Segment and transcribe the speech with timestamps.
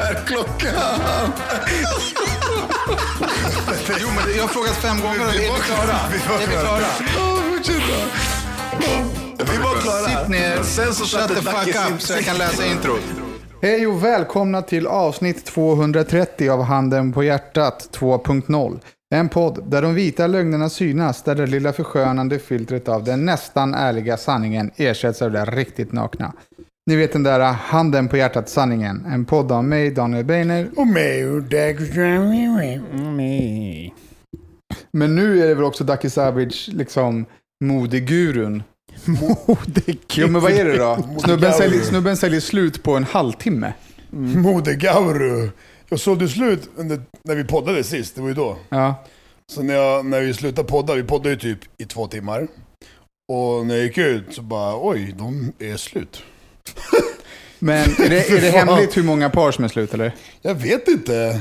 [0.00, 0.74] Är klockan?
[4.00, 5.98] Jo, men jag har frågat fem gånger och Vi var klara.
[6.12, 6.86] Vi var Är vi klara?
[9.52, 10.20] Vi var klara.
[10.20, 13.02] Sitt ner, Sen så shut the fuck up så jag kan läsa introt.
[13.62, 18.80] Hej och välkomna till avsnitt 230 av Handen på hjärtat 2.0.
[19.10, 23.74] En podd där de vita lögnerna synas, där det lilla förskönande filtret av den nästan
[23.74, 26.32] ärliga sanningen ersätts av det riktigt nakna.
[26.90, 29.04] Ni vet den där Handen på hjärtat-sanningen.
[29.06, 30.70] En podd av mig, Daniel Beiner.
[30.76, 31.42] Och mig och.
[34.92, 37.26] Men nu är det väl också Daki Savic, liksom
[37.64, 38.62] modegurun.
[40.14, 40.98] Jo men vad är det då?
[41.24, 43.72] Snubben säljer, snubben säljer slut på en halvtimme.
[44.10, 45.50] Modegauru.
[45.88, 48.56] Jag sålde slut under, när vi poddade sist, det var ju då.
[48.68, 49.04] Ja.
[49.52, 52.48] Så när, jag, när vi slutade podda, vi poddade ju typ i två timmar.
[53.32, 56.22] Och när jag gick ut så bara, oj, de är slut.
[57.58, 60.12] Men är det, är det hemligt hur många par som är slut eller?
[60.42, 61.40] Jag vet inte.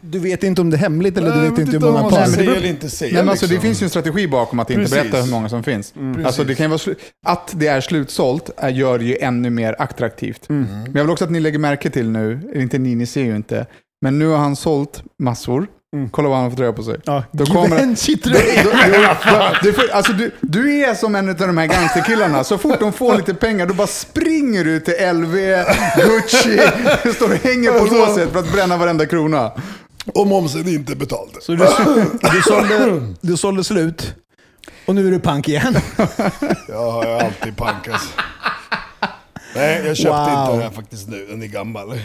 [0.00, 2.26] Du vet inte om det är hemligt eller du Jag vet inte hur många par.
[2.36, 3.12] Nej, men det inte säga.
[3.12, 3.68] Nej, men alltså, det liksom.
[3.68, 4.98] finns ju en strategi bakom att inte Precis.
[5.02, 5.92] berätta hur många som finns.
[5.92, 6.26] Precis.
[6.26, 6.94] Alltså, det kan ju vara
[7.26, 10.48] att det är slutsålt är, gör det ju ännu mer attraktivt.
[10.48, 10.62] Mm.
[10.62, 13.36] Men jag vill också att ni lägger märke till nu, inte ni, ni ser ju
[13.36, 13.66] inte,
[14.00, 15.66] men nu har han sålt massor.
[16.10, 16.96] Kolla vad han har fått röra på sig.
[17.04, 17.78] Ja, Då kommer-
[18.24, 18.30] Du,
[19.62, 22.44] du, du, du, alltså du, du är som en av de här gangsterkillarna.
[22.44, 25.34] Så fort de får lite pengar, då bara springer du till LV,
[25.96, 26.60] Gucci,
[27.14, 29.52] står och hänger på Alltså- låset för att bränna varenda krona.
[30.14, 31.30] Och momsen är inte betald.
[31.40, 31.66] Så du,
[32.32, 34.14] du, sålde, du sålde slut
[34.86, 35.76] och nu är du pank igen.
[36.68, 38.08] Jag har alltid pankas.
[39.54, 40.40] Nej, jag köpte Wow.
[40.40, 41.26] inte den här faktiskt nu.
[41.30, 42.00] Den är gammal.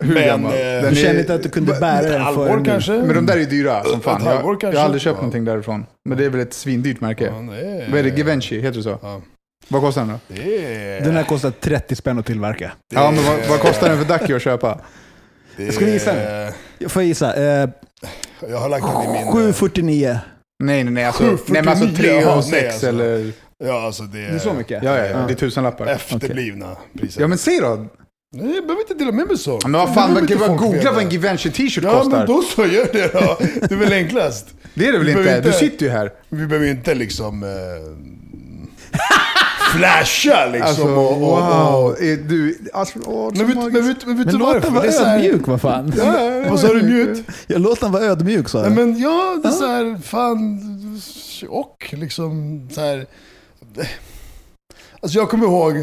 [0.00, 0.52] Hur Men, gammal?
[0.52, 2.92] eh, Den Du är- kände inte att du kunde bära den halvår för kanske?
[2.92, 4.22] Men de där är dyra som fan.
[4.24, 5.22] Jag, jag har aldrig köpt Ja.
[5.22, 5.86] någonting därifrån.
[6.08, 7.24] Men det är väl ett svindyrt märke.
[7.24, 8.08] Ja, är, Vad är det?
[8.16, 8.98] Givenchy, heter det så?
[9.02, 9.20] Ja.
[9.68, 10.18] Vad kostar den då?
[10.34, 11.00] Det är...
[11.00, 12.72] Den här kostar 30 spänn att tillverka.
[12.90, 14.80] det Ja, men vad, är- vad kostar den för Ducky att köpa?
[15.56, 16.52] det Ska vi gissa är-
[16.88, 17.34] Får jag gissa?
[17.34, 17.68] Eh,
[18.50, 19.32] Jag har lagt den i min...
[19.32, 20.18] 749.
[20.64, 21.04] Nej, nej, nej.
[21.04, 22.88] Alltså, 7,49, nej men alltså 3 jaha, och nej, 6 alltså.
[22.88, 23.32] eller...
[23.64, 24.28] Ja, alltså det är...
[24.30, 24.82] Det är så mycket?
[24.82, 25.18] Ja, ja, ja.
[25.26, 25.86] Det är tusenlappar.
[25.86, 27.20] Efterblivna priser.
[27.20, 27.86] Ja, men säg då.
[28.34, 29.58] Nej, jag behöver inte dela med mig så.
[29.62, 32.18] Men vad fan, inte vad, folk googla vad en Givenchy t-shirt Ja, kostar.
[32.18, 33.36] men då så, gör det då.
[33.68, 34.46] Det är väl enklast.
[34.74, 35.22] Det är det väl inte?
[35.22, 36.12] behöver Du inte- sitter ju här.
[36.28, 37.42] Vi behöver ju inte liksom...
[37.42, 37.48] Eh,
[39.76, 40.68] flasha liksom.
[40.68, 41.84] Alltså, och, och, wow.
[41.84, 42.02] och.
[42.02, 42.58] Är du...
[42.72, 44.70] Alltså, åh, Men vet, men vet, men vet Men du låt varför?
[44.70, 45.92] vara Det är så här- ödmjuk, vad fan.
[45.96, 47.26] Ja, ja, vad sa du mjut?
[47.46, 48.76] Jag låt den vara ödmjuk sa Nej, jag.
[48.88, 50.60] men ja, det är så här, fan,
[51.48, 53.06] och liksom så här.
[55.00, 55.74] Alltså jag kommer ihåg,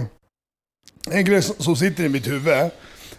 [1.11, 2.71] en grej som, sitter i mitt huvud,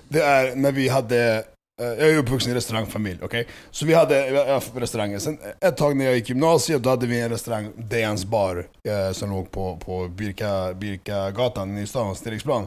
[0.08, 1.44] det är när vi hade,
[1.82, 3.47] eh, jag är uppvuxen i restaurangfamilj, okej?
[3.70, 4.30] Så vi hade
[4.74, 5.19] restauranger.
[5.19, 9.12] Sen ett tag när jag gick gymnasiet, då hade vi en restaurang, Dejans bar, eh,
[9.12, 12.66] som låg på, på Birka, Birkagatan i stan, Stigsplan.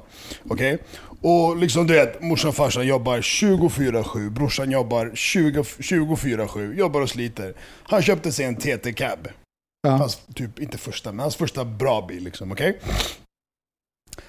[0.50, 0.78] Okej?
[1.22, 7.10] Och liksom du vet, morsan och farsan jobbar 24-7, brorsan jobbar 20 24-7, jobbar och
[7.10, 7.54] sliter.
[7.84, 9.28] Han köpte sig en TT Cab.
[9.82, 9.90] Ja.
[9.90, 12.80] Hans, typ, inte första, men hans första bra bil liksom, okej?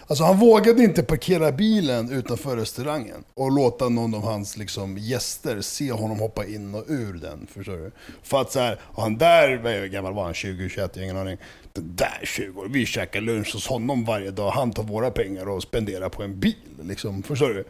[0.07, 5.61] Alltså han vågade inte parkera bilen utanför restaurangen och låta någon av hans liksom, gäster
[5.61, 7.47] se honom hoppa in och ur den.
[7.55, 7.91] Förstår du?
[8.23, 10.35] För att så här, han där, vad gammal var han?
[10.35, 11.37] 20, 21, ingen aning.
[11.73, 15.63] Den där 20 vi käkar lunch hos honom varje dag, han tar våra pengar och
[15.63, 16.55] spenderar på en bil.
[16.83, 17.65] Liksom, förstår du?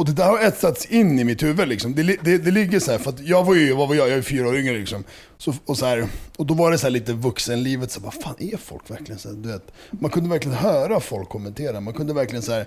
[0.00, 1.68] Och det där har etsats in i mitt huvud.
[1.68, 1.94] Liksom.
[1.94, 4.08] Det, det, det ligger så här, för att jag var ju, vad var jag?
[4.08, 5.04] Jag är fyra år yngre liksom.
[5.38, 8.14] Så, och, så här, och då var det så här lite vuxenlivet, så här, vad
[8.14, 9.18] fan är folk verkligen?
[9.18, 12.66] Så här, du vet, man kunde verkligen höra folk kommentera, man kunde verkligen så här,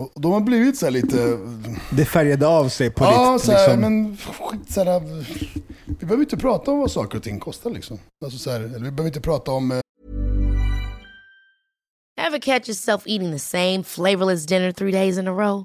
[0.00, 1.38] och de har blivit så här lite...
[1.90, 3.42] Det färgade av sig på ja, ditt...
[3.42, 5.00] så här, liksom, men skit så här,
[5.86, 7.98] Vi behöver inte prata om vad saker och ting kostar liksom.
[8.24, 9.72] Alltså, så här, eller vi behöver inte prata om...
[9.72, 9.80] eh,
[12.26, 15.64] Ever catch yourself eating the same flavorless dinner three days in a row?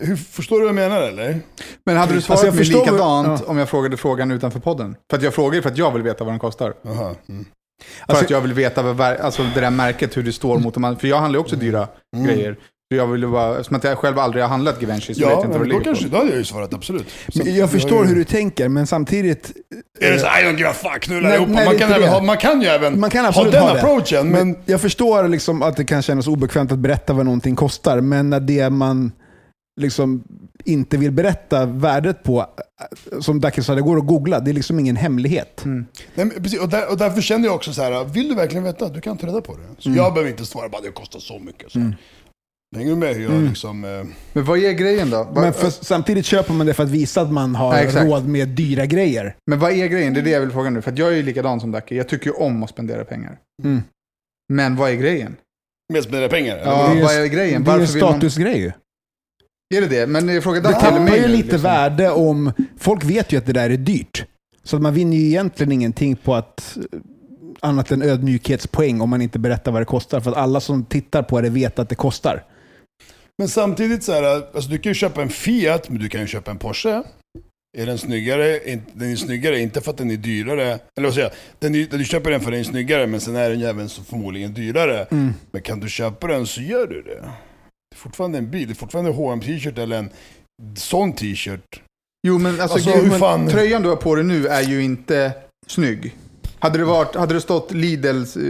[0.00, 1.40] Hur, förstår du vad jag menar eller?
[1.86, 3.50] Men hade du Alltså, svarat jag mig likadant ja.
[3.50, 4.96] om jag frågade frågan utanför podden?
[5.10, 6.74] För att jag frågar för att jag vill veta vad den kostar.
[6.86, 7.14] Aha.
[7.28, 7.44] Mm.
[7.82, 10.74] För Alltså- att jag vill veta vad, alltså det där märket, hur det står mot
[10.74, 11.00] de andra.
[11.00, 11.88] För jag handlar också dyra
[12.26, 12.56] grejer.
[12.94, 15.30] Jag vill ju bara, eftersom att jag själv aldrig har handlat Givenchy så vet Ja,
[15.30, 16.10] jag inte vad men det ligger kanske, på.
[16.10, 17.06] då hade jag ju svarat absolut.
[17.28, 19.52] Så- Men jag förstår hur du tänker, men samtidigt...
[20.00, 21.48] Är det så I don't give a fuck, knulla Nej, ihop.
[21.48, 24.28] nej, Man kan, även ha, man kan ju även Man kan ha den ha approachen,
[24.28, 24.56] men...
[24.66, 28.40] Jag förstår liksom att det kan kännas obekvämt att berätta vad någonting kostar, men när
[28.40, 29.12] det man
[29.80, 30.22] liksom
[30.64, 34.54] inte vill berätta värdet på, äh, som Dacke sa, det går att googla, det är
[34.54, 35.64] liksom ingen hemlighet.
[35.64, 35.86] Mm.
[36.14, 38.64] Nej, men precis, och, där, och därför känner jag också så här, vill du verkligen
[38.64, 38.88] veta?
[38.88, 39.60] Du kan ta reda på det.
[39.82, 40.02] Så Mm.
[40.02, 41.72] jag behöver inte svara bara det kostar så mycket.
[41.72, 41.78] Så.
[42.76, 43.84] Hänger du med hur jag liksom...
[43.84, 45.28] Eh, Men vad är grejen då?
[45.32, 48.06] Vad, Men för, samtidigt köper man det för att visa att man har Ja, exakt.
[48.06, 49.36] råd med dyra grejer.
[49.46, 50.14] men vad är grejen?
[50.14, 50.82] Det är det jag vill fråga nu.
[50.82, 51.94] För att jag är ju likadan som Dacke.
[51.94, 53.38] Jag tycker ju om att spendera pengar.
[53.64, 53.82] Mm.
[54.52, 55.36] Men vad är grejen?
[55.92, 56.56] med spendera pengar.
[56.56, 56.94] eller Ja, vadå?
[56.94, 57.64] det är, vad är grejen?
[57.64, 58.72] Det är en Varför vill man- statusgrej ju.
[59.76, 60.06] Är det det?
[60.06, 61.60] Men jag frågar Det Dacke eller tappar mig ju lite liksom.
[61.62, 62.52] värde om...
[62.78, 64.24] Folk vet ju att det där är dyrt.
[64.64, 66.98] Så att man vinner ju egentligen ingenting på att eh,
[67.60, 70.20] annat än ödmjukhetspoäng om man inte berättar vad det kostar.
[70.20, 72.44] För att alla som tittar på det vet att det kostar.
[73.38, 74.22] Men samtidigt så här,
[74.54, 77.02] alltså du kan ju köpa en Fiat, men du kan ju köpa en Porsche.
[77.78, 78.58] Är den snyggare?
[78.92, 80.64] Den är snyggare inte för att den är dyrare.
[80.96, 81.26] Eller vad säger
[81.58, 81.72] jag?
[81.72, 84.02] Den du köper den för att den är snyggare, men sen är den även så
[84.02, 85.04] förmodligen dyrare.
[85.10, 85.34] Mm.
[85.50, 87.20] Men kan du köpa den så gör du det.
[87.90, 90.10] Det är fortfarande en bil, det är fortfarande en hm t-shirt eller en
[90.76, 91.82] sån t-shirt.
[92.26, 95.32] Jo, men alltså, Alltså, men fan- tröjan du har på dig nu är ju inte
[95.66, 96.14] snygg.
[96.58, 98.42] Hade det, varit, hade det stått Lidls eh,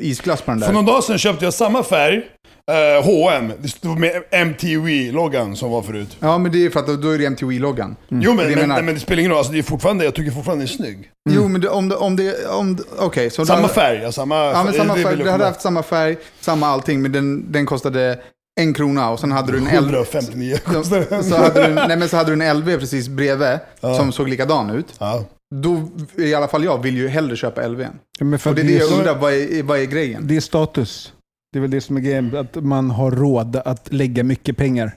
[0.00, 0.66] isglass på den där?
[0.66, 2.22] För någon dag sedan köpte jag samma färg,
[2.70, 6.16] eh, H&M det stod med MTV-loggan som var förut.
[6.20, 7.96] Ja, men det är för att då är det MTV-loggan.
[8.08, 10.04] Jo men, Det men, menar- nej, men det spelar ingen roll, alltså, det är fortfarande,
[10.04, 11.10] jag tycker fortfarande det är snygg.
[11.30, 11.96] Jo, men det, om det...
[11.96, 13.46] Om det om, det- Okej, så...
[13.46, 15.16] Samma färg, ja, samma, Ja, men samma det färg.
[15.16, 18.18] Du hade haft samma färg, samma allting, men den, den kostade
[18.60, 19.74] en krona och sen hade du en LV.
[19.74, 24.12] 159 Så, så hade du, nej, men så hade du en LV precis bredvid som
[24.12, 24.86] såg likadan ut.
[24.98, 25.24] Ja.
[25.54, 27.86] Då, i alla fall jag, vill ju hellre köpa LVn.
[28.18, 30.26] Ja, men för Och det är det jag undrar, vad är, vad är grejen?
[30.26, 31.12] Det är status.
[31.54, 34.96] Det är väl det som är grejen, att man har råd att lägga mycket pengar.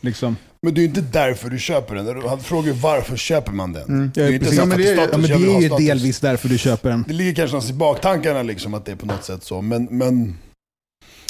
[0.00, 0.36] Liksom.
[0.62, 2.22] Men det är ju inte därför du köper den.
[2.28, 3.82] Han frågar ju varför köper man den.
[3.88, 4.10] Mm.
[4.14, 5.64] Det är ju inte så att det är är- status, Ja, men jag det vill
[5.64, 7.04] är ha ju delvis därför du köper den.
[7.08, 9.62] Det ligger kanske någonstans i baktankarna liksom att det är på något sätt så.
[9.62, 10.36] Men, men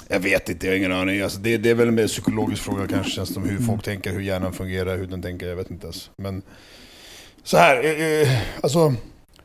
[0.09, 1.21] jag vet inte, jag har ingen aning.
[1.21, 3.13] Alltså, det, det är väl en mer psykologisk fråga kanske.
[3.13, 3.67] Känns som hur Mm.
[3.67, 5.49] folk tänker, hur hjärnan fungerar, hur den tänker.
[5.49, 6.11] Jag vet inte ens.
[6.23, 6.43] Men
[7.43, 8.95] så här, eh, eh, alltså.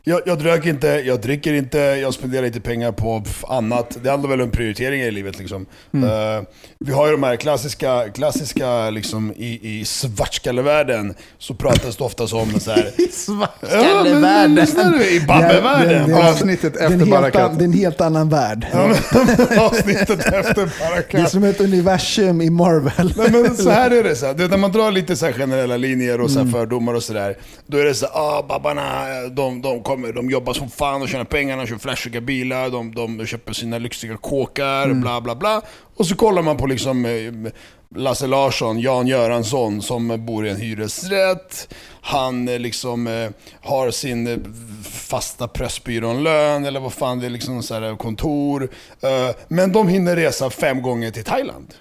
[0.08, 3.98] Jag, jag röker inte, jag dricker inte, jag spenderar inte pengar på annat.
[4.04, 5.66] Det handlar väl om prioriteringar i livet liksom.
[5.94, 6.10] Mm.
[6.38, 6.44] Eh,
[6.80, 12.24] vi har ju de här klassiska, klassiska liksom i, i svartskallevärlden så pratas det ofta
[12.24, 12.92] om så här.
[13.72, 15.10] Ja, men lyssnar du?
[15.16, 16.10] I Babbevärlden.
[16.10, 17.58] Ja, det- Avsnittet Det efter helt Barakat.
[17.58, 18.68] Det är en helt annan värld.
[18.74, 21.32] Ja, men, avsnittet efter Det är Barakat.
[21.32, 23.14] som ett universum i Marvel.
[23.18, 24.34] Nej men så här är det, så här.
[24.34, 27.04] Du vet, när man drar lite så här generella linjer och så här fördomar och
[27.04, 27.38] sådär.
[27.68, 31.10] Då är det så här, ah, babbarna, de, de, kommer, de jobbar som fan och
[31.10, 35.62] tjänar pengar, de kör flashiga bilar, de, de köper sina lyxiga kåkar, bla bla bla.
[35.96, 37.52] Och så kollar man på liksom eh,
[37.96, 41.74] Lasse Larsson, Jan Göransson som bor i en hyresrätt.
[42.02, 43.30] Han eh, liksom eh,
[43.62, 48.70] har sin fasta Pressbyrån-lön eller vad fan det är, liksom så här, kontor.
[49.02, 51.74] Eh, men de hinner resa fem gånger till Thailand.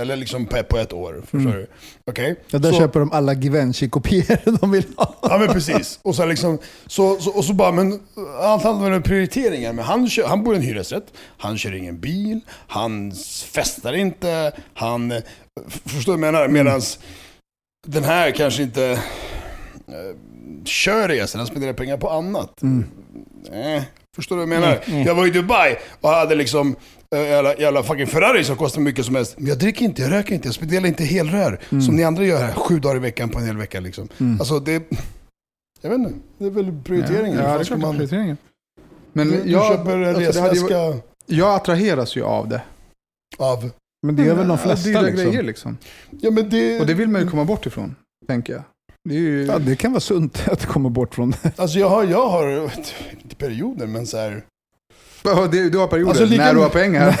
[0.00, 1.66] Eller liksom på, på ett år, förstår du?
[2.10, 2.36] Okej?
[2.50, 5.14] Ja, där Så- köper de alla Givenchy-kopior de vill ha.
[5.22, 5.98] Ja men precis.
[6.02, 8.00] Och så, liksom, så, så, och så bara, men
[8.40, 9.72] allt handlar om prioriteringar.
[9.72, 13.12] Men han, kör, han bor i en hyresrätt, han kör ingen bil, han
[13.46, 15.12] festar inte, han...
[15.12, 15.22] f-
[15.84, 16.48] Förstår du vad jag menar?
[16.48, 16.80] Medan
[17.86, 18.84] den här kanske inte
[19.88, 20.16] eh,
[20.64, 22.62] kör resan, han spenderar pengar på annat.
[23.52, 23.82] Eh,
[24.16, 25.04] förstår du vad jag menar?
[25.06, 26.76] Jag var i Dubai och hade liksom
[27.24, 29.34] jävla, jävla fucking Ferrari som kostar mycket som helst.
[29.38, 31.60] Men jag dricker inte, jag röker inte, jag spenderar inte helrör.
[31.68, 34.08] Som ni andra gör här, sju dagar i veckan på en hel vecka liksom.
[34.38, 34.82] Alltså det...
[35.80, 37.36] Jag vet inte, det är väl prioriteringen.
[37.38, 38.36] Ja, Fan, det är klart man, prioriteringen.
[39.12, 42.62] Men du, du jag, köper en alltså, hade ju- resväska jag attraheras ju av det.
[43.38, 43.70] av...
[44.06, 45.24] Men det är väl de Ja, flesta dyra liksom.
[45.30, 45.78] grejer liksom.
[46.20, 46.80] Ja men det...
[46.80, 47.94] Och det vill man ju komma bort ifrån,
[48.28, 48.62] tänker jag.
[49.08, 49.44] Det ju...
[49.44, 51.52] Ja, det kan vara sunt att komma bort från det.
[51.56, 52.70] Alltså jag har, jag har,
[53.22, 54.44] inte perioder men så här.
[55.50, 57.20] Det- Du har perioder Alltså, lika när du har pengar.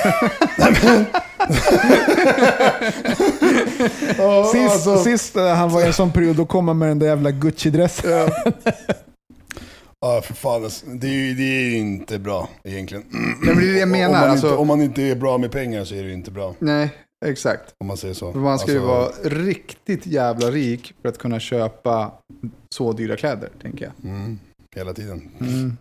[4.18, 6.88] Ja, Sist, alltså, sist eh, han var i en sån period, då kom han med
[6.88, 8.10] den där jävla Gucci-dressen.
[10.00, 10.64] ja, för fan.
[10.64, 13.04] alltså, Det är ju det är ju inte bra egentligen.
[13.44, 14.20] Det är det jag Om menar.
[14.20, 16.30] man, Alltså, inte, om man inte är bra med pengar så är det ju inte
[16.30, 16.54] bra.
[16.58, 16.90] Nej,
[17.26, 17.74] exakt.
[17.80, 18.32] Om man säger så.
[18.32, 22.12] För man ska ju Alltså, vara riktigt jävla rik för att kunna köpa
[22.74, 24.10] så dyra kläder, tänker jag.
[24.10, 24.38] Mm,
[24.76, 25.28] hela tiden.
[25.40, 25.76] Mm.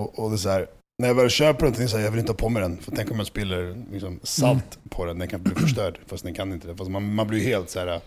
[0.00, 0.66] Och, och det är så här,
[0.98, 2.78] när jag väl köper någonting så här, jag vill inte ha på mig den.
[2.78, 5.98] För tänk om jag spiller liksom, salt på den, den kan bli förstörd.
[6.06, 6.76] Fast den kan inte det.
[6.76, 8.00] Fast man, man blir ju helt så här.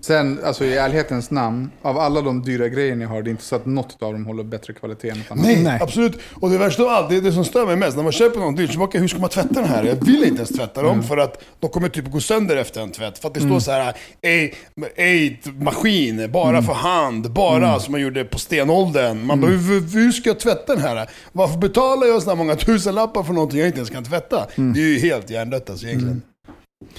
[0.00, 3.44] Sen, alltså i ärlighetens namn, av alla de dyra grejerna jag har, det är inte
[3.44, 5.44] så att något av dem håller bättre kvalitet än något annat.
[5.44, 5.78] Nej, Nej.
[5.82, 6.18] absolut.
[6.34, 7.96] Och det värsta av allt, det är det som stör mig mest.
[7.96, 9.84] När man köper något dyrt, så bara, hur ska man tvätta den här?
[9.84, 12.90] Jag vill inte ens tvätta dem för att de kommer typ gå sönder efter en
[12.90, 13.18] tvätt.
[13.18, 14.54] För att det står så här, ej,
[14.96, 19.26] ej maskin, bara för hand, bara som man gjorde på stenåldern.
[19.26, 21.10] Man bara, hur, hur ska jag tvätta den här?
[21.32, 24.46] Varför betalar jag så här många tusenlappar för någonting jag inte ens kan tvätta?
[24.56, 26.22] Det är ju helt hjärndött alltså egentligen.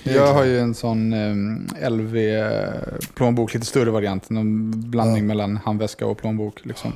[0.04, 4.30] Jag har ju en sån eh, LV-plånbok, lite större variant.
[4.30, 5.28] Någon blandning Ja.
[5.28, 6.66] mellan handväska och plånbok.
[6.66, 6.94] Liksom.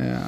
[0.00, 0.18] Eh,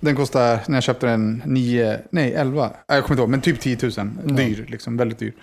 [0.00, 3.40] den kostar, när jag köpte den, 9, nej 11, äh, jag kommer inte ihåg, men
[3.40, 4.36] typ 10 000.
[4.36, 5.34] Dyr, liksom, väldigt dyr.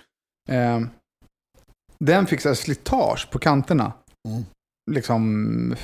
[0.49, 0.81] Eh,
[1.99, 3.93] den fick så slitage på kanterna.
[4.29, 4.43] Mm.
[4.91, 5.75] Liksom,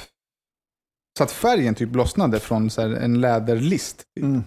[1.18, 3.98] så att färgen typ lossnade från så en läderlist.
[4.16, 4.24] Typ.
[4.26, 4.44] Mm.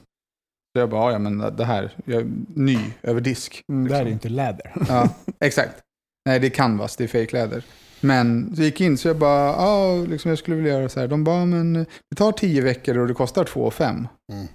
[0.72, 3.64] Så jag bara, ja men det här, jag är ny över disk.
[3.72, 4.12] Mm, det här är liksom.
[4.12, 4.72] inte läder.
[4.88, 5.08] Ja,
[5.40, 5.82] exakt.
[6.26, 7.64] Nej, det är canvas, det är fejkläder.
[8.00, 11.08] Men så gick in så jag bara, ja, liksom jag skulle vilja göra så här.
[11.08, 11.72] De bara, men
[12.10, 14.08] det tar tio veckor och det kostar två och fem.
[14.32, 14.46] Mm.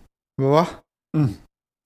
[0.42, 0.68] Va?
[1.18, 1.30] Mm.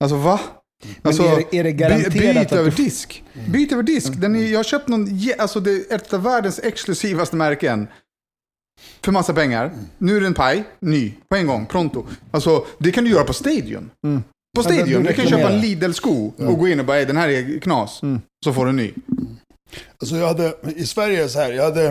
[0.04, 0.40] Alltså va?
[0.82, 2.76] Men Alltså, är, det, är det by, garanterat byt att över du...
[2.82, 3.24] disk.
[3.48, 4.12] Byt över disk.
[4.16, 5.08] Den är, jag har köpt någon,
[5.38, 7.88] alltså det är ett av världens exklusivaste märken.
[9.02, 9.70] För massa pengar.
[9.98, 12.06] Nu är den paj, ny, på en gång, pronto.
[12.30, 13.90] Alltså, det kan du göra på Stadium.
[14.06, 14.22] Mm.
[14.56, 15.60] På Stadium, du kan köpa en.
[15.60, 18.02] Lidl-sko och gå in och bara, "Ey, den här är knas.
[18.02, 18.20] Mm.
[18.44, 18.92] Så får du en ny.
[20.00, 21.86] Alltså jag hade, i Sverige så här, jag hade,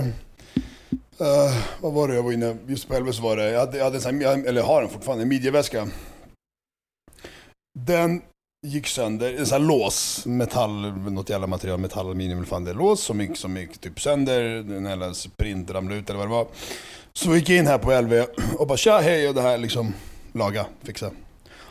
[1.19, 3.83] eh, vad var det jag var inne, just på Elvis var det, jag hade, jag
[3.83, 5.87] hade en sån här, eller har den fortfarande, en midjeväska.
[7.79, 8.21] Den
[8.67, 12.71] gick sönder, en sån här lås, metall, något jävla material, metall, aluminium eller fan det
[12.71, 16.27] är, lås som gick, som gick typ sönder, den jävla sprint ramlade ut eller vad
[16.27, 16.47] det var.
[17.13, 18.25] Så gick jag in här på LV
[18.57, 19.93] och bara tja hej och det här liksom,
[20.33, 21.11] laga, fixa.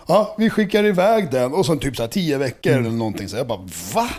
[0.07, 3.37] Ja, vi skickar iväg den och sen typ så här tio veckor eller någonting så
[3.37, 4.11] jag bara va?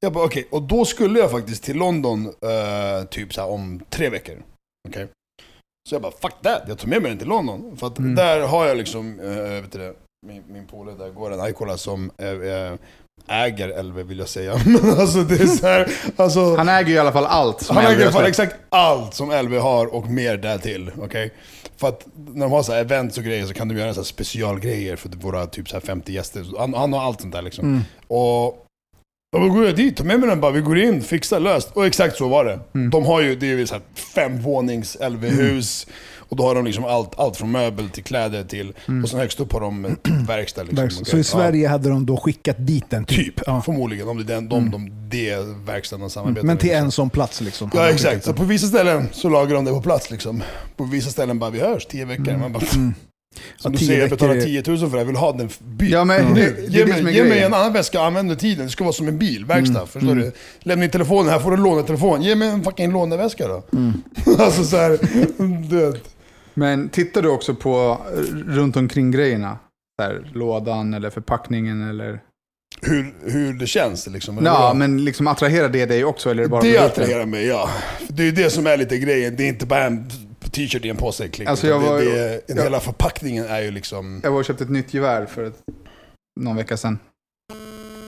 [0.00, 3.80] Jag bara okej, och då skulle jag faktiskt till London eh, typ så här om
[3.90, 4.42] tre veckor.
[4.88, 5.08] Okej?
[5.88, 7.76] Så jag bara fuck that, jag tog med mig den till London.
[7.76, 8.14] För att Mm.
[8.14, 9.26] där har jag liksom, äh,
[9.62, 9.94] vet du det,
[10.26, 12.72] min, min polare där går en Icola som äh, äh,
[13.28, 14.60] äger LV vill jag säga.
[14.66, 17.76] Men alltså det är så här, alltså, Han äger ju i alla fall allt som
[17.76, 20.90] han äger i alla fall exakt allt som LV har och mer därtill.
[20.98, 21.32] Okej?
[21.76, 24.00] För att när de har så här events och grejer så kan de göra så
[24.00, 26.46] här specialgrejer för våra typ så här 50 gäster.
[26.58, 27.64] Han, han har allt sånt där liksom.
[27.64, 27.82] Mm.
[28.06, 28.60] Och
[29.34, 31.70] och då går jag dit, tar med mig den bara, vi går in, fixar, löst.
[31.72, 32.60] Och exakt så var det.
[32.74, 32.90] Mm.
[32.90, 33.82] De har ju, det är ju så här
[34.14, 35.86] femvånings LV-hus.
[36.34, 38.72] Och då har de liksom allt, allt från möbel till kläder till,
[39.02, 39.82] och sen högst upp har de
[40.28, 40.62] verkstad.
[40.62, 40.76] Liksom.
[40.82, 41.04] Verkstad.
[41.04, 41.24] Så i ja.
[41.24, 43.18] Sverige hade de då skickat dit den typ?
[43.36, 43.62] Typ, Ja.
[43.62, 44.08] förmodligen.
[44.08, 45.36] Om det är den, de, de, det
[45.66, 46.84] verkstaden de samarbetar Men till liksom.
[46.84, 47.70] en sån plats liksom?
[47.74, 50.42] Ja exakt, så på vissa ställen så lagar de det på plats liksom.
[50.76, 52.36] På vissa ställen bara, vi hörs, tio veckor.
[52.36, 52.94] Man bara, Mm.
[53.56, 55.48] som Ja, du säger, jag betalar är- 10 000 för det, jag vill ha den
[55.64, 55.90] byt.
[55.90, 58.64] Ja, men nu, det, det ge mig, ge mig en annan väska, använd under tiden.
[58.66, 59.74] Det ska vara som en bil, verkstad.
[59.78, 59.86] Mm.
[59.86, 60.32] Förstår du?
[60.60, 62.22] Lämna in telefonen, här får du en lånetelefon.
[62.22, 63.62] Ge mig en fucking låneväska då.
[64.38, 64.98] alltså så här,
[65.70, 66.13] du vet.
[66.54, 69.58] Men tittar du också på eh, runt omkring grejerna?
[70.02, 72.20] Här, lådan eller förpackningen eller...
[72.82, 74.38] hur, hur det känns liksom.
[74.38, 77.70] eller Ja, men liksom attraherar det dig också eller bara det attraherar mig, ja.
[78.08, 79.36] Det är ju det som är lite grejen.
[79.36, 80.10] Det är inte bara en
[80.50, 81.28] t-shirt i en påse.
[81.28, 84.20] Klick, Alltså, jag var- det, det jag- Hela förpackningen är ju liksom...
[84.22, 85.62] Jag var och köpte ett nytt gevär för ett,
[86.40, 86.98] någon vecka sedan.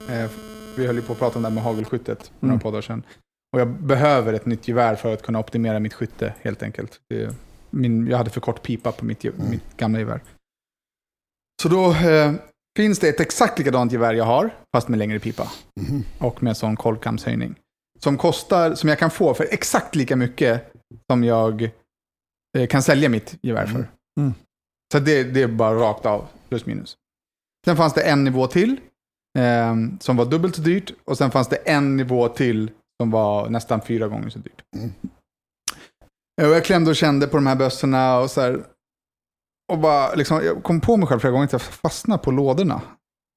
[0.09, 0.29] Eh,
[0.77, 2.59] vi höll ju på att prata om det här med hagelskyttet för några Mm.
[2.59, 3.03] poddar sedan.
[3.53, 6.91] Och jag behöver ett nytt gevär för att kunna optimera mitt skytte helt enkelt.
[7.09, 7.29] Det,
[7.69, 9.49] min, jag hade för kort pipa på mitt, Mm.
[9.49, 10.21] mitt gamla gevär.
[11.61, 12.33] Så då eh,
[12.77, 15.51] finns det ett exakt likadant gevär jag har, fast med längre pipa.
[15.81, 16.03] Mhm.
[16.19, 17.55] Och med sån kolvkamshöjning.
[17.99, 20.71] Som kostar, som jag kan få för exakt lika mycket
[21.11, 21.69] som jag
[22.57, 23.75] eh, kan sälja mitt gevär för.
[23.79, 23.87] Mm.
[24.19, 24.33] Mm.
[24.93, 26.97] Så det, det är bara rakt av, plus minus.
[27.65, 28.79] Sen fanns det en nivå till,
[29.39, 30.91] eh, som var dubbelt så dyrt.
[31.05, 32.71] Och sen fanns det en nivå till
[33.01, 34.61] som var nästan fyra gånger så dyrt.
[36.41, 36.51] Mm.
[36.51, 38.63] Och jag klämde och kände på de här bössorna och så här.
[39.71, 42.81] Och bara, liksom, jag kom på mig själv flera gånger att jag fastnade på lådorna.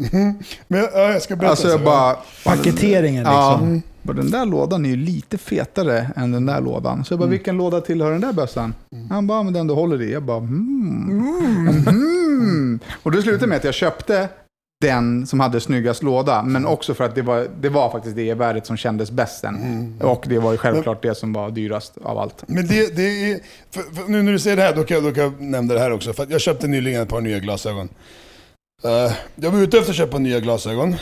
[0.68, 1.50] Men ja, jag ska berätta.
[1.50, 1.70] Alltså så.
[1.72, 2.16] jag bara...
[2.44, 3.68] Paketeringen Ja, liksom.
[3.68, 3.82] Mm.
[4.02, 7.04] bara, den där lådan är ju lite fetare än den där lådan.
[7.04, 7.30] Så jag bara, Mm.
[7.30, 8.74] vilken låda tillhör den där bössan?
[8.92, 9.10] Mm.
[9.10, 10.12] Han bara, men den du håller i.
[10.12, 11.82] Jag bara, mm.
[11.86, 12.80] Mhm.
[13.02, 14.28] Och det slutade med att jag köpte
[14.80, 18.34] den som hade snyggast låda, men också för att det var, det var faktiskt det
[18.34, 19.56] värdet som kändes bäst sen.
[19.56, 20.00] Mm.
[20.00, 22.44] Och det var ju självklart det som var dyrast av allt.
[22.46, 25.04] Men det, det är, för, för nu när du säger det här, då kan, jag,
[25.04, 26.12] då kan jag nämna det här också.
[26.12, 27.88] För jag köpte nyligen ett par nya glasögon.
[28.84, 30.96] Eh, jag var ute efter att köpa nya glasögon.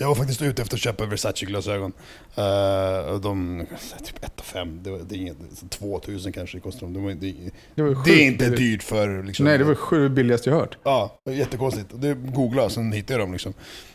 [0.00, 1.92] Jag var faktiskt ute efter att köpa Versace-glasögon.
[2.38, 3.66] Uh, de,
[4.04, 5.36] typ 1 5, det, var- det är inget,
[5.70, 6.92] 2000 kanske det kostar dem.
[6.94, 7.34] Det, var, det,
[7.74, 8.58] Det, var det är inte billigt.
[8.58, 9.22] dyrt för...
[9.22, 10.78] Liksom, Nej, det var sju billigaste jag hört.
[10.82, 11.86] Ja, jättekonstigt.
[11.94, 13.54] Det googla sen hittade jag dem liksom.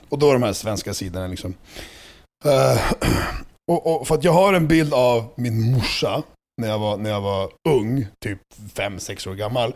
[0.09, 1.53] Och då är de här svenska sidorna liksom.
[2.45, 2.81] Eh,
[3.71, 6.24] och, och för att jag har en bild av min morsa
[6.62, 8.39] när jag var, när jag var ung, typ
[8.75, 9.75] 5-6 år gammal.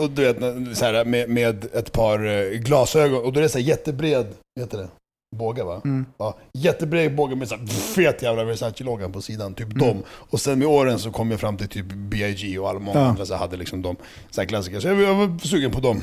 [0.00, 0.36] Och du vet,
[0.78, 3.24] så här, med, med ett par eh, glasögon.
[3.24, 4.88] Och då är det så här jättebred, vad heter det?
[5.36, 5.80] Båge va?
[5.84, 6.06] Mm.
[6.18, 9.78] Ja, jättebred båge med så här fet jävla Versace-loggan på sidan, typ Mm.
[9.88, 10.02] dem.
[10.08, 12.58] Och sen med åren så kom jag fram till typ B.I.G.
[12.58, 13.06] och alla många Ja.
[13.06, 13.96] andra så hade liksom de
[14.30, 14.80] så här klassiker.
[14.80, 16.00] Så jag, jag var sugen på dem.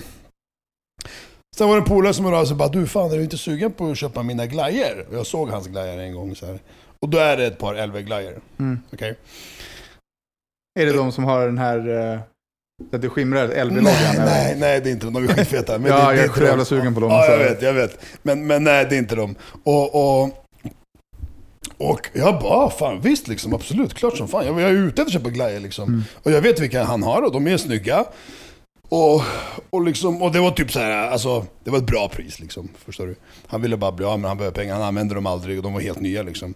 [1.57, 3.23] Sen var det en polare som hörde av sig och bara du fan är du
[3.23, 5.05] inte sugen på att köpa mina glajer?
[5.09, 6.59] Och jag såg hans glajer en gång så här.
[7.01, 8.39] Och då är det ett par LV-glajer.
[8.59, 8.79] Mm.
[8.93, 9.15] Okej?
[10.79, 12.19] Är det de som har den här, eh,
[12.89, 14.15] så att det skimrar, LV-loggan?
[14.15, 15.13] Nej, nej, nej det är inte de.
[15.13, 15.79] De är skitfeta.
[15.79, 17.11] Men Ja, det, det jag är så jävla sugen på dem.
[17.11, 17.99] Ja, jag vet, jag vet.
[18.21, 19.35] Men, men nej, det är inte de.
[19.63, 20.45] Och, och,
[21.77, 24.45] och jag bara, ah, fan visst liksom, absolut, klart som fan.
[24.45, 25.89] Jag, jag är ute efter att köpa glajer liksom.
[25.89, 26.03] Mm.
[26.13, 28.05] Och jag vet vilka han har och de är snygga.
[28.89, 29.21] Och,
[29.69, 32.69] och, liksom, och det var typ så här, alltså, det var ett bra pris liksom.
[32.85, 33.15] Förstår du?
[33.47, 34.73] Han ville bara bli av men han behöver pengar.
[34.73, 36.53] Han använde dem aldrig och de var helt nya liksom.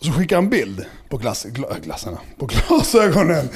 [0.00, 3.48] Så skickade han bild på glass, gla, glassarna, på glasögonen.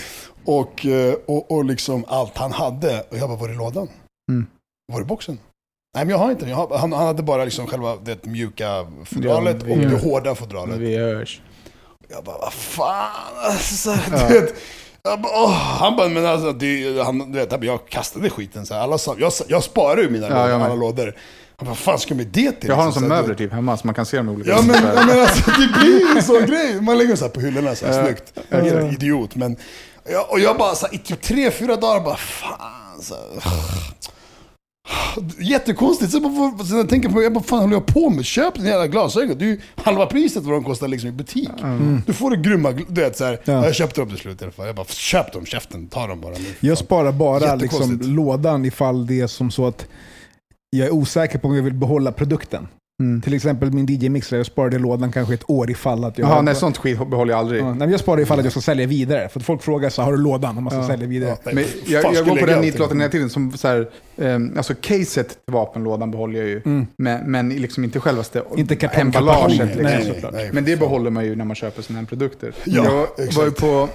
[0.47, 3.01] Och, eh, och, och liksom allt han hade.
[3.11, 3.89] Och jag bara, var är lådan?
[4.31, 4.47] Mm.
[4.93, 5.39] Var är boxen?
[5.97, 6.55] Nej men jag har inte den.
[6.55, 10.77] Han, han hade bara liksom själva det mjuka fodralet Ja, och det hårda fodralet.
[10.77, 11.41] Vi hörs.
[12.09, 13.11] Jag bara, vad fan
[13.45, 14.29] alltså, Ja.
[14.29, 14.55] du vet.
[15.03, 15.47] Jag bara.
[15.49, 18.81] Han bara, men alltså, det, han, du vet, jag kastade skiten så här.
[18.81, 21.17] Alla, jag, jag sparar ju mina Ja, lådor, alla lådor.
[21.57, 22.69] Han bara, vad fan ska med det till?
[22.69, 23.01] Jag har dem liksom?
[23.03, 25.51] som möbler typ hemma, så man kan se dem i olika Ja men, men alltså,
[25.51, 26.81] det blir ju en sån grej.
[26.81, 28.05] Man lägger dem så här på hyllorna så här, Ja.
[28.07, 28.33] snyggt.
[28.51, 29.35] En idiot.
[29.35, 29.57] Men,
[30.09, 33.03] ja, och jag bara så här, i typ tre, fyra dagar bara fan.
[33.03, 33.53] Så här,
[35.39, 36.13] Jättekonstigt.
[36.13, 38.25] Så, bara, så jag tänker på, jag bara, fan håller jag på med?
[38.25, 39.39] Köp den jävla glasögon.
[39.39, 41.49] Det är ju halva priset vad de kostar liksom i butik.
[42.07, 43.65] Du får det grymma, du vet så här, Ja.
[43.65, 44.67] Jag köpte dem till slut i alla fall.
[44.67, 46.33] Jag bara, köp dem, käften, ta dem bara.
[46.39, 46.55] nu.
[46.61, 49.87] Jag sparar bara liksom, lådan ifall det är som så att
[50.71, 52.69] jag är osäker på om jag vill behålla produkten.
[53.05, 53.21] Mm.
[53.23, 56.29] Till exempel min DJ-mixer, jag sparade lådan kanske ett år ifall att jag...
[56.29, 57.61] Jaha, nej, sånt skit behåller jag aldrig.
[57.63, 59.29] Ja, nej, jag sparar ifall att jag ska sälja vidare.
[59.29, 60.87] För att folk frågar så har du lådan om man ska Ja.
[60.87, 61.37] sälja vidare.
[61.45, 63.31] Ja, Men jag, jag går på den nitlotten hela tiden.
[63.31, 66.63] Som så här, eh, alltså caset till vapenlådan behåller jag ju.
[66.65, 66.87] Mm.
[66.99, 69.59] Men, men liksom inte självaste Inte emballaget.
[69.59, 69.83] Liksom.
[69.83, 72.55] nej, nej, men det behåller man ju när man köper sådana här produkter.
[72.65, 73.37] Ja, jag exakt.
[73.37, 73.89] var ju på,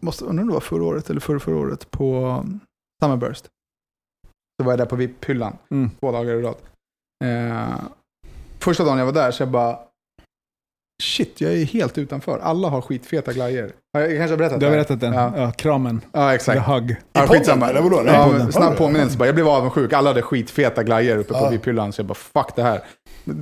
[0.00, 2.44] måste, undrar om det var förra året eller förra, förra året, på
[3.02, 3.44] Summerburst.
[4.60, 5.90] Så var jag där på VIP-hyllan Mm.
[6.00, 6.54] två dagar i rad.
[7.24, 7.74] Eh,
[8.62, 9.78] första dagen jag var där så jag bara,
[11.02, 12.38] shit, jag är helt utanför.
[12.42, 13.72] Alla har skitfeta glajjor.
[13.92, 14.76] Jag kanske har berättat Du har det?
[14.76, 15.12] berättat den.
[15.12, 15.50] Ja, Ja.
[15.52, 16.00] kramen.
[16.12, 16.68] ja The exakt.
[16.68, 16.96] hug.
[17.12, 17.68] Ja, skitsamma.
[17.70, 18.02] eller vadå?
[18.06, 19.26] Ja, men snabb påminnelse bara.
[19.26, 19.92] Jag blev avundsjuk.
[19.92, 21.50] Alla hade skitfeta glajjor uppe på Ja.
[21.50, 21.92] VIP-hyllan.
[21.92, 22.80] Så jag bara, fuck det här.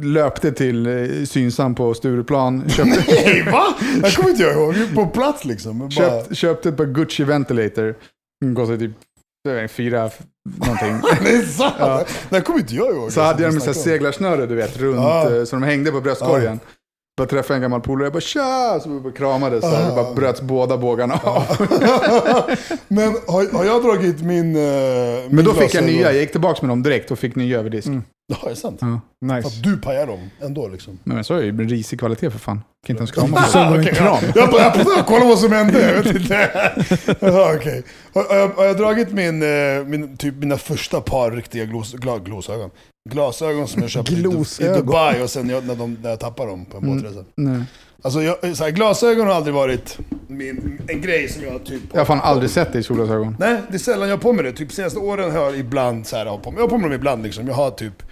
[0.02, 2.68] Löpte till eh, Synsam på Stureplan.
[2.68, 3.62] Köpte, Nej va?
[4.02, 4.94] Det kommer inte jag ihåg.
[4.94, 5.78] På plats liksom.
[5.78, 7.94] Bara, köpt, köpte ett par Gucci Ventilator.
[8.40, 8.90] Den kostade typ
[9.68, 10.10] fyra,
[10.44, 11.00] någonting.
[11.24, 11.74] Det är sant!
[11.78, 12.04] Ja.
[12.30, 13.12] Det kommer inte jag ihåg.
[13.12, 14.96] Så hade jag med så seglarsnöre, du vet, runt.
[14.96, 15.36] Ja.
[15.36, 16.60] eh, Så de hängde på bröstkorgen.
[17.18, 18.80] Bara träffade en gammal polare, jag bara tja!
[18.82, 21.42] Så vi bara kramades, så här, bara bröts båda bågarna av.
[22.88, 24.56] Men har, har jag dragit min...
[24.56, 24.62] Uh,
[25.30, 27.70] Men då fick jag nya, jag gick tillbaka med dem direkt och fick nya över
[27.70, 27.88] disk.
[27.88, 28.02] Mm.
[28.30, 28.78] Ja, är det sant?
[28.80, 29.00] Ja.
[29.20, 29.48] För Nice.
[29.48, 30.98] att du pajar dem ändå liksom.
[31.04, 32.60] Men så är det ju risig kvalitet för fan.
[32.86, 34.06] Kan inte ens krama var det en kram.
[34.22, 34.32] ja.
[34.34, 36.50] Jag bara, jag bara kolla vad som hände, jag vet inte.
[37.20, 37.82] Ja, okej.
[38.14, 41.92] Har, har, jag, har jag dragit min, eh, min, typ mina första par riktiga glos,
[41.92, 42.70] gla, glasögon?
[43.10, 44.22] Glasögon som jag köpte i.
[44.76, 46.96] Dubai och sen jag, när, de, när jag tappade dem på en Mm.
[46.96, 47.24] båtresa.
[47.34, 47.62] Nej.
[48.02, 51.82] Alltså jag, så här, glasögon har aldrig varit min, en grej som jag typ...
[51.92, 53.36] Jag har fan aldrig sett dig i solglasögon.
[53.38, 54.52] Nej, det är sällan jag har på mig det.
[54.52, 56.58] Typ senaste åren har jag ibland så här, har på mig.
[56.58, 57.46] Jag har på mig dem ibland liksom.
[57.46, 58.02] Jag har typ...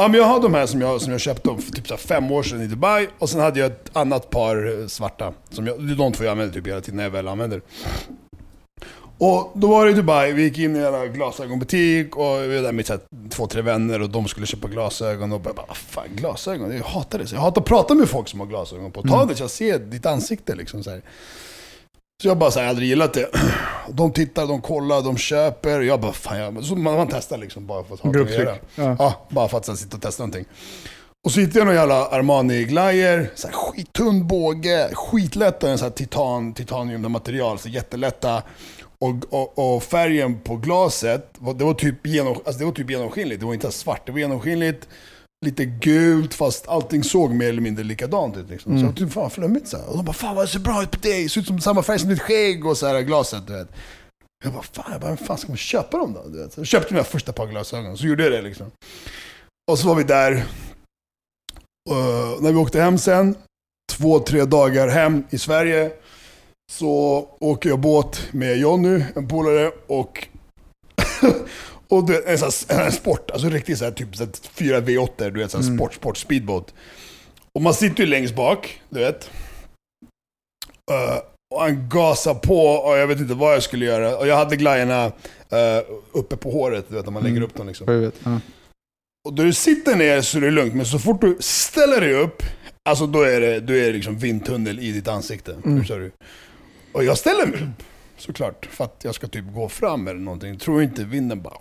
[0.00, 2.30] Ja men jag har de här som jag, som jag köpte för typ så fem
[2.32, 3.08] år sedan i Dubai.
[3.18, 5.32] Och sen hade jag ett annat par eh, svarta.
[5.50, 7.62] Som jag, de två jag använder typ hela tiden när jag väl använder.
[9.18, 12.62] Och då var det i Dubai, vi gick in i en glasögonbutik och vi var
[12.62, 15.64] där med så här, två, tre vänner och de skulle köpa glasögon och jag bara,
[15.68, 16.76] "Vad fan glasögon?
[16.76, 17.26] Jag hatar det.
[17.26, 19.02] Så jag hatar att prata med folk som har glasögon på.
[19.02, 20.84] Ta det så jag ser ditt ansikte liksom.
[20.84, 21.02] Så, här.
[22.22, 23.28] Så jag bara så här, jag aldrig gillat det.
[23.92, 25.80] De tittar, de kollar, de köper.
[25.80, 28.56] Jag bara, fan jag, så man, man testar liksom bara för att ha att göra.
[28.74, 28.96] Ja.
[28.98, 30.44] Ja, bara för att sen sitta och testa någonting.
[31.24, 35.90] Och så hittade jag någon jävla Armani-glajjor, så här skittunn båge, skitlätta, en så här
[35.92, 38.42] titan, titaniummaterial, så jättelätta.
[38.98, 43.40] Och, och, och färgen på glaset, det var, typ genom, alltså det var typ genomskinligt,
[43.40, 44.88] det var inte svart, det var genomskinligt.
[45.46, 48.50] Lite gult, fast allting såg mer eller mindre likadant ut.
[48.50, 48.78] Liksom.
[48.78, 49.88] Så jag typ, fan flummigt så här.
[49.88, 51.60] Och de bara, fan vad det ser bra ut på dig, det ser ut som
[51.60, 53.46] samma färg som ditt skägg och så här glaset.
[53.46, 53.68] Du vet.
[54.44, 56.28] Jag bara, fan, jag bara, vem fan ska man köpa dem då?
[56.28, 56.52] Du vet.
[56.52, 58.66] Så jag köpte mina första par glasögon, så gjorde jag det liksom.
[59.70, 60.44] Och så var vi där.
[61.90, 63.34] Och när vi åkte hem sen,
[63.92, 65.92] två, tre dagar hem i Sverige,
[66.72, 66.90] så
[67.40, 70.28] åker jag båt med Jonny, en polare, och
[71.90, 74.32] och du vet, en, sån här, en sport, alltså riktigt så här, typ så här,
[74.52, 76.74] fyra V8, du vet, så här, sport, sport, speedboat.
[77.52, 79.30] Och man sitter ju längst bak, du vet.
[80.90, 81.18] Eh,
[81.54, 84.16] och han gasar på och jag vet inte vad jag skulle göra.
[84.16, 85.04] Och jag hade glajjorna
[85.50, 87.86] eh, uppe på håret, du vet när man lägger upp dem liksom.
[87.86, 88.14] på huvudet.
[88.24, 88.40] Ja.
[89.28, 92.14] Och då du sitter ner så är det lugnt, men så fort du ställer dig
[92.14, 92.42] upp,
[92.88, 95.56] alltså då är det, då är det liksom vindtunnel i ditt ansikte.
[95.78, 96.12] Förstår du?
[96.92, 97.82] Och jag ställer mig upp,
[98.18, 100.58] såklart, för att jag ska typ gå fram eller någonting.
[100.58, 101.54] Tror inte vinden bara...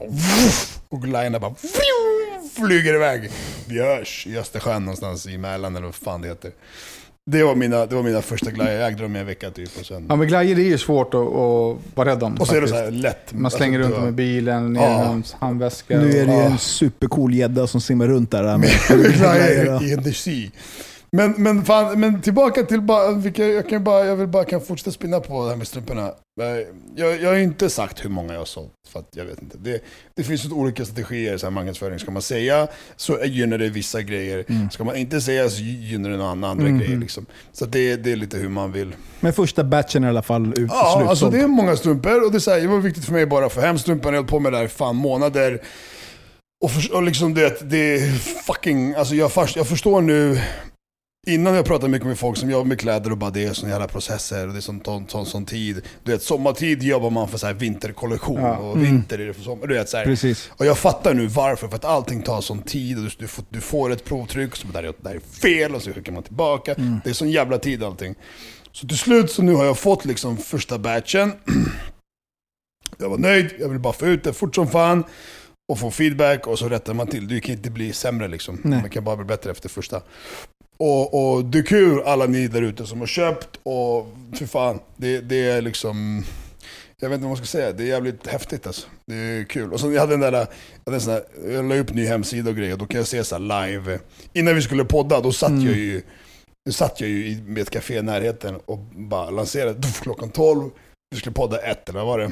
[0.90, 1.56] Och glajjorna bara...
[2.56, 3.30] Flyger iväg.
[3.68, 6.52] Vi hörs i Östersjön någonstans i Mälaren eller vad fan det heter.
[7.30, 9.70] Det var mina, det var mina första glajjor, jag ägde dem i en vecka typ.
[9.80, 12.36] Och, sen, Ja, men glajjor det är ju svårt att, att vara rädd om.
[12.38, 12.80] och så är det faktiskt.
[12.80, 13.34] så här lätt.
[13.34, 15.18] Man slänger alltså, runt dem i bilen, ner Ja.
[15.18, 15.98] i handväska.
[16.00, 18.58] Nu är det ju en supercool gädda som simmar runt där.
[18.98, 20.50] Med glajjor i the sea.
[21.12, 24.62] Men, men, fan, men tillbaka till bara, vilka, jag, kan bara, jag vill bara kan
[24.62, 26.12] fortsätta spinna på det här med strumporna.
[26.96, 29.58] Jag, jag har inte sagt hur många jag har sålt, för jag vet inte.
[29.58, 29.82] Det,
[30.16, 32.00] det finns ju olika strategier, här marknadsföring.
[32.00, 34.46] Ska man säga så gynnar det vissa grejer.
[34.72, 36.98] Ska man inte säga så gynnar det några andra grejer.
[36.98, 37.26] Liksom.
[37.52, 38.96] Så det, det är lite hur man vill.
[39.20, 41.10] Men första batchen i alla fall ut Ja, slutsåld.
[41.10, 43.26] alltså det är många strumpor och det, är så här, det var viktigt för mig
[43.26, 44.16] bara att få hem strumporna.
[44.16, 45.62] Jag hållit på med det här i fan månader.
[46.64, 48.12] Och, för, och liksom det, det är
[48.48, 50.42] fucking, alltså jag, först, jag förstår nu,
[51.28, 53.72] innan jag pratade mycket med folk som jobbar med kläder och bara det är såna
[53.72, 55.82] jävla processer och det är sån, sån, sån, sån tid.
[56.04, 58.58] Du vet, sommartid jobbar man för så här vinterkollektion Ja.
[58.58, 59.68] och vinter är det för sommar.
[59.68, 60.06] Du vet, så här.
[60.06, 60.52] Precis.
[60.58, 63.46] Och jag fattar nu varför, för att allting tar sån tid och du, du, får,
[63.50, 66.76] du får ett provtryck, så där är, där är fel och så skickar man tillbaka.
[67.04, 68.16] Det är sån jävla tid allting.
[68.72, 71.32] Så till slut så nu har jag fått liksom första batchen.
[72.98, 75.04] Jag var nöjd, jag vill bara få ut det fort som fan.
[75.72, 77.28] Och få feedback och så rättar man till.
[77.28, 78.62] Det kan inte bli sämre liksom.
[78.64, 78.82] Nej.
[78.82, 80.02] Man kan bara bli bättre efter första.
[80.78, 84.80] Och, och det är kul alla ni där ute som har köpt och för fan,
[84.98, 86.24] det, det är liksom...
[87.00, 88.88] Jag vet inte vad man ska säga, det är jävligt häftigt alltså.
[89.08, 89.74] Det är kul.
[89.74, 90.48] Och så jag hade den där, jag,
[90.86, 93.24] hade en sån där, jag la upp ny hemsida och grejer, då kan jag se
[93.24, 94.00] så live.
[94.34, 96.02] Innan vi skulle podda, då satt jag ju
[96.66, 100.70] då satt jag ju i- med ett café i närheten och bara lanserade klockan 12.
[101.12, 102.32] Vi skulle podda ett eller vad var det?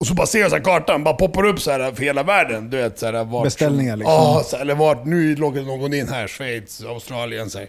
[0.00, 2.22] Och så bara ser jag så här kartan, bara poppar upp så här för hela
[2.22, 2.70] världen.
[2.70, 4.12] Du vet, så här, vart, Beställningar liksom.
[4.14, 7.50] Ja, så här, eller vart, nu loggar någon in här, Schweiz, Australien.
[7.50, 7.68] Så här.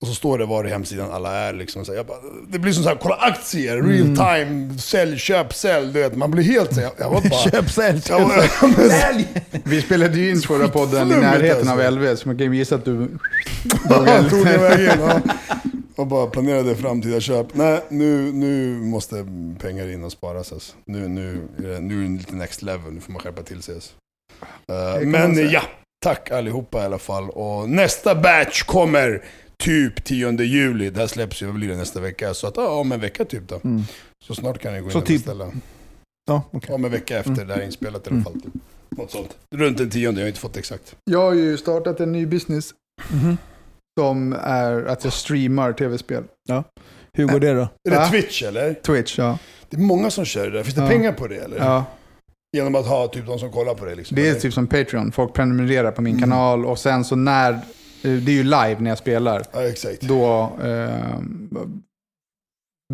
[0.00, 1.52] Och så står det var i hemsidan alla är.
[1.52, 2.18] Liksom, så här, jag bara,
[2.48, 3.90] det blir som så här, kolla aktier, Mm.
[3.90, 4.16] real
[4.46, 5.92] time, sälj, köp, sälj.
[5.92, 7.50] Du vet, man blir helt så här, jag, jag var bara...
[7.50, 9.26] Köp, sälj, köp, var, sälj.
[9.64, 11.90] Vi spelade ju in förra podden i närheten av alltså.
[11.90, 13.08] LV, så man kan ju gissa att du...
[13.88, 14.98] Jag tog det vägen.
[15.00, 15.20] Ja.
[15.96, 17.54] Och bara planerade framtida köp.
[17.54, 19.26] Nej, nu, nu måste
[19.58, 20.52] pengar in och sparas.
[20.52, 20.74] Alltså.
[20.84, 23.62] Nu, nu, är det- nu är det lite next level, nu får man skärpa till
[23.62, 23.74] sig.
[23.74, 23.92] Alltså.
[24.68, 25.62] Man men ja,
[26.04, 27.30] tack allihopa i alla fall.
[27.30, 29.24] Och nästa batch kommer
[29.58, 30.90] typ 10 juli.
[30.90, 32.34] Det här släpps ju, blir det nästa vecka?
[32.34, 33.60] Så att, ja, om en vecka typ då.
[33.64, 33.82] Mm.
[34.24, 35.52] Så snart kan ni gå in Så och typ- beställa.
[36.28, 36.74] Ja, okej.
[36.74, 38.24] Om en vecka efter det här är inspelat i alla Mm.
[38.24, 38.40] fall.
[38.40, 38.52] Typ.
[38.98, 39.36] Något sånt.
[39.54, 40.96] Runt den tionde, jag har inte fått exakt.
[41.04, 42.74] Jag har ju startat en ny business
[43.12, 43.36] Mhm.
[44.00, 46.24] Som är att jag streamar tv-spel.
[47.12, 47.60] Hur går det då?
[47.60, 48.08] Är det?
[48.10, 48.74] Twitch eller?
[48.74, 49.38] Twitch, ja.
[49.70, 50.62] Det är många som kör det där.
[50.62, 50.88] Finns det Ja.
[50.88, 51.56] pengar på det eller?
[51.58, 51.84] ja.
[52.56, 54.14] Genom att ha typ de som kollar på det liksom?
[54.16, 54.40] Det är eller?
[54.40, 55.12] typ som Patreon.
[55.12, 56.30] Folk prenumererar på min Mm.
[56.30, 57.52] kanal och sen så när...
[57.52, 57.60] eh,
[58.02, 59.42] Det är ju live när jag spelar.
[59.52, 60.00] Ja, exakt.
[60.00, 61.18] Då eh,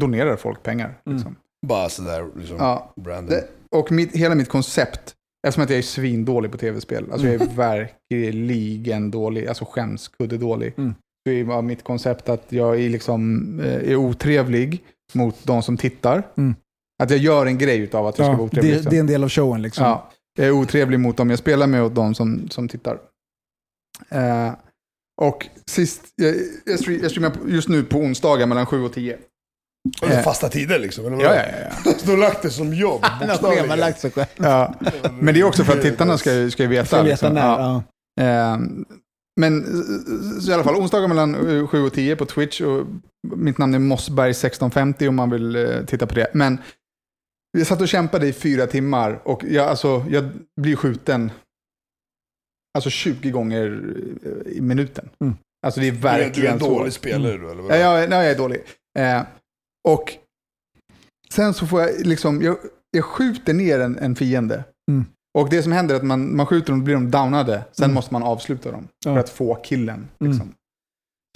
[0.00, 0.98] donerar folk pengar.
[1.11, 1.37] Liksom.
[1.66, 2.92] Bara sådär liksom, Ja.
[3.06, 3.26] random.
[3.26, 3.44] Det,
[3.76, 5.14] och mitt, hela mitt koncept,
[5.46, 7.57] eftersom att jag är svindålig på tv-spel, alltså jag är Mm.
[7.57, 10.94] verkligen dålig, alltså skämskudde-dålig, Mm.
[11.27, 16.22] så är mitt koncept att jag är, liksom, eh, är otrevlig mot de som tittar.
[16.37, 16.55] Mm.
[17.03, 18.72] Att jag gör en grej av att jag ska vara Ja, otrevlig.
[18.72, 18.90] det, liksom.
[18.90, 19.85] det är en del av showen liksom.
[19.85, 22.98] Ja, jag är otrevlig mot dem jag spelar med och de som, som tittar.
[24.09, 24.53] Eh,
[25.22, 26.35] och sist, jag,
[26.66, 29.18] jag, stream, jag streamar just nu på onsdagar mellan 7 och 10.
[30.03, 30.23] Eller eh.
[30.23, 31.07] fasta tider liksom?
[31.07, 31.27] Eller vad?
[31.27, 31.43] Ja, ja,
[31.85, 31.93] ja.
[31.99, 33.79] Så du har lagt det som jobb, bokstavligen.
[33.79, 34.27] lagt sig själv.
[34.37, 34.75] ja.
[35.21, 36.87] Men det är också för att tittarna ska, ska ju veta.
[36.87, 37.35] Ska veta liksom.
[37.35, 37.41] när.
[37.59, 37.83] Ja.
[38.14, 38.25] Ja.
[38.25, 38.59] Eh,
[39.41, 42.61] men eh, så i alla fall, onsdagar mellan eh, 7 och 10 på Twitch.
[42.61, 42.87] Och
[43.37, 46.31] mitt namn är Mossberg1650 om man vill eh, titta på det.
[46.35, 46.59] Men
[47.53, 50.29] vi satt och kämpade i fyra timmar och jag, alltså, jag
[50.61, 51.31] blir skjuten.
[52.75, 53.81] Alltså 20 gånger
[54.25, 55.09] eh, i minuten.
[55.21, 55.35] Mm.
[55.67, 56.79] Alltså det är Du är, du är verkligen en så.
[56.79, 57.62] dålig spelare då, eller?
[57.62, 57.77] Ja, vadå?
[57.77, 58.61] jag, nej, jag är dålig.
[58.99, 59.23] Eh,
[59.88, 60.12] och
[61.33, 62.57] sen så får jag liksom, jag,
[62.90, 64.64] jag skjuter ner en, en fiende.
[64.90, 65.05] Mm.
[65.38, 67.64] Och det som händer är att man, man skjuter dem, då blir de downade.
[67.72, 67.94] Sen Mm.
[67.94, 69.12] måste man avsluta dem Ja.
[69.14, 70.09] för att få killen.
[70.20, 70.33] Mm.
[70.33, 70.48] Liksom.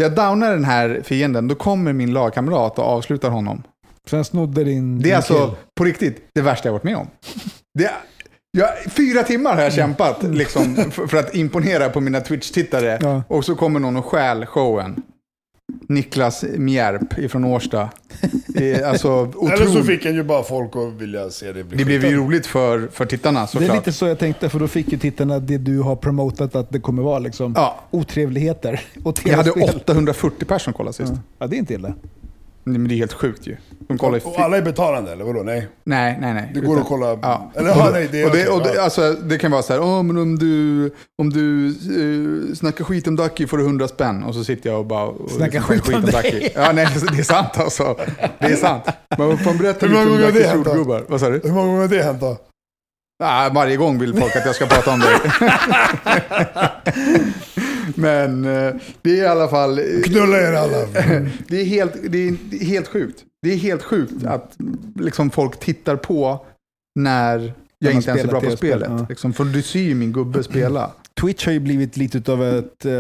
[0.01, 3.63] Så jag downar den här fienden, då kommer min lagkamrat och avslutar honom.
[4.07, 4.99] Sen snodde din...
[5.03, 5.57] Det är alltså kill.
[5.79, 7.07] på riktigt det värsta jag varit med om.
[7.79, 7.91] Det
[8.59, 12.99] jag, fyra timmar har jag kämpat liksom, för, för att imponera på mina Twitch-tittare.
[13.03, 13.23] Ja.
[13.29, 15.03] Och så kommer någon och stjäl showen.
[15.89, 17.89] Niklas Mjärp ifrån Årsta.
[18.85, 19.09] Alltså
[19.53, 22.17] Eller så fick han ju bara folk att vilja se det bli Det blev ju
[22.17, 23.77] roligt för, för tittarna Det är såklart.
[23.77, 26.81] lite så jag tänkte, för då fick ju tittarna det du har promotat att det
[26.81, 27.19] kommer vara.
[27.19, 27.53] Liksom.
[27.57, 29.81] Ja, Otrevligheter och jag hade tv-spel.
[29.81, 31.13] 840 personer som kollade sist.
[31.15, 31.23] Ja.
[31.39, 31.95] ja, det är inte illa.
[32.65, 33.57] Men det är helt sjukt ju.
[33.89, 35.43] De kollar Och fi- alla är betalande, eller vadå?
[35.43, 35.69] Nej.
[35.85, 36.51] Nej, nej, nej.
[36.55, 37.19] Det går Utan- att kolla...
[37.23, 37.53] Ja.
[37.55, 38.83] Eller och, ja, nej, det är och, det, och det, ja.
[38.83, 40.91] alltså, det kan vara så här, Åh, men om du,
[41.23, 41.41] om du
[41.91, 44.23] uh, snackar skit om Ducky får du 100 spänn.
[44.23, 45.05] Och så sitter jag och bara...
[45.05, 46.53] Och Snackar skit om dig.
[46.55, 47.97] Ja, nej, det är sant alltså.
[48.39, 48.85] Det är sant.
[49.19, 51.05] Man får berätta Hur lite många om Duckys jordgubbar.
[51.09, 51.41] Vad sa du?
[51.45, 52.37] Hur många gånger har det hänt då?
[53.25, 55.21] Ah, varje gång vill folk att jag ska prata om det.
[57.95, 59.81] Men eh, det är i alla fall...
[60.05, 60.87] Knulla er alla.
[61.49, 63.25] Det är helt, det är, helt sjukt.
[63.43, 64.57] Det är helt sjukt att
[65.01, 66.47] liksom, folk tittar på
[66.95, 68.89] när jag inte ens är bra på spelet.
[68.91, 69.07] ja.
[69.09, 70.91] Liksom, för du ser ju min gubbe spela.
[71.21, 72.93] Twitch har ju blivit lite av ett, eh,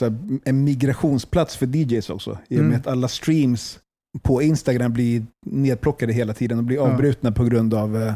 [0.00, 2.38] här, en migrationsplats för DJs också.
[2.48, 2.80] I och med Mm.
[2.80, 3.78] att alla streams
[4.22, 6.82] på Instagram blir nedplockade hela tiden och blir Ja.
[6.82, 8.12] avbrutna på grund av, eh,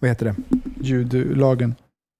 [0.00, 0.34] vad heter det?
[0.80, 1.74] Ljudlagen.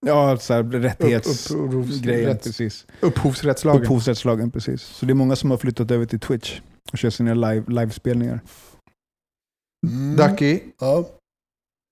[0.06, 1.50] Ja, så här, rättighets...
[1.50, 2.86] Upp- upphovsrätts- grejen, precis.
[3.00, 3.82] Upphovsrättslagen.
[3.82, 4.82] Upphovsrättslagen, precis.
[4.82, 6.60] Så det är många som har flyttat över till Twitch
[6.92, 8.40] och kör sina live, livespelningar.
[9.86, 10.16] Mm.
[10.16, 11.08] Ducky, Ja.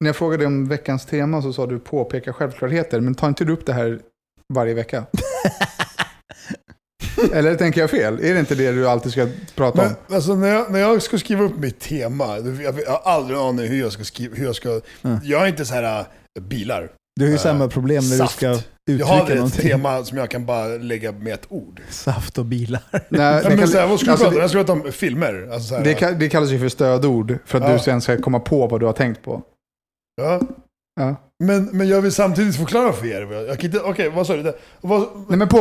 [0.01, 3.01] när jag frågade om veckans tema så sa du påpeka självklarheter.
[3.01, 4.01] Men tar inte du upp det här
[4.55, 5.07] varje vecka?
[7.33, 8.14] Eller tänker jag fel?
[8.25, 9.95] Är det inte det du alltid ska prata om?
[10.07, 13.38] Men alltså, när, jag, när jag ska skriva upp mitt tema, jag, jag har aldrig
[13.38, 14.81] en aning hur jag ska skriva, hur jag ska...
[15.03, 15.19] Mm.
[15.23, 16.90] Jag är inte så här äh, bilar.
[17.20, 18.40] Du har ju Eh, samma problem när saft.
[18.40, 18.46] du ska
[18.92, 19.68] Jag har uttrycka ett någonting.
[19.70, 21.81] tema som jag kan bara lägga med ett ord.
[21.88, 22.83] Saft och bilar.
[23.09, 24.35] Nej, men kan- så här, vad ska alltså, du prata om?
[24.35, 25.48] det- Jag ska prata om filmer.
[25.53, 27.72] Alltså, så här, Det, ka- det kallas ju för stödord för att Ja.
[27.72, 29.42] du sen ska komma på vad du har tänkt på.
[30.22, 30.40] ja.
[31.00, 31.16] Ja.
[31.44, 33.46] men, men jag vill samtidigt förklara för er.
[33.48, 34.55] Jag kan inte, okej, vad sa du?
[34.81, 35.57] Vad, Nej, men på,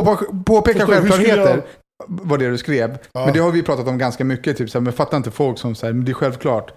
[0.45, 1.63] påpeka Förstår, skulle självklarheter jag-
[2.07, 2.97] var det du skrev.
[3.11, 3.25] Ja.
[3.25, 4.57] Men det har vi pratat om ganska mycket.
[4.57, 6.71] Typ, så här, men fattar inte folk som säger men det är självklart.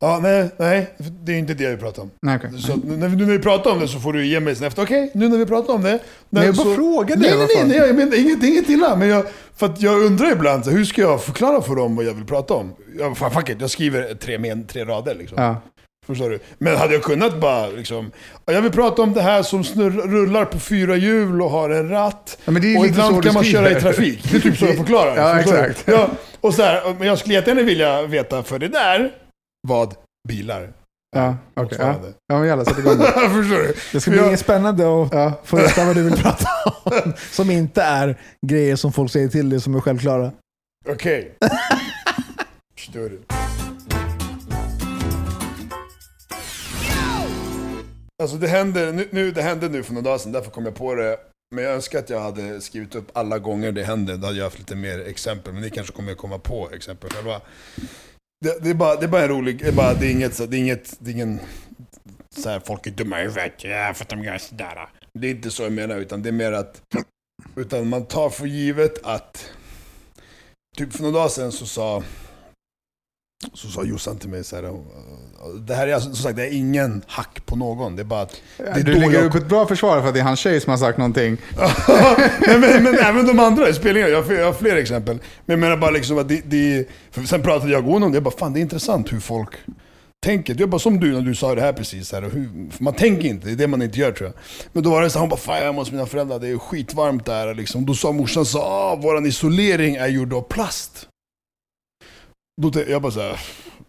[0.00, 0.90] Ja, nej, nej,
[1.24, 2.10] det är inte det jag vill prata om.
[2.22, 2.60] Nej, okej.
[2.60, 4.56] Så att när vi, nu när vi pratar om det så får du ge mig
[4.56, 4.82] sen efter.
[4.82, 5.98] Okej, nu när vi pratar om det.
[6.30, 8.96] Nej, jag bara så, frågade, Nej, nej, nej, nej, jag menar inget, inget illa.
[8.96, 9.24] Men jag,
[9.56, 12.24] för att jag undrar ibland, så, hur ska jag förklara för dem vad jag vill
[12.26, 12.72] prata om?
[12.98, 15.42] Jag, fan, fuck it, jag skriver tre, men, tre rader liksom.
[15.42, 15.62] Ja.
[16.06, 16.38] Förstår du?
[16.58, 18.10] Men hade jag kunnat bara liksom,
[18.46, 21.70] "Ja, jag vill prata om det här som snurr, rullar på fyra hjul och har
[21.70, 22.38] en ratt.
[22.44, 24.22] Ja, och ibland kan man köra i trafik.
[24.30, 25.16] Det är typ så jag förklarar.
[25.16, 25.84] Ja, exakt.
[25.86, 26.08] Ja,
[26.40, 29.10] och så här, men jag skulle jättegärna vilja veta för det där,
[29.68, 29.94] vad
[30.28, 30.72] bilar
[31.16, 31.38] Ja, okej.
[31.54, 31.62] ja.
[31.62, 32.12] motsvarande.
[32.26, 33.04] ja, men jävla sätt igång det.
[33.12, 33.74] Förstår du?
[33.92, 35.32] Det ska bli jag- spännande att Ja.
[35.44, 36.46] få veta vad du vill prata
[36.84, 37.12] om.
[37.32, 40.32] Som inte är grejer som folk säger till dig som är självklara.
[40.88, 41.34] Okej.
[42.78, 43.20] Förstår du?
[48.22, 50.74] Alltså det händer nu, nu, det hände nu för några dagar sedan, därför kom jag
[50.74, 51.16] på det.
[51.54, 54.44] Men jag önskar att jag hade skrivit upp alla gånger det hände, då hade jag
[54.44, 55.52] haft lite mer exempel.
[55.52, 57.40] Men ni kanske kommer komma på exempel själva.
[58.40, 60.34] Det, det, är, bara, det är bara en rolig, det är, bara, det är inget,
[60.34, 61.40] så- det är inget, det är ingen,
[62.30, 64.88] så här, folk är dumma i huvudet, ja, för att de gör sådär.
[65.14, 66.82] Det är inte så jag menar, utan det är mer att,
[67.56, 69.52] utan man tar för givet att,
[70.76, 72.02] typ för några dagar sedan så sa,
[73.54, 74.64] så sa Jossan till mig så här,
[75.66, 78.20] det här är alltså, som sagt, det är ingen hack på någon, det är bara
[78.22, 80.24] att det är Du då lägger jag- upp ett bra försvar för att det är
[80.24, 81.36] hans tjej som har sagt någonting.
[82.46, 85.14] Nej, men, men även de andra spelningarna, jag, jag har fler exempel.
[85.46, 86.88] Men jag menar bara liksom att det, det
[87.26, 89.50] sen pratade jag och Gon om det, jag bara fan det är intressant hur folk
[90.24, 90.54] tänker.
[90.54, 92.48] Det är bara som du när du sa det här precis, här, hur,
[92.78, 94.36] man tänker inte, det är det man inte gör tror jag.
[94.72, 96.48] Men då var det så här, hon bara fan jag är hos mina föräldrar, det
[96.48, 97.86] är skitvarmt där liksom.
[97.86, 101.08] Då sa morsan så ah, våran isolering är gjord av plast.
[102.62, 103.40] Då, jag bara så här,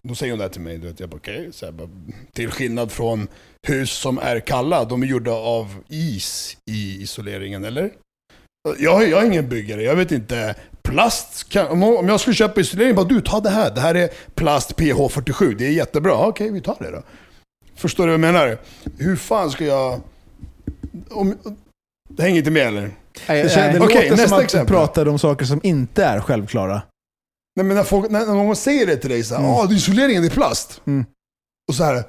[0.02, 1.50] då säger hon det här till mig, du vet, jag bara okej.
[1.72, 1.88] Bara,
[2.32, 3.28] till skillnad från
[3.66, 7.90] hus som är kalla, de är gjorda av is i isoleringen, eller?
[8.78, 10.54] Jag, jag är ingen byggare, jag vet inte.
[10.82, 13.70] Plast, kan, om jag skulle köpa isolering, bara du ta det här.
[13.74, 16.26] Det här är plast PH47, det är jättebra.
[16.26, 17.02] Okej, vi tar det då.
[17.74, 18.58] Förstår du vad jag menar?
[18.98, 20.00] Hur fan ska jag...
[21.10, 21.36] Om,
[22.08, 22.90] det hänger inte med eller?
[23.28, 23.78] Nej, Det, känns, det nej.
[23.78, 24.66] Låter som nästa att exempel.
[24.66, 26.82] du pratar om saker som inte är självklara.
[27.60, 29.54] Nej, men när, folk, när, någon säger det till dig så här, Mm.
[29.54, 30.80] ah, det är isoleringen, det är plast.
[30.86, 31.04] Mm.
[31.68, 32.02] Och så här,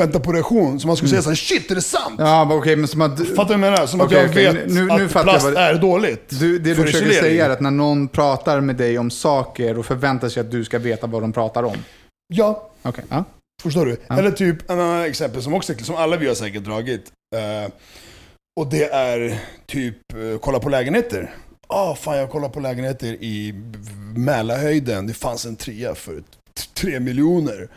[0.00, 0.80] vänta på reaktion.
[0.80, 2.14] Så man skulle säga så här, shit är det sant?
[2.18, 3.18] Ja, men okej, men som att...
[3.18, 3.86] Fattar du vad jag menar?
[3.86, 6.24] Som Okej, att jag okej, vet nu- nu att plast vad- är dåligt.
[6.40, 7.22] Du, det du för försöker isolering.
[7.32, 10.64] säga är att när någon pratar med dig om saker och förväntar sig att du
[10.64, 11.76] ska veta vad de pratar om.
[12.34, 13.24] Ja, Okej, ja.
[13.62, 13.96] Förstår du?
[14.06, 14.18] Ja.
[14.18, 17.12] Eller typ en annan exempel som också, som alla vi har säkert dragit.
[17.36, 17.72] Eh,
[18.60, 21.34] och det är typ, eh, kolla på lägenheter.
[21.66, 23.54] Ah, fan jag kollar på lägenheter i
[24.16, 25.06] Mälarhöjden.
[25.06, 26.22] Det fanns en trea för
[26.74, 27.68] tre miljoner.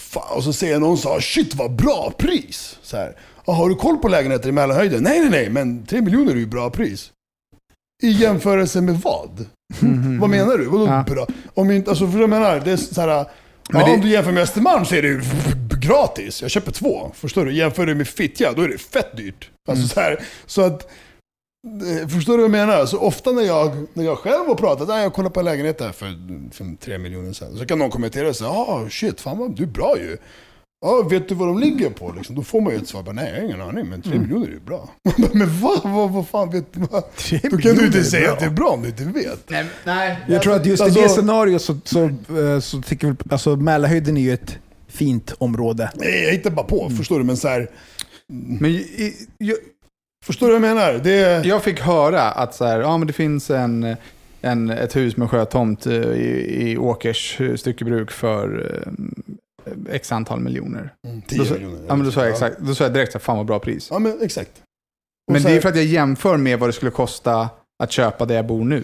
[0.00, 2.78] Fan, och så säger någon så här, shit vad bra pris.
[2.82, 5.02] Så här, ah, har du koll på lägenheter i Mälarhöjden?
[5.02, 7.10] Nej, nej, nej, men tre miljoner är ju bra pris.
[8.02, 9.46] I jämförelse med vad?
[10.20, 10.64] Vad menar du?
[10.64, 11.04] Vadå Ja.
[11.08, 11.26] bra?
[11.54, 13.24] Om inte, alltså för jag menar, det är så här,
[13.70, 15.22] Men ja, det- om du jämför med Östermalm så är det ju
[15.80, 16.42] gratis.
[16.42, 17.10] Jag köper två.
[17.14, 17.52] Förstår du?
[17.52, 19.50] Jämför du med Fittja, då är det fett dyrt.
[19.68, 19.88] Alltså Mm.
[19.88, 20.90] så, här, så att,
[22.08, 22.86] förstår du vad jag menar?
[22.86, 25.78] Så ofta när jag, när jag själv har pratat, ah, jag kollar på en lägenhet
[25.78, 26.06] där för,
[26.54, 27.56] för tre miljoner sen.
[27.58, 30.16] Så kan någon kommentera och säga, ah shit, fan vad, du är bra ju.
[30.86, 32.12] Ja, vet du vad de ligger på?
[32.16, 34.12] Liksom, då får man ju ett svar, bara, nej jag har ingen aning, men tre
[34.12, 34.22] Mm.
[34.22, 34.88] miljoner är ju bra.
[35.32, 36.80] men vad, vad, vad fan vet du?
[37.50, 39.50] Då kan du inte säga att det är bra om du inte vet.
[39.50, 40.18] Nej, nej.
[40.28, 42.02] Jag tror att just i Alltså- det scenariot så, så,
[42.38, 45.90] eh, så tycker vi, alltså Mälarhöjden är ju ett fint område.
[45.94, 47.24] Nej, jag hittar bara på, förstår du?
[47.24, 47.70] Men så här,
[48.28, 49.56] Men i, jag,
[50.26, 50.92] förstår du vad jag menar?
[51.04, 53.96] Det jag fick höra att så här, ja, men det finns en,
[54.40, 58.70] en, ett hus med sjötomt eh, i, i Åkers eh, styckebruk för
[59.66, 60.92] eh, x antal miljoner.
[61.06, 61.78] Mm, Då, 10 sa- miljoner.
[61.88, 63.58] ja, men då sa jag exakt, då sa jag direkt så här, fan vad bra
[63.58, 63.88] pris.
[63.90, 64.50] Ja, men exakt.
[65.28, 67.48] Och Men så det är här- för att jag jämför med vad det skulle kosta
[67.82, 68.82] att köpa där jag bor nu.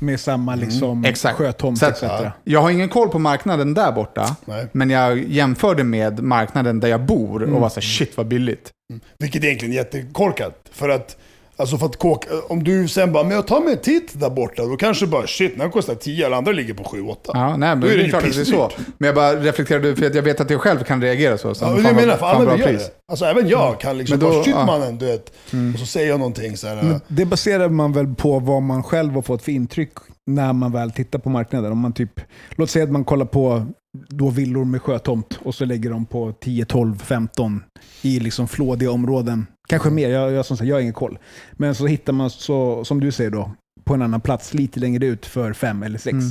[0.00, 1.04] Med samma liksom Mm.
[1.04, 1.36] Exakt.
[1.38, 2.02] sjötomt etc.
[2.02, 2.32] ja.
[2.44, 4.66] Jag har ingen koll på marknaden där borta, Nej.
[4.72, 8.70] men jag jämförde med marknaden där jag bor och var så här, shit vad billigt.
[8.92, 9.00] Mm.
[9.18, 10.68] Vilket egentligen är jättekorkat.
[10.70, 11.16] För att,
[11.58, 14.30] alltså för att kåk, om du sen bara, men jag tar mig en titt där
[14.30, 17.16] borta, då kanske bara shit, den här kostar 10, alla andra ligger på 7-8.
[17.24, 18.70] Ja, nej, men Då är det det är klart att det är så.
[18.98, 21.54] Men jag bara reflekterade, för att jag vet att jag själv kan reagera så.
[21.54, 22.86] så Ja, men vad- menar jag, för alla vill göra pris.
[22.86, 22.92] det.
[23.12, 24.66] Alltså även jag kan liksom Men då- bara, shit ja.
[24.66, 25.32] mannen, du vet.
[25.74, 26.82] Och så säger jag någonting så här.
[26.82, 29.92] Men det baserar man väl på vad man själv har fått för intryck
[30.26, 31.72] när man väl tittar på marknaden.
[31.72, 33.66] Om man typ, låt säga att man kollar på
[34.08, 37.62] då villor med sjötomt och så lägger de på 10, 12, 15
[38.02, 39.46] i liksom flådiga områden.
[39.68, 41.18] Kanske mer, jag, jag, som sagt, jag har ingen koll.
[41.52, 43.52] Men så hittar man, så, som du säger då,
[43.84, 46.12] på en annan plats lite längre ut för 5 eller 6.
[46.12, 46.26] Mm.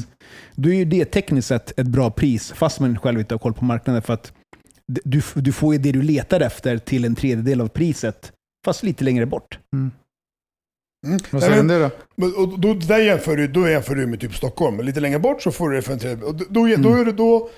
[0.55, 3.53] Då är ju det tekniskt sett ett bra pris, fast man själv inte har koll
[3.53, 4.01] på marknaden.
[4.01, 4.33] För att
[4.87, 8.31] du, du får ju det du letar efter till en tredjedel av priset,
[8.65, 9.59] fast lite längre bort.
[9.73, 9.91] Mm.
[11.07, 12.41] Vad Nej, säger du då?
[12.41, 14.79] Och då, där jämför du, då jämför du med typ Stockholm.
[14.79, 16.37] Lite längre bort så får du det för en tredjedel.
[16.37, 17.49] Då, då, då, är det, då,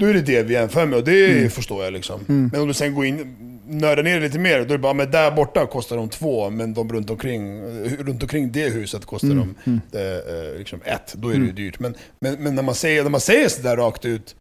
[0.00, 1.50] då är det det vi jämför med och det Mm.
[1.50, 2.20] förstår jag liksom.
[2.28, 2.50] Mm.
[2.52, 3.36] Men om du sen går in,
[3.68, 6.74] nördar ner lite mer, då är det bara, men där borta kostar de två, men
[6.74, 9.54] de runt omkring, eh, runt omkring det huset kostar Mm.
[9.64, 9.80] de Mm.
[9.92, 11.14] eh, eh, liksom ett.
[11.16, 11.54] Då är det ju Mm.
[11.56, 11.78] dyrt.
[11.80, 14.36] Men, men, men när man säger, när man säger sådär rakt ut,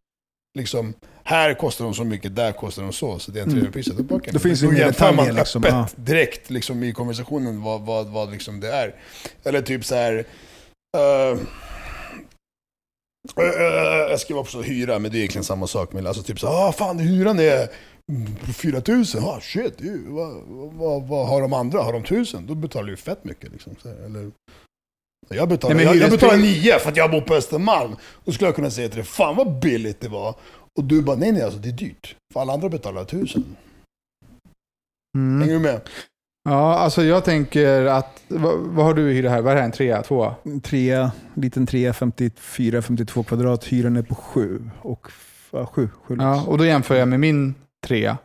[0.58, 3.72] liksom, här kostar de så mycket, där kostar de så, så det är en Mm.
[3.72, 4.08] tredjedel.
[4.08, 4.39] Då, Då man.
[4.41, 5.63] finns det då mer jämför man detaljer, liksom.
[5.63, 5.88] öppet Ja.
[6.04, 8.96] direkt liksom, i konversationen vad, vad, vad liksom det är.
[9.44, 10.26] Eller typ så här.
[10.98, 11.38] eh,
[14.10, 15.94] jag skrev också hyra, men det är egentligen samma sak.
[15.94, 17.68] Men alltså typ så ah, fan hyran är
[18.54, 19.74] 4000, ah shit,
[20.08, 21.82] vad, vad, vad har de andra?
[21.82, 22.48] Har de 1000?
[22.48, 23.76] Då betalar du fett mycket liksom.
[24.06, 24.32] Eller,
[25.30, 27.96] jag betalar, Nej, jag, jag betalar 9 för att jag bor på Östermalm.
[28.26, 30.36] Då skulle jag kunna säga till dig, fan vad billigt det var.
[30.78, 32.16] Och du bara, nej nej alltså det är dyrt.
[32.34, 33.56] För alla andra betalar 1000.
[35.18, 35.42] Mm.
[35.42, 35.82] Hänger du med?
[36.49, 39.41] Ja, alltså jag tänker att, vad, vad har du i det här?
[39.41, 40.36] Vad är det här, en trea, tvåa?
[40.63, 43.65] trea, liten trea, 54-52 kvadrat.
[43.65, 44.69] Hyran är på sju.
[44.81, 45.08] Och,
[45.51, 47.55] ja, sju, sju Ja, och då jämför jag med min
[47.88, 48.17] trea,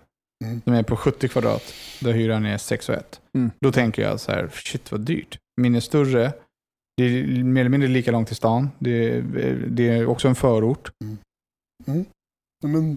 [0.45, 0.61] Mm.
[0.65, 1.63] som är på 70 kvadrat,
[2.01, 3.21] där hyran är 6 och 1.
[3.35, 3.51] Mm.
[3.61, 5.39] Då tänker jag så här, shit vad dyrt.
[5.61, 6.33] Min är större,
[6.97, 9.23] det är mer eller mindre lika långt till stan, det är,
[9.69, 10.91] det är också en förort.
[11.87, 12.05] Nej,
[12.63, 12.97] Men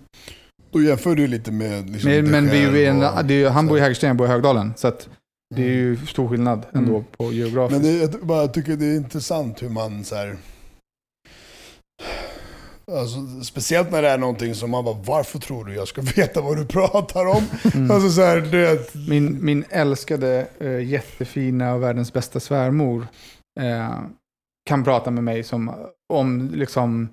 [0.73, 3.25] då jämför du lite med liksom, Men, men vi är ju själv i en, och-
[3.25, 4.73] det ju- han bor i Hägersten, jag bor i Högdalen.
[4.77, 5.09] Så att
[5.55, 5.77] det är Mm.
[5.79, 7.03] ju stor skillnad ändå Mm.
[7.17, 7.81] på geografiskt.
[7.83, 10.37] Men det, jag bara tycker det är intressant hur man så här.
[12.91, 16.41] Alltså, speciellt när det är någonting som man bara, varför tror du jag ska veta
[16.41, 17.43] vad du pratar om?
[17.75, 17.91] Mm.
[17.91, 23.07] Alltså så här, du vet, Min, min älskade, eh, jättefina och världens bästa svärmor
[23.59, 23.99] eh,
[24.69, 25.71] kan prata med mig som
[26.13, 27.09] om, liksom,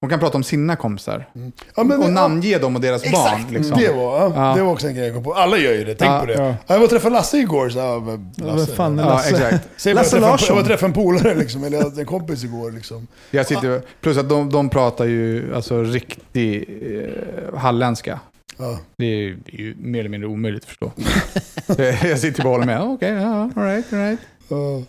[0.00, 1.28] hon kan prata om sina kompisar.
[1.76, 3.54] ja, men, och namnge dem och deras Exakt, barn.
[3.54, 3.78] Liksom.
[3.78, 4.54] det, var, ja, Ja.
[4.56, 5.34] det var också en grej jag kom på.
[5.34, 6.32] Alla gör ju det, tänk Ja, på det.
[6.32, 6.46] ja.
[6.48, 7.68] Ja, Jag var och träffade Lasse igår.
[7.68, 8.02] Så, ja,
[8.36, 9.30] Ja, Lasse, vem fan är Ja, Lasse?
[9.30, 9.68] exakt.
[9.94, 10.46] Lasse jag, Larsson.
[10.48, 12.70] jag var och träffade en polare, liksom, eller en kompis igår.
[12.72, 13.06] Liksom.
[13.30, 16.68] Jag sitter, plus att de, de pratar ju alltså riktig
[17.52, 18.20] eh, halländska.
[18.58, 18.78] Ja.
[18.98, 20.92] Det är, ju- det är ju mer eller mindre omöjligt att förstå.
[22.08, 22.82] Jag sitter bara och håller med.
[22.82, 24.20] Okej, ja, all right, all right.
[24.48, 24.82] Ja.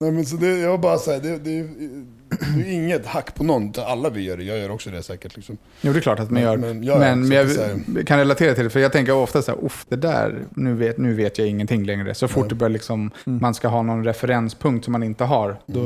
[0.00, 1.68] Nej, men så det, jag var bara så här, det, det,
[2.56, 4.42] Det är inget hack på någon, alla vi gör det.
[4.44, 5.36] Jag gör också det säkert.
[5.36, 5.58] Liksom.
[5.80, 6.56] Jo, det är klart att man gör.
[6.56, 9.50] Men- Men, men- jag det är kan relatera till det, för jag tänker ofta så
[9.52, 12.14] här, Uff, det där, nu vet, nu vet jag ingenting längre.
[12.14, 13.38] Så fort det börjar liksom, Mm.
[13.42, 15.80] man ska ha någon referenspunkt som man inte har, då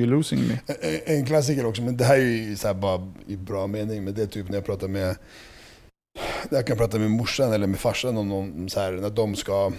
[0.00, 0.58] you're losing me.
[1.06, 4.04] En, en klassiker också, men det här är ju så här bara i bra mening,
[4.04, 5.16] men det är typ när jag pratar med
[6.50, 9.72] jag kan prata med morsan eller med farsan om någon, så här, när de ska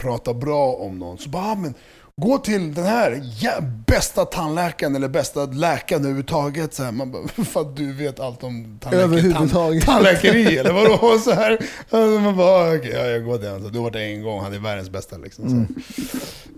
[0.00, 1.18] prata bra om någon.
[1.18, 1.74] Så bara, ah, men
[2.18, 6.74] gå till den här ja, bästa tandläkaren eller bästa läkaren överhuvudtaget.
[6.74, 9.84] Så här, man bara, för att du vet allt om Överhuvudtaget.
[9.84, 11.18] Tand, tandläkeri eller vadå?
[11.24, 11.50] Så här,
[11.90, 13.72] Alltså, man bara, ah, okej, ja, jag går till honom.
[13.72, 15.16] Du har varit en gång, han är världens bästa.
[15.16, 15.66] Liksom, så här.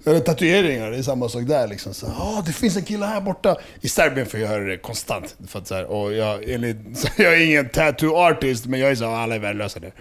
[0.07, 1.69] Eller tatueringar, det är samma sak där.
[1.69, 1.95] Liksom.
[1.95, 3.57] Så, ah, det finns en kille här borta.
[3.81, 5.37] I Serbien får jag höra det konstant.
[5.47, 8.91] För att, så här, och jag, enligt, så jag är ingen tattoo artist, men jag
[8.91, 9.93] är så här, alla är värdelösa där.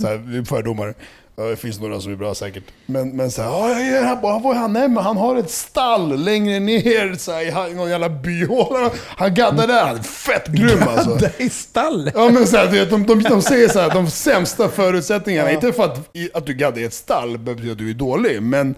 [0.00, 0.94] Så här, fördomar.
[1.38, 2.64] Ja, Det finns några som är bra säkert.
[2.86, 3.74] Men, men så här,
[4.04, 4.72] här, bara, var är han?
[4.72, 8.90] Nej, men han har ett stall längre ner så här, i någon jävla byhåla.
[9.08, 11.14] Han gaddar där, han är fett grym alltså.
[11.14, 12.10] Det är stall!
[12.14, 15.72] Ja men så här, vet, de, de, de säger så här, de sämsta förutsättningarna, inte
[15.72, 18.74] för att, i- att du gaddar i ett stall betyder att du är dålig, men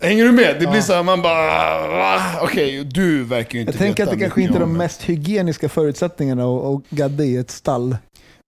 [0.00, 0.56] Hänger du med?
[0.60, 2.40] Det blir så här, man bara?
[2.42, 5.68] Okej, du verkar ju inte Jag tänker att det kanske inte är de mest hygieniska
[5.68, 7.96] förutsättningarna att gadda i ett stall.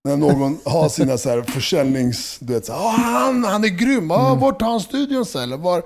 [0.08, 2.38] När någon har sina så här försäljnings...
[2.40, 4.40] Du vet så här, ah, han, han är grym, ah, Mm.
[4.40, 5.82] vart har han studion så här, Eller var...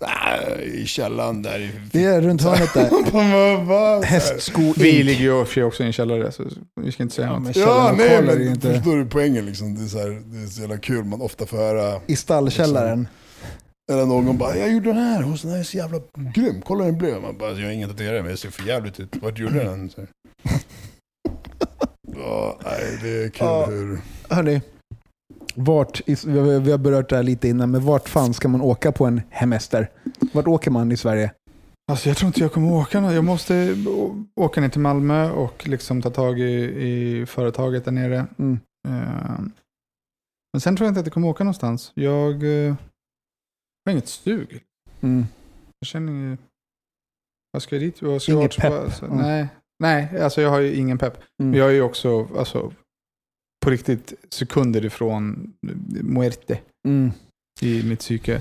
[0.00, 1.70] Nej, I källaren där.
[1.92, 4.04] Det är runt hörnet där.
[4.04, 6.44] Hästsko Vi ligger ju för sig också i en källare, så
[6.80, 7.42] vi ska inte säga Ja, något.
[7.56, 8.74] men Ja, nej men inte...
[8.74, 9.74] förstår du poängen liksom?
[9.74, 13.08] Det är, så här, det är så jävla kul, man ofta får höra I stallkällaren.
[13.92, 15.98] Eller någon bara, jag gjorde den här hos den här är så jävla
[16.34, 17.22] grym, kolla hur den blev.
[17.22, 19.16] Man bara, jag har ingen tatuerare men jag ser för jävligt ut.
[19.22, 19.90] Vart gjorde den?
[19.90, 20.08] Så här.
[22.22, 23.66] Ja, nej, det är kul Ja.
[23.66, 23.98] hur...
[24.30, 24.62] Hörni,
[25.54, 29.06] vart, vi har- berört det här lite innan, men vart fan ska man åka på
[29.06, 29.90] en hemester?
[30.32, 31.32] Vart åker man i Sverige?
[31.92, 33.14] Alltså jag tror inte jag kommer åka någon.
[33.14, 33.76] Jag måste
[34.40, 36.52] åka ner till Malmö och liksom ta tag i,
[36.88, 38.26] i företaget där nere.
[38.38, 38.58] Mm.
[38.88, 39.40] Eh,
[40.52, 41.92] Men sen tror jag inte att jag kommer åka någonstans.
[41.94, 42.74] Jag eh,
[43.84, 44.62] har inget stug.
[45.00, 45.26] Mm.
[45.80, 46.40] Jag känner inget...
[47.52, 48.02] Vad ska jag dit?
[48.02, 48.84] Vad ska Inget jag pepp.
[48.84, 49.18] Alltså, Mm.
[49.18, 49.48] Nej,
[49.82, 51.18] nej, alltså jag har ju ingen pepp.
[51.42, 51.54] Mm.
[51.54, 52.72] Jag är ju också alltså,
[53.64, 55.52] på riktigt sekunder ifrån
[56.02, 56.58] muerte
[56.88, 57.12] Mm.
[57.60, 58.40] i mitt psyke.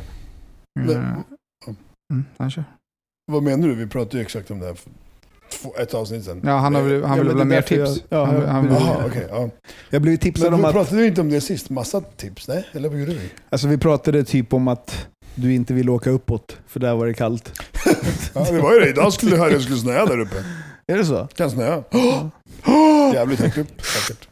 [0.80, 1.04] Men- Eh,
[2.14, 2.64] Mm, han kör.
[3.32, 3.76] Vad menar du?
[3.76, 4.76] Vi pratade ju exakt om det här
[5.50, 6.42] för ett avsnitt sedan.
[6.44, 8.06] Ja, han, har väl, han Ja, vill ha mer därför jag- tips.
[8.10, 9.50] ja, han, jag- han vill, ja.
[9.90, 10.74] Jag blev tipsad Men om att...
[10.74, 11.70] pratade vi inte om det sist?
[11.70, 12.48] Massa tips?
[12.48, 12.68] Nej?
[12.72, 13.30] Eller vad gjorde vi?
[13.50, 17.14] Alltså vi pratade typ om att du inte vill åka uppåt, för där var det
[17.14, 17.52] kallt.
[18.34, 18.90] Ja, det var ju det.
[18.90, 20.44] Idag skulle jag höra att det skulle snöa där uppe.
[20.92, 21.28] Är det så?
[21.36, 21.84] Kan snöa.
[23.14, 24.28] Jävligt högt upp säkert.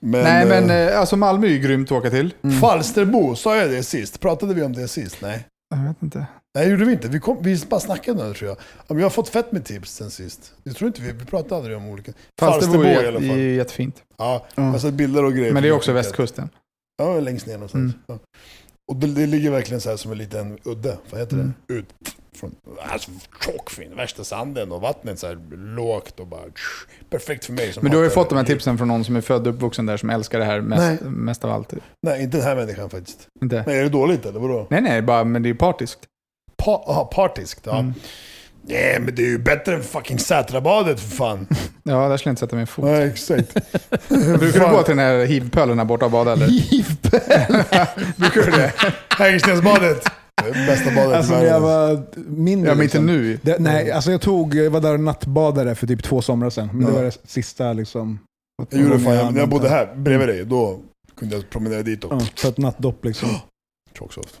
[0.00, 2.34] Men, Nej, men eh, eh, alltså Malmö är ju grymt att åka till.
[2.60, 4.20] Falsterbo, sa jag det sist?
[4.20, 5.16] Pratade vi om det sist?
[5.22, 5.46] Nej.
[5.74, 6.18] Jag vet inte.
[6.54, 7.08] Nej, det gjorde vi inte.
[7.08, 8.58] Vi, kom, vi bara snackade om det tror jag.
[8.58, 10.52] Ja, men jag har fått fett med tips sen sist.
[10.62, 12.12] Jag tror inte vi, vi pratade aldrig om olika.
[12.40, 13.38] Falsterbo i är, alla är fall.
[13.38, 14.02] ju jättefint.
[14.18, 14.46] Ja,
[14.80, 15.52] sett bilder och grejer.
[15.52, 16.48] Men det är också västkusten.
[16.98, 17.94] Ja, längst ner någonstans.
[17.94, 18.00] Mm.
[18.06, 18.18] Ja.
[18.90, 20.98] Och det, det ligger verkligen så här som en liten udde.
[21.10, 21.54] Vad heter Mm.
[21.66, 21.74] det?
[21.74, 21.86] Ut
[22.34, 22.54] från,
[22.92, 23.10] alltså
[23.44, 25.38] tjockfin, värsta sanden och vattnet så här
[25.76, 27.72] lågt och bara tsch, perfekt för mig.
[27.72, 29.54] Som Men du har ju fått de här tipsen från någon som är född och
[29.54, 31.10] uppvuxen där som älskar det här mest, Nej.
[31.10, 31.74] mest av allt.
[32.06, 33.28] Nej, inte den här människan faktiskt.
[33.42, 33.62] Inte?
[33.66, 34.66] Men är det dåligt eller vadå?
[34.70, 36.00] Nej, nej, bara, men det är ju partiskt.
[36.56, 37.78] Pa, aha, partiskt, ja.
[37.78, 37.94] Mm.
[38.62, 41.46] Nej, men det är ju bättre än fucking Sätrabadet för fan.
[41.82, 42.84] Ja, där skulle jag inte sätta min fot.
[42.84, 43.54] Nej, exakt.
[44.08, 46.46] Brukar du gå till den här hivpölen där borta och bada eller?
[48.20, 48.72] Brukar du det?
[49.18, 50.04] Hägerstensbadet.
[50.04, 52.68] Det det bästa badet Alltså i när jag var mindre.
[52.70, 53.06] Ja, men inte liksom.
[53.06, 53.38] nu.
[53.42, 56.68] Det, nej, alltså jag tog, jag var där och nattbadade för typ två somrar sedan.
[56.72, 56.96] Men det Ja.
[56.96, 58.18] var det sista liksom.
[58.70, 60.78] Jag gjorde det fan, Ja, när jag bodde här bredvid dig, då
[61.18, 63.28] kunde jag promenera dit och Ja, ta ett nattdopp liksom.
[63.98, 64.40] tjocksoft.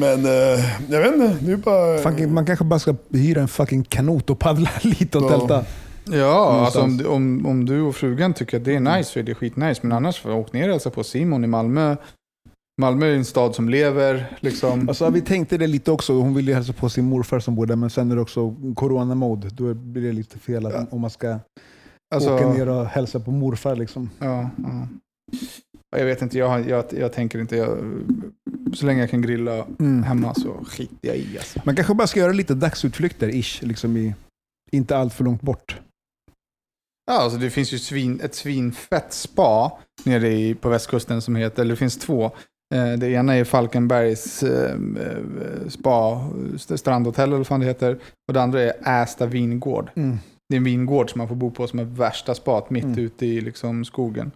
[0.00, 1.98] Men eh, jag vet inte, det är bara...
[1.98, 5.38] Fucking, man kanske bara ska hyra en fucking kanot och paddla lite och Ja.
[5.38, 5.64] tälta.
[6.12, 9.22] Ja, alltså om, om, om du och frugan tycker att det är nice så är
[9.22, 9.80] det skitnice.
[9.82, 11.96] Men annars, åk ner och hälsa på Simon i Malmö.
[12.80, 14.36] Malmö är en stad som lever.
[14.40, 14.88] Liksom.
[14.88, 16.12] Alltså, vi tänkte det lite också.
[16.20, 18.54] Hon ville ju hälsa på sin morfar som bor där, men sen är det också
[18.76, 19.48] corona-mode.
[19.50, 20.86] Då blir det lite fel att, Ja.
[20.90, 21.38] om man ska
[22.14, 23.76] Alltså, åka ner och hälsa på morfar.
[23.76, 24.10] Liksom.
[24.18, 24.88] Ja, ja.
[25.90, 27.56] Ja, Jag vet inte, jag, jag, jag tänker inte.
[27.56, 27.78] Jag,
[28.74, 30.02] så länge jag kan grilla Mm.
[30.02, 31.38] hemma så skiter jag i.
[31.38, 31.60] Alltså.
[31.64, 34.14] Man kanske bara ska göra lite dagsutflykter, ish, liksom i,
[34.72, 35.80] inte allt för långt bort.
[37.06, 41.62] Ja, alltså det finns ju svin, ett svinfett spa nere i, på västkusten som heter,
[41.62, 42.24] eller det finns två.
[42.74, 47.98] Eh, Det ena är Falkenbergs eh, eh, spa, st- strandhotell eller vad det heter.
[48.28, 49.90] Och det andra är Ästa vingård.
[50.48, 52.98] Det är en vingård som man får bo på som är värsta spat mitt Mm.
[52.98, 54.30] ute i liksom, skogen.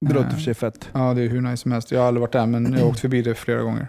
[0.00, 0.34] Det låter Eh.
[0.34, 0.88] för sig fett.
[0.92, 1.90] Ja, det är hur nice som helst.
[1.90, 3.88] Jag har aldrig varit där, men jag har åkt förbi det flera gånger.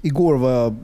[0.00, 0.76] Igår var jag,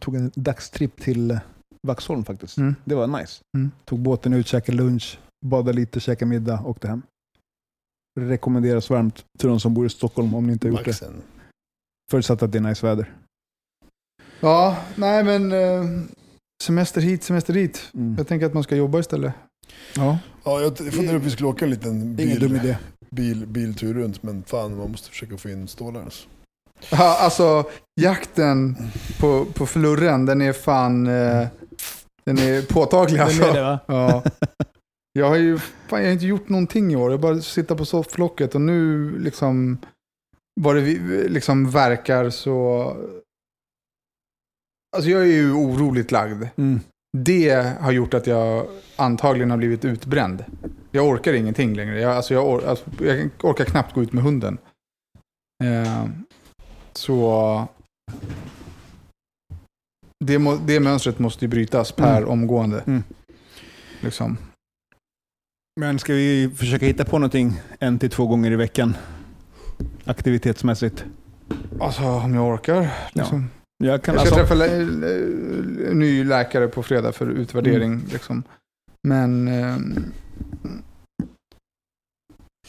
[0.00, 1.38] tog en dagstripp till
[1.86, 2.56] Vaxholm faktiskt.
[2.58, 2.74] Mm.
[2.84, 3.42] Det var nice.
[3.56, 3.70] Mm.
[3.84, 7.02] Tog båten ut, käkade lunch, badade lite, käkade middag, åkte hem.
[8.20, 10.90] Rekommenderas varmt till de som bor i Stockholm om ni inte har gjort det.
[10.90, 11.22] Maxen.
[12.10, 13.12] Förutsatt att det är nice väder.
[14.40, 15.84] Ja, nej men eh,
[16.62, 17.90] semester hit, semester dit.
[17.94, 18.14] Mm.
[18.18, 19.32] Jag tänker att man ska jobba istället.
[19.96, 22.76] Ja, Ja, jag funderar på att vi skulle åka en liten ingen dum bil, idé.
[23.10, 26.02] Bil, biltur runt, men fan man måste försöka få in stålar.
[26.02, 26.28] Alltså.
[26.90, 27.64] Ja, alltså
[28.00, 28.76] jakten
[29.20, 31.06] på, på flurren, den är fan...
[31.06, 31.48] Eh,
[32.24, 33.42] den är påtaglig alltså.
[33.42, 33.80] Den är det, va?
[33.86, 34.22] Ja.
[35.12, 37.10] Jag har ju fan, jag har inte gjort någonting i år.
[37.10, 39.78] Jag bara sitter på sofflocket och nu liksom...
[40.60, 40.82] Vad det
[41.28, 42.82] liksom verkar så...
[44.96, 46.44] Alltså jag är ju oroligt lagd.
[46.56, 46.80] Mm.
[47.18, 50.44] Det har gjort att jag antagligen har blivit utbränd.
[50.90, 52.00] Jag orkar ingenting längre.
[52.00, 54.58] Jag, alltså jag, or, alltså jag orkar knappt gå ut med hunden.
[55.64, 56.04] Eh,
[56.92, 57.68] så
[60.24, 62.28] det, må, det mönstret måste ju brytas per Mm.
[62.28, 62.80] omgående.
[62.86, 63.02] Mm.
[64.00, 64.36] Liksom.
[65.80, 68.96] Men ska vi försöka hitta på någonting en till två gånger i veckan?
[70.04, 71.04] Aktivitetsmässigt.
[71.80, 72.88] Alltså om jag orkar.
[73.12, 73.50] Liksom.
[73.84, 77.92] Jag kan Jag ska alltså, träffa lä- en ny läkare på fredag för utvärdering.
[77.92, 78.06] Mm.
[78.12, 78.42] Liksom.
[79.08, 79.48] Men...
[79.48, 80.04] ehm,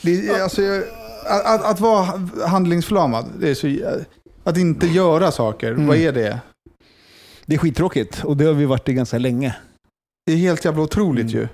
[0.01, 0.83] det, alltså, jag-
[1.27, 2.05] att, att, vara
[2.47, 3.95] handlingsförlamad, det är så,
[4.43, 5.87] att inte göra saker, Mm.
[5.87, 6.41] vad är det?
[7.45, 9.55] det är skittråkigt och det har vi varit i ganska länge.
[10.25, 11.37] Det är helt jävla otroligt Mm.
[11.41, 11.47] ju.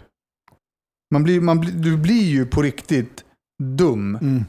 [1.14, 3.26] Man blir, man du blir ju på riktigt
[3.64, 4.46] dum Mm.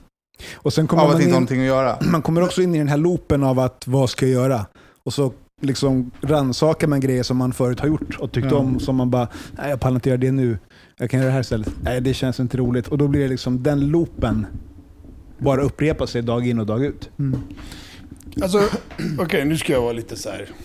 [0.55, 1.99] Och sen kommer av att man inte ha in, någonting att göra.
[2.13, 4.67] man kommer också in i den här loopen av att vad ska jag göra?
[5.05, 8.57] Och så liksom rannsakar man grejer som man förut har gjort och tyckt Ja.
[8.57, 9.29] om som man bara,
[9.59, 10.59] nej jag pallar inte göra det nu.
[10.97, 11.69] Jag kan göra det här istället.
[11.83, 12.89] Nej det känns inte roligt.
[12.89, 14.47] Och då blir det liksom den loopen
[15.39, 17.11] bara upprepa sig dag in och dag ut.
[17.19, 17.41] Mm.
[18.43, 18.63] Alltså,
[19.19, 20.49] okej nu ska jag vara lite så här.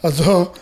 [0.00, 0.52] Alltså,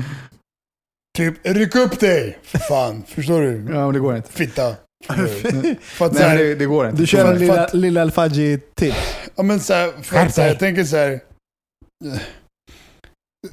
[1.17, 2.39] typ ryck upp dig!
[2.69, 3.53] Fan, förstår du?
[3.53, 4.33] Ja, men det går inte.
[4.33, 4.77] Fitta.
[5.81, 6.99] För att så Nej, här, det, det går inte.
[7.03, 8.97] Du kör en lilla, för lilla Alfaji-tips.
[9.37, 11.11] Ja men så här, för att, så här, jag tänker så här.
[11.13, 12.19] eh,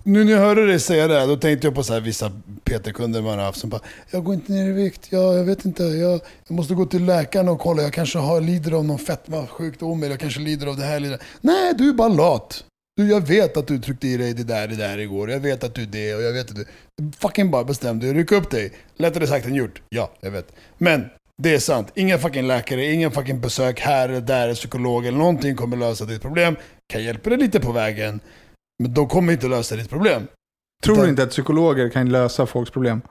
[0.03, 2.31] Nu när jag hörde dig säga det här, då tänkte jag på så här, vissa
[2.63, 3.81] PT-kunder man har haft som bara
[4.11, 7.05] Jag går inte ner i vikt, ja, jag vet inte, jag, jag måste gå till
[7.05, 10.77] läkaren och kolla, jag kanske har, lider av någon fetmasjukdom eller jag kanske lider av
[10.77, 10.99] det här.
[10.99, 11.19] Lider.
[11.41, 12.63] Nej, du är bara lat.
[12.97, 15.29] Du, jag vet att du tryckte i dig det där, det där igår.
[15.31, 16.65] Jag vet att du är det och jag vet att du...
[17.19, 18.71] Fucking bara bestäm dig, ryck upp dig.
[18.97, 19.81] Lättare sagt än gjort.
[19.89, 20.47] Ja, jag vet.
[20.77, 21.09] Men
[21.41, 21.91] det är sant.
[21.95, 26.21] Ingen fucking läkare, ingen fucking besök här eller där, psykolog eller någonting kommer lösa ditt
[26.21, 26.55] problem.
[26.93, 28.19] Kan hjälpa dig lite på vägen.
[28.83, 30.27] Men de kommer inte lösa ditt problem.
[30.83, 33.01] Tror du inte att psykologer kan lösa folks problem?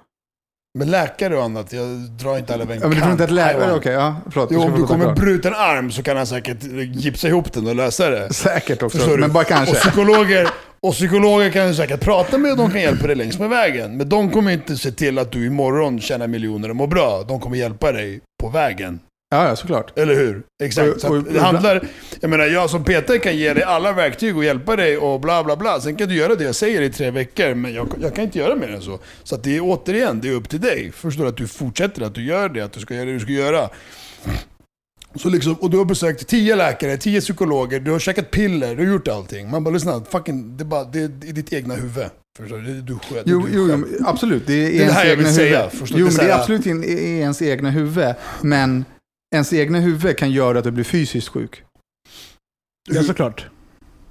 [0.79, 3.25] Men läkare och annat, jag drar inte alla över en Ja, men du tror inte
[3.25, 3.75] att läkare...
[3.75, 4.49] Okej, ja, förlåt.
[4.53, 6.59] Jo, om du kommer bruten arm så kan han säkert
[6.95, 8.35] gipsa ihop den och lösa det.
[8.35, 9.75] Säkert också, men bara Och kanske.
[9.75, 10.49] psykologer,
[10.81, 13.97] och psykologer kan du säkert prata med och de kan hjälpa dig längs med vägen.
[13.97, 17.25] Men de kommer inte se till att du imorgon tjänar miljoner och mår bra.
[17.29, 19.01] De kommer hjälpa dig på vägen.
[19.31, 19.99] Ja, ja, såklart.
[19.99, 20.43] Eller hur?
[20.63, 21.05] Exakt.
[21.05, 21.83] Och- och- det handlar,
[22.21, 25.45] jag menar, jag som PT kan ge dig alla verktyg och hjälpa dig och bla
[25.45, 25.81] bla bla.
[25.81, 28.39] Sen kan du göra det jag säger i tre veckor, men jag, jag kan inte
[28.39, 28.99] göra mer än så.
[29.23, 30.93] Så att det är återigen, det är upp till dig.
[30.95, 31.29] Förstår du?
[31.29, 33.69] Att du fortsätter, att du gör det, att du ska göra det du ska göra.
[35.15, 38.85] Så liksom, och du har besökt tio läkare, tio psykologer, du har käkat piller, du
[38.87, 39.51] har gjort allting.
[39.51, 42.07] Man bara lyssna, fucking, det är, bara, det är i ditt egna huvud.
[42.39, 42.81] Förstår du?
[42.83, 43.23] Du själv.
[43.27, 44.47] Jo, du jo, jo, absolut.
[44.47, 45.79] Det är, det ens här jag egna vill säga, huvud.
[45.81, 46.03] förstår du?
[46.03, 48.15] Jo, Det är men det är absolut in, ens egna huvud.
[48.43, 48.85] Men
[49.35, 51.63] ens egna huvud kan göra att du blir fysiskt sjuk.
[52.91, 53.47] Ja, såklart.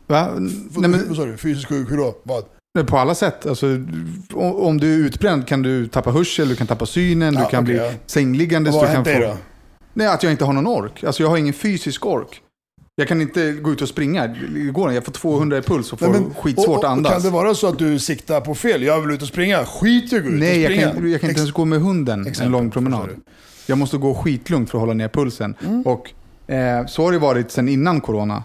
[0.07, 0.29] Va?
[0.33, 0.41] Vad-
[0.81, 1.37] Nej, men, Vad sa du?
[1.37, 2.17] Fysisk sjuk, hur då?
[2.23, 2.45] Vad?
[2.87, 3.45] på alla sätt.
[3.45, 3.67] Alltså,
[4.33, 7.63] om du är utbränd kan du tappa hörsel, du kan tappa synen, Ja, du kan
[7.63, 7.91] okej, bli ja.
[8.05, 8.73] sängliggandes.
[8.73, 9.33] Vad har du kan hänt dig få...
[9.33, 9.37] då?
[9.97, 11.03] Nej, att jag inte har någon ork.
[11.03, 12.41] Alltså jag har ingen fysisk ork.
[12.95, 14.27] Jag kan inte gå ut och springa.
[14.27, 14.95] Det går inte.
[14.95, 17.13] Jag får 200 i puls och får Nej, men- skitsvårt och- och- att andas.
[17.13, 18.83] Kan det vara så att du siktar på fel?
[18.83, 19.65] Jag vill ut och springa.
[19.65, 20.93] Skit i att gå ut Nej, och jag springa.
[20.93, 23.09] kan, jag kan inte ens gå med hunden en Exempel, lång promenad.
[23.65, 25.55] Jag måste gå skitlugnt för att hålla ner pulsen.
[25.65, 25.81] Mm.
[25.81, 26.11] Och
[26.53, 28.43] eh, så har det varit sedan innan corona.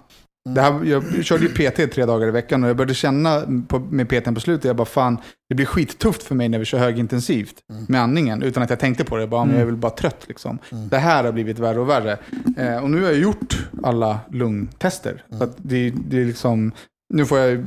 [0.51, 3.79] Det här, jag körde ju PT tre dagar i veckan och jag började känna på,
[3.79, 5.19] med PT på slutet, jag bara fan,
[5.49, 7.85] det blir skittufft för mig när vi kör högintensivt Mm.
[7.89, 9.23] med andningen utan att jag tänkte på det.
[9.23, 10.59] Jag bara, men jag är väl bara trött liksom.
[10.73, 10.89] Mm.
[10.89, 12.19] Det här har blivit värre och värre.
[12.57, 15.25] Eh, och nu har jag gjort alla lungtester.
[15.33, 15.39] Mm.
[15.41, 16.73] Så det, det är liksom,
[17.15, 17.65] nu får jag...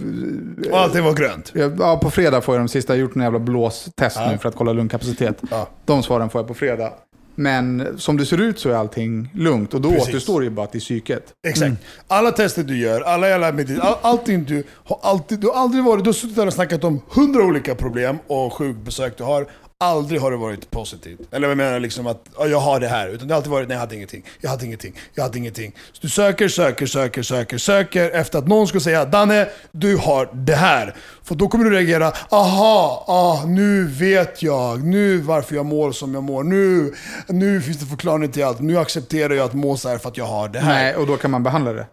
[0.72, 1.52] Och allting var grönt.
[1.80, 4.32] ja, på fredag får jag de sista, jag har gjort en jävla blåstest Ja.
[4.32, 5.42] nu för att kolla lungkapacitet.
[5.52, 5.70] Ja.
[5.86, 6.94] De svaren får jag på fredag.
[7.36, 10.10] Men som det ser ut så är allting lugnt och då Precis.
[10.10, 11.24] återstår det ju bara till psyket.
[11.48, 11.74] Exakt.
[12.08, 15.84] Alla tester du gör, alla jävla medit- all, allting du har alltid, du har aldrig
[15.84, 19.48] varit, du har suttit där och snackat om hundra olika problem och sjukbesök du har.
[19.80, 21.20] Aldrig har det varit positivt.
[21.32, 23.08] Eller jag menar liksom att ja, jag har det här.
[23.08, 24.26] Utan det har alltid varit, nej jag hade ingenting.
[24.42, 24.96] Jag hade ingenting.
[25.14, 25.76] Jag hade ingenting.
[25.92, 30.30] Så du söker, söker, söker, söker, söker efter att någon ska säga Danne, du har
[30.34, 30.96] det här.
[31.24, 34.84] För då kommer du reagera, aha, ah, nu vet jag.
[34.84, 36.44] Nu varför jag mår som jag mår.
[36.44, 36.94] Nu,
[37.28, 38.60] nu finns det förklaring till allt.
[38.60, 40.84] Nu accepterar jag att må så här för att jag har det här.
[40.84, 41.88] Nej, och då kan man behandla det.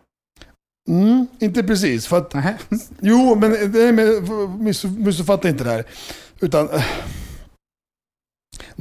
[0.88, 2.06] Mm, inte precis.
[2.06, 2.34] För att,
[3.00, 5.84] jo, men, nej, men miss, missuppfatta inte det här.
[6.40, 6.84] Utan, eh,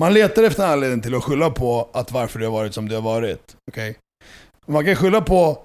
[0.02, 2.90] man letar efter en anledning till att skylla på att varför det har varit som
[2.90, 3.56] det har varit.
[3.72, 3.94] Okay?
[4.66, 5.64] Man kan skylla på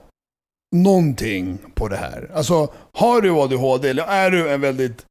[0.77, 2.31] någonting på det här.
[2.35, 5.05] Alltså, har du ADHD eller är du en väldigt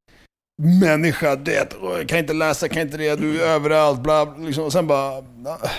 [0.62, 1.76] människa, det,
[2.08, 5.18] kan inte läsa, kan inte det, du är överallt, bla, bla liksom, och sen bara...
[5.18, 5.70] Ah.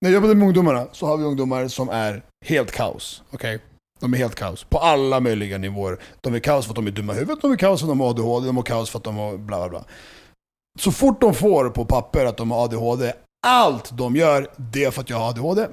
[0.00, 3.22] När jag jobbade med ungdomarna så har vi ungdomar som är helt kaos.
[3.30, 3.58] Okej?
[4.00, 4.64] De är helt kaos.
[4.64, 5.98] På alla möjliga nivåer.
[6.20, 7.90] De är kaos för att de är dumma i huvudet, de är kaos för att
[7.90, 9.84] de har ADHD, de är kaos för att de har bla bla bla.
[10.78, 13.12] Så fort de får på papper att de har ADHD,
[13.46, 15.66] allt de gör, det är för att jag har ADHD.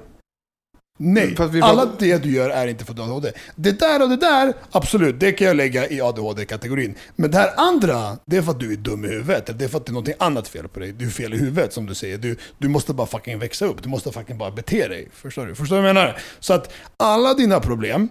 [0.98, 3.32] Nej, alla det du gör är inte för att du har ADHD.
[3.56, 6.94] Det där och det där, absolut, det kan jag lägga i ADHD-kategorin.
[7.16, 9.48] Men det här andra, det är för att du är dum i huvudet.
[9.48, 10.92] eller Det är för att det är någonting annat fel på dig.
[10.92, 12.18] Du är fel i huvudet som du säger.
[12.18, 13.82] Du, du måste bara fucking växa upp.
[13.82, 15.08] Du måste fucking bara bete dig.
[15.12, 15.54] Förstår du?
[15.54, 16.18] Förstår du vad jag menar?
[16.40, 18.08] Så att alla dina problem,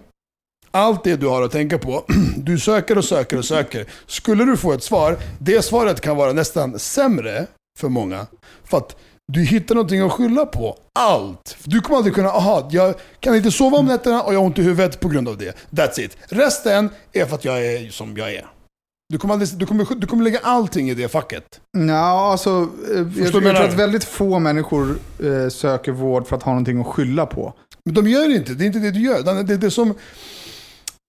[0.72, 2.04] allt det du har att tänka på,
[2.36, 3.86] du söker och söker och söker.
[4.06, 7.46] Skulle du få ett svar, det svaret kan vara nästan sämre
[7.78, 8.26] för många.
[8.64, 8.96] För att
[9.32, 10.76] du hittar någonting att skylla på.
[10.98, 11.56] Allt.
[11.64, 14.58] Du kommer aldrig kunna, aha, jag kan inte sova om nätterna och jag har ont
[14.58, 15.56] i huvudet på grund av det.
[15.70, 16.16] That's it.
[16.28, 18.46] Resten är för att jag är som jag är.
[19.08, 21.60] Du kommer, aldrig, du kommer, du kommer lägga allting i det facket.
[21.88, 26.36] Ja, alltså, eh, jag, jag jag tror att väldigt få människor eh, söker vård för
[26.36, 27.54] att ha någonting att skylla på.
[27.84, 29.22] Men de gör inte, det är inte det du gör.
[29.22, 29.94] Det det är det som...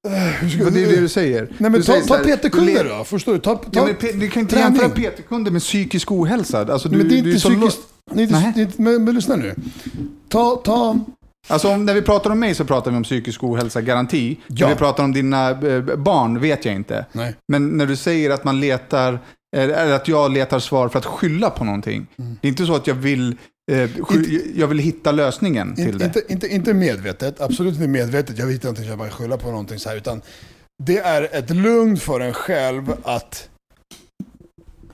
[0.08, 1.42] Eh, hur Det är det du säger.
[1.58, 3.40] Nej men du ta, ta PT-kunder då, förstår du?
[3.40, 4.82] Ta, ta, Ja, men du kan inte träning.
[4.82, 6.60] jämföra PT-kunder med psykisk ohälsa.
[6.74, 7.80] Alltså, du, men det är du inte psykiskt...
[8.12, 8.52] Det är inte, Nej.
[8.56, 9.56] det inte, men, men lyssna nu.
[10.30, 11.00] Ta, ta...
[11.48, 14.38] Alltså om, när vi pratar om mig så pratar vi om psykisk ohälsa, garanti.
[14.48, 14.68] Ja.
[14.68, 17.06] När vi pratar om dina eh, barn vet jag inte.
[17.12, 17.36] Nej.
[17.48, 19.20] Men när du säger att man letar,
[19.56, 22.08] eller att jag letar svar för att skylla på någonting.
[22.20, 22.38] Mm.
[22.42, 23.36] Det är inte så att jag vill,
[24.56, 26.06] jag vill hitta lösningen till In, det.
[26.06, 28.38] inte, inte, inte medvetet, absolut inte medvetet.
[28.38, 29.96] Jag vet inte någonting, jag bara skylla på någonting så här.
[29.98, 30.22] Utan
[30.84, 33.50] det är ett lugn för en själv att...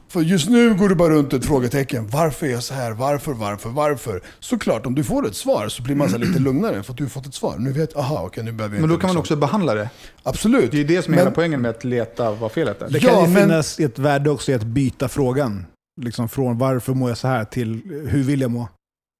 [0.09, 2.07] För just nu går du bara runt ett frågetecken.
[2.07, 2.91] Varför är jag så här?
[2.91, 4.21] Varför, varför, varför?
[4.39, 6.97] Såklart, om du får ett svar så blir man så här lite lugnare för att
[6.97, 7.55] du har fått ett svar.
[7.59, 9.73] Nu vet aha, okej, nu behöver jag Men då inte kan man liksom- också behandla
[9.73, 9.89] det.
[10.23, 10.71] Absolut.
[10.71, 12.89] Det är ju det som är Men- hela poängen med att leta vad felet är.
[12.89, 15.65] Det Ja, kan ju men- finnas ett värde också i att byta frågan.
[15.99, 18.67] Liksom från varför mår jag så här till hur vill jag må?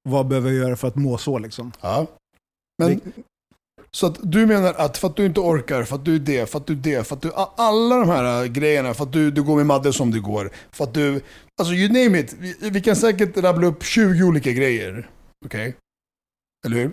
[0.09, 1.71] Vad behöver jag göra för att må så liksom?
[1.81, 2.07] Ja.
[2.77, 3.01] Men,
[3.91, 6.49] så att du menar att för att du inte orkar, för att du är det,
[6.49, 7.31] för att du är det, för att du...
[7.35, 10.51] Alla de här äh, grejerna, för att du, du går med Madde som du går,
[10.71, 11.21] för att du...
[11.61, 12.33] Alltså you name it.
[12.39, 15.09] Vi, vi kan säkert rabbla upp 20 olika grejer.
[15.45, 15.75] Okej?
[16.65, 16.91] Eller hur?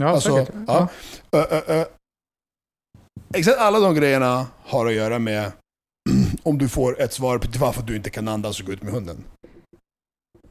[0.00, 0.54] Ja, Alltså, säkert.
[0.66, 0.88] ja.
[1.32, 1.84] Ö, ö, ö.
[3.34, 5.52] Exakt alla de grejerna har att göra med
[6.42, 8.92] om du får ett svar på varför du inte kan andas och gå ut med
[8.92, 9.16] hunden.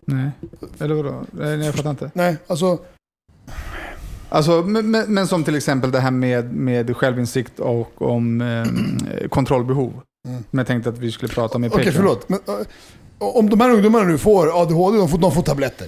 [0.05, 0.29] Nej,
[0.79, 1.23] eller vadå?
[1.31, 2.11] Nej, jag fattar inte.
[2.13, 2.79] Nej, alltså...
[4.29, 9.27] Alltså, men, men, men som till exempel det här med, med självinsikt och om eh,
[9.29, 10.01] kontrollbehov.
[10.27, 10.43] Mm.
[10.49, 11.93] Som jag tänkte att vi skulle prata om i Okej, Patreon.
[11.95, 12.29] förlåt.
[12.29, 12.65] Men, äh,
[13.19, 15.87] om de här ungdomarna nu får ADHD, de får, de får tabletter.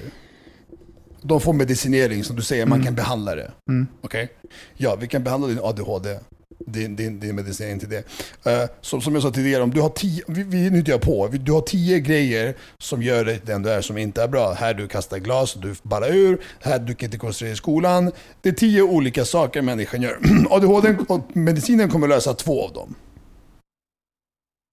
[1.22, 2.86] De får medicinering som du säger, man Mm.
[2.86, 3.52] kan behandla det.
[3.70, 3.88] Mm.
[4.02, 4.30] Okej?
[4.78, 6.20] Ja, vi kan behandla din ADHD.
[6.66, 8.04] Din, din, din medicinering till det.
[8.44, 11.28] Eh, som, som jag sa tidigare, om du har tio, vi, vi, nu jag på,
[11.28, 14.54] du har tio grejer som gör dig den du är som inte är bra.
[14.54, 16.42] Här du kastar glas du ballar ur.
[16.60, 18.12] Här du kan inte koncentrera i skolan.
[18.42, 20.20] Det är tio olika saker människan gör.
[20.50, 22.96] ADHD och medicinen kommer lösa två av dem.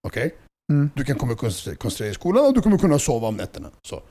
[0.07, 0.35] Okej?
[0.73, 0.91] Mm.
[0.95, 3.71] Du kan komma koncentrera i skolan och du kommer kunna sova om nätterna.
[3.89, 4.03] Så.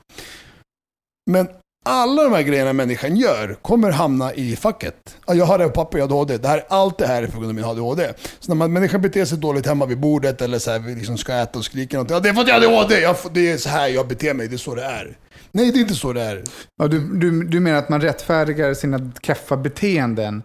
[1.30, 1.48] Men
[1.86, 5.16] alla de här grejerna människan gör kommer hamna i facket.
[5.26, 6.38] Ja, Jag har det på papper, jag har ADHD.
[6.38, 8.12] Det här, allt det här är på grund av min ADHD.
[8.40, 11.18] Så när man, människan beter sig dåligt hemma vid bordet eller så här, vi liksom
[11.18, 12.14] ska äta och skrika någonting.
[12.14, 13.00] Ja, det är för att jag har ADHD!
[13.00, 15.16] Jag, det är så här jag beter mig, det är så det är.
[15.52, 16.44] Nej, det är inte så det är.
[16.78, 20.42] Ja, du, du, du menar att man rättfärdigar sina keffa beteenden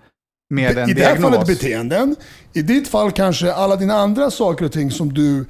[0.50, 1.32] med en I det här diagnos?
[1.32, 2.16] fallet beteenden.
[2.54, 5.46] I ditt fall kanske alla dina andra saker och ting som du...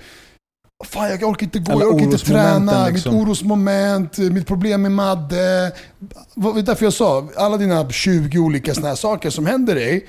[0.83, 3.13] Fan, jag orkar inte gå, Alla jag orkar inte träna, liksom.
[3.15, 5.71] mitt orosmoment, mitt problem med Madde.
[6.33, 10.07] Vad vet därför jag sa, alla dina 20 olika såna här saker som händer dig.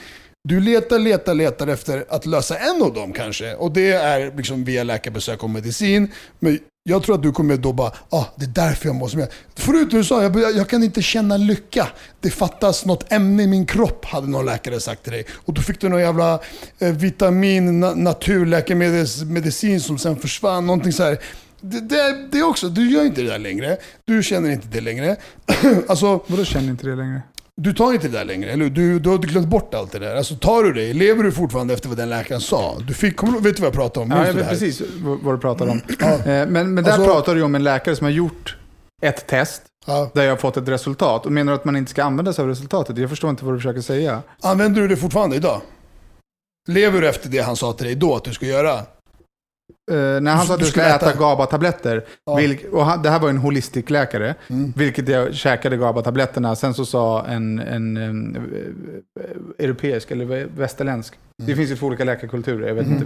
[0.48, 3.54] Du letar, letar, letar efter att lösa en av dem kanske.
[3.54, 6.12] Och det är liksom via läkarbesök och medicin.
[6.38, 9.20] Men jag tror att du kommer då bara, ah, det är därför jag mår som
[9.20, 11.88] jag Förut du sa, jag, jag kan inte känna lycka.
[12.20, 15.26] Det fattas något ämne i min kropp, hade någon läkare sagt till dig.
[15.32, 16.40] Och då fick du någon jävla
[16.78, 20.66] eh, vitamin, na, naturläkemedicin som sen försvann.
[20.66, 21.18] Någonting så här.
[21.60, 23.76] Det, det, det också, du gör inte det där längre.
[24.04, 25.16] Du känner inte det längre.
[25.88, 27.22] alltså, Vadå känner inte det längre?
[27.60, 28.70] Du tar inte det där längre, eller?
[28.70, 30.16] Du, du har glömt bort allt det där.
[30.16, 32.78] Alltså tar du det, lever du fortfarande efter vad den läkaren sa?
[32.88, 34.10] Du fick, kommer, vet du vad jag pratar om?
[34.10, 34.82] Ja, jag vet precis
[35.22, 35.80] vad du pratar om.
[36.00, 38.56] Eh, Men, men där Alltså- pratar du om en läkare som har gjort
[39.02, 40.10] ett test Ja.
[40.14, 41.26] där jag har fått ett resultat.
[41.26, 42.98] Och menar du att man inte ska använda sig av resultatet?
[42.98, 44.22] Jag förstår inte vad du försöker säga.
[44.42, 45.60] Använder du det fortfarande idag?
[46.68, 48.80] Lever du efter det han sa till dig då att du ska göra?
[49.90, 51.16] Eh, när han sa att Du du skulle äta, äta-
[53.38, 54.72] holistic läkare, Mm.
[54.76, 56.54] vilket jag käkade GABA-tabletterna.
[56.56, 61.46] Sen så sa en, en, eh, europeisk eller vä- västerländsk, Mm.
[61.50, 63.04] det finns ju två olika läkarkulturer, jag vet inte.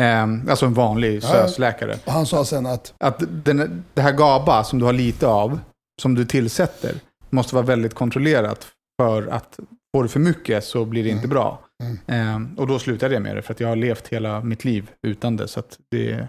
[0.00, 1.28] Eh, alltså en vanlig Ja.
[1.28, 1.96] SÖS-läkare.
[2.04, 5.60] Och han sa sen att, Att den, det här GABA som du har lite av,
[6.02, 6.94] som du tillsätter,
[7.30, 8.66] måste vara väldigt kontrollerat.
[9.02, 9.58] För att
[9.96, 11.64] får du för mycket så blir det inte bra.
[12.06, 14.90] Eh, och då slutade jag med det, för att jag har levt hela mitt liv
[15.02, 15.48] utan det.
[15.48, 16.28] Så det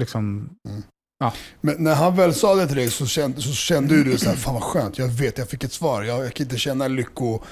[0.00, 0.50] liksom...
[1.60, 4.36] men när han väl sa det till dig så kände, så kände du så här,
[4.36, 6.02] fan vad skönt, jag vet, jag fick ett svar.
[6.02, 7.42] Jag, jag kan inte känna lycko,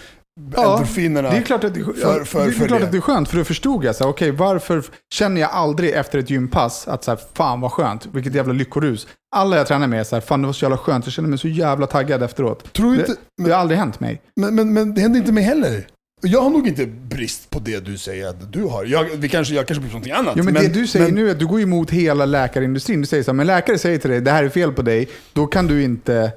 [0.54, 1.30] Ja, endorfinerna.
[1.30, 2.86] Det är klart att det, För- för- det, är för klart det.
[2.86, 4.82] att det är skönt, för då förstod jag så här, okej, varför
[5.14, 9.06] känner jag aldrig efter ett gympass att så här, fan vad skönt, vilket jävla lyckorus.
[9.36, 11.28] Alla jag tränar med är så här, fan det var så jävla skönt, jag känner
[11.28, 12.72] mig så jävla taggad efteråt.
[12.72, 14.20] Tror Det, inte, det har aldrig hänt mig.
[14.40, 15.86] men, men, men det hände inte mig heller.
[16.22, 18.84] Jag har nog inte brist på det du säger att du har.
[18.84, 20.34] Jag, vi kanske, jag kanske blir på någonting annat.
[20.36, 23.00] Jo, men, det du säger men- nu är att du går emot hela läkarindustrin.
[23.00, 25.08] Du säger så här, men läkare säger till dig, det här är fel på dig,
[25.32, 26.32] då kan du inte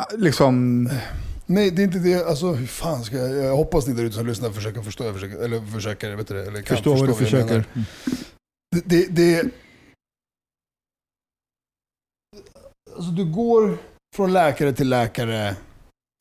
[0.00, 0.88] ah, liksom...
[1.50, 2.26] Nej, det är inte det.
[2.26, 3.44] Alltså, hur fan ska jag...
[3.44, 6.46] Jag hoppas ni där ute som lyssnar försöker förstå, försöker, eller försöker, vet du det,
[6.46, 7.46] eller kan Förstå vad du försöker.
[7.46, 7.64] menar.
[8.76, 9.50] Det, det, det...
[12.96, 13.78] Alltså, du går
[14.16, 15.56] från läkare till läkare,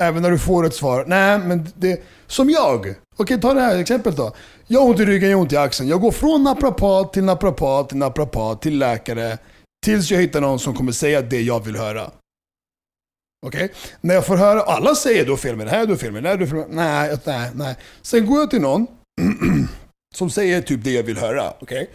[0.01, 1.05] även när du får ett svar.
[1.07, 2.03] Nej, men det...
[2.27, 2.95] Som jag.
[3.17, 4.35] Okej, ta det här exemplet då.
[4.67, 5.89] Jag har ont i ryggen, jag har ont i axeln.
[5.89, 9.37] Jag går från naprapat till naprapat till naprapat till läkare.
[9.85, 12.11] Tills jag hittar någon som kommer säga det jag vill höra.
[13.47, 13.71] Okej?
[14.01, 16.11] När jag får höra, alla säger du har fel med det här, du har fel
[16.11, 17.07] med det här, du har fel med det här.
[17.07, 17.75] Nej, nej, nej.
[18.01, 18.87] Sen går jag till någon
[20.15, 21.53] som säger typ det jag vill höra.
[21.59, 21.89] Okej?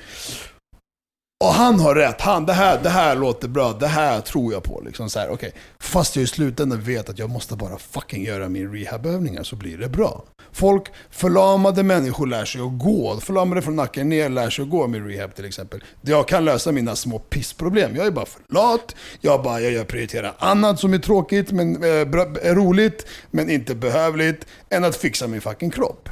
[1.43, 2.21] Och han har rätt.
[2.21, 3.73] Han, det här, det här låter bra.
[3.73, 4.83] Det här tror jag på.
[4.87, 5.51] Liksom så här, okay.
[5.79, 9.79] Fast jag i slutändan vet att jag måste bara fucking göra min rehabövningar så blir
[9.79, 10.25] det bra.
[10.53, 13.21] Folk, förlamade människor lär sig att gå.
[13.21, 15.85] Förlamade från nacken ner lär sig att gå med rehab till exempel.
[16.01, 17.97] Jag kan lösa mina små pissproblem.
[17.97, 18.97] Jag är bara för lat.
[19.21, 23.75] Jag, bara, jag, prioriterar annat som är tråkigt, men eh, bra, är roligt, men inte
[23.75, 26.09] behövligt, än att fixa min fucking kropp.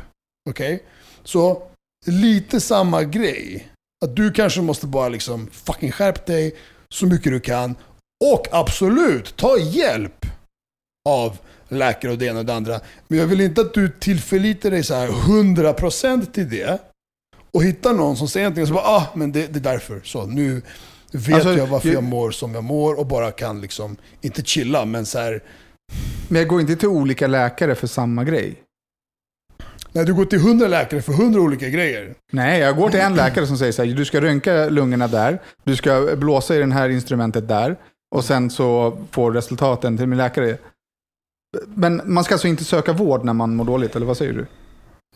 [0.51, 0.83] Okej?
[1.24, 1.62] Så
[2.07, 3.70] lite samma grej.
[4.05, 6.57] Att du kanske måste bara liksom fucking skärp dig
[6.89, 7.75] så mycket du kan.
[8.25, 10.27] Och absolut, ta hjälp
[11.09, 11.37] av
[11.69, 12.81] läkare och det ena och det andra.
[13.09, 16.79] Men jag vill inte att du tillförlitar dig så här 100% till det.
[17.53, 20.01] Och hittar någon som säger någonting och så bara ah, men det, det är därför.
[20.05, 20.63] Så nu
[21.13, 24.43] vet Alltså, jag varför jag- jag mår som jag mår och bara kan liksom, inte
[24.43, 25.43] chilla, men så här.
[26.29, 28.55] Men jag går inte till olika läkare för samma grej.
[29.93, 32.14] När du går till 100 läkare för 100 olika grejer.
[32.32, 35.43] Nej, jag går till en läkare som säger så här, du ska röntga lungorna där,
[35.64, 37.76] du ska blåsa i det här instrumentet där,
[38.14, 40.59] och sen så får resultaten till min läkare.
[41.66, 44.47] Men man ska alltså inte söka vård när man mår dåligt, eller vad säger du?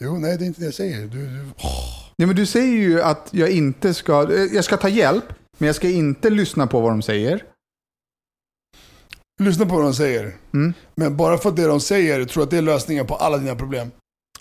[0.00, 1.00] Jo, nej det är inte det jag säger.
[1.00, 1.44] Du, du,
[2.16, 5.24] Nej, men du säger ju att jag inte ska, jag ska ta hjälp,
[5.58, 7.44] men jag ska inte lyssna på vad de säger.
[9.42, 10.36] Lyssna på vad de säger.
[10.54, 10.74] Mm.
[10.94, 13.54] Men bara för att det de säger, tror att det är lösningen på alla dina
[13.54, 13.90] problem.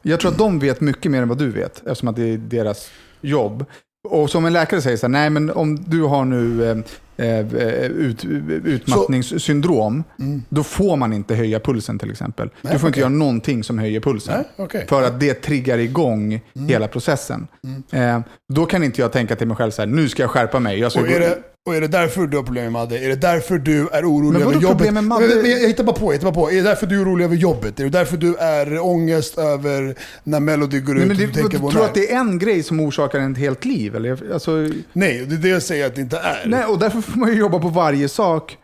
[0.06, 2.38] Jag tror att de vet mycket mer än vad du vet, eftersom att det är
[2.38, 2.90] deras
[3.22, 3.66] jobb.
[4.10, 6.78] Och som en läkare säger så här, nej men om du har nu eh,
[7.18, 8.26] ut,
[8.66, 10.44] utmattningssyndrom, Mm.
[10.50, 12.50] då får man inte höja pulsen till exempel.
[12.62, 13.02] Nej, du får inte okej.
[13.02, 14.34] göra någonting som höjer pulsen.
[14.38, 14.86] Nej, okej.
[14.90, 16.68] För att det triggar igång Mm.
[16.68, 17.48] hela processen.
[17.92, 18.20] Eh,
[18.54, 20.80] då kan inte jag tänka till mig själv så här, nu ska jag skärpa mig.
[20.80, 22.98] Jag ska Och är, det, och är det därför du har problem med Madde?
[23.00, 24.94] Är det därför du är orolig över jobbet?
[24.94, 25.28] med Madde?
[25.28, 26.52] Men, men, jag hittar bara på, jag hittar bara på.
[26.52, 27.80] Är det därför du är orolig över jobbet?
[27.80, 31.26] Är det därför du är ångest över när Melody går Nej, ut men och det,
[31.28, 31.82] du tänker du tror när?
[31.88, 33.96] att det är en grej som orsakar ett helt liv?
[33.96, 34.34] Eller?
[34.34, 34.52] Alltså,
[34.94, 36.44] Nej, det är det jag säger att det inte är.
[36.46, 38.58] nej, och därför får man ju jobba på varje sak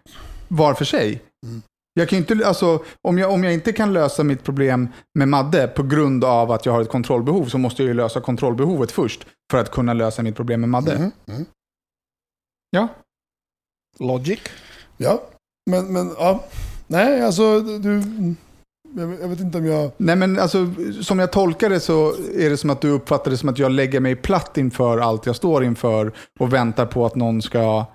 [0.48, 1.22] var för sig.
[1.46, 1.62] Mm.
[1.94, 4.88] Jag kan inte, alltså, om, jag, om jag inte kan lösa mitt problem
[5.20, 8.22] med Madde på grund av att jag har ett kontrollbehov så måste jag ju lösa
[8.22, 10.98] kontrollbehovet först för att kunna lösa mitt problem med Madde.
[10.98, 11.46] Mhm, mhm.
[12.70, 12.88] Ja.
[14.00, 14.40] Logic.
[14.98, 15.22] Ja,
[15.70, 16.44] men, men ja.
[16.88, 18.04] Nej, alltså du...
[18.98, 19.92] Jag, vet inte om jag...
[19.98, 23.38] Nej men alltså, som jag tolkar det så är det som att du uppfattar det
[23.38, 27.16] som att jag lägger mig platt inför allt jag står inför och väntar på att
[27.16, 27.86] någon ska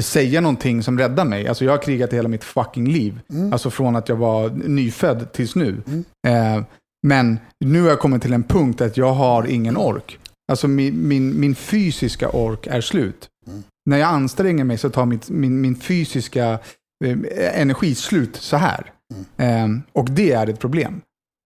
[0.00, 1.48] säga någonting som räddar mig.
[1.48, 3.20] Alltså jag har krigat hela mitt fucking liv.
[3.30, 3.52] Mm.
[3.52, 5.82] Alltså från att jag var nyfödd tills nu.
[6.26, 6.62] Eh,
[7.06, 10.18] men nu har jag kommit till en punkt att jag har ingen ork.
[10.50, 13.28] Alltså min, min, min fysiska ork är slut.
[13.46, 13.62] Mm.
[13.90, 16.58] När jag anstränger mig så tar mitt, min, min fysiska
[17.04, 18.92] eh, energi slut så här.
[19.38, 19.74] Mm.
[19.74, 21.00] Eh, och det är ett problem.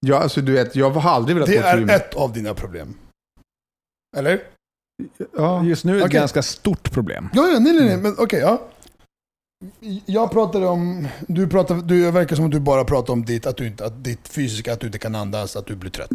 [0.06, 1.96] Jag, alltså, du vet, jag har aldrig velat Det gå till är gymmet.
[1.96, 2.94] ett av dina problem.
[4.16, 4.40] Eller?
[5.36, 5.64] Ja.
[5.64, 6.20] Just nu är det ett Okej.
[6.20, 7.28] ganska stort problem.
[7.32, 8.62] Ja, ja nej, nej, nej, men okej, ja.
[10.06, 13.56] Jag pratade om, du pratar, du verkar som att du bara pratar om ditt, att
[13.56, 16.10] du inte, att ditt fysiska, att du inte kan andas, att du blir trött.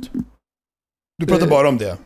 [1.17, 1.97] Du pratar Eh, bara om det.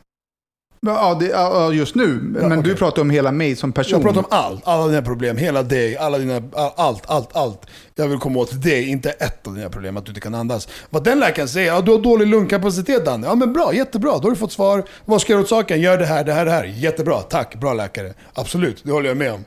[0.81, 2.07] Ja, det, ja, just nu.
[2.21, 2.63] Men okej.
[2.63, 3.91] du pratar om hela mig som person.
[3.91, 7.61] Jag pratar om allt, alla dina problem, hela dig, alla dina, all- allt, allt, allt.
[7.95, 10.67] Jag vill komma åt dig, inte ett av dina problem, att du inte kan andas.
[10.89, 13.27] Vad den läkaren säger, ja du har dålig lungkapacitet Danne.
[13.27, 14.83] Ja men bra, jättebra, då har du fått svar.
[15.05, 15.81] Vad ska jag göra åt saken?
[15.81, 16.63] Gör det här, det här, det här.
[16.65, 18.13] Jättebra, tack, bra läkare.
[18.33, 19.45] Absolut, det håller jag med om.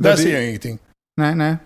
[0.00, 0.78] Där det- ser jag ingenting.
[1.16, 1.56] Nej, nej.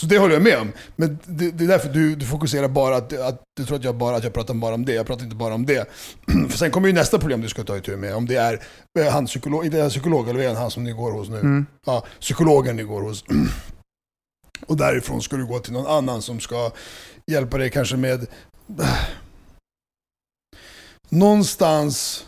[0.00, 0.72] Så det håller jag med om.
[0.96, 3.96] Men det, det är därför du, du fokuserar bara, att, att du tror att jag,
[3.96, 4.92] bara, att jag pratar bara om det.
[4.92, 5.90] Jag pratar inte bara om det.
[6.48, 8.14] För sen kommer ju nästa problem du ska ta itu med.
[8.14, 8.62] Om det är
[8.98, 11.36] eh, han psykolog, inte han psykolog, eller är han som ni går hos nu?
[11.38, 11.66] Mm.
[11.86, 13.24] Ja, psykologen ni går hos.
[14.66, 16.70] Och därifrån ska du gå till någon annan som ska
[17.26, 18.26] hjälpa dig kanske med...
[21.08, 22.26] Någonstans...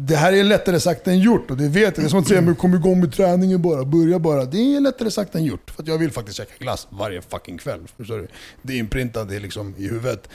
[0.00, 1.94] Det här är lättare sagt än gjort och det vet jag.
[1.94, 4.44] Det är som att säga men kom igång med träningen bara, börja bara.
[4.44, 5.70] Det är lättare sagt än gjort.
[5.70, 7.80] För att jag vill faktiskt käka glass varje fucking kväll.
[7.96, 8.28] Förstår du?
[8.62, 10.28] Det är inprintat det är liksom i huvudet.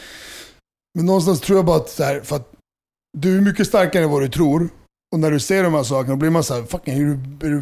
[0.96, 2.52] Men någonstans tror jag bara att, så här, för att
[3.18, 4.70] du är mycket starkare än vad du tror.
[5.14, 7.52] Och när du ser de här sakerna blir man så här, fucking är du, är
[7.52, 7.62] du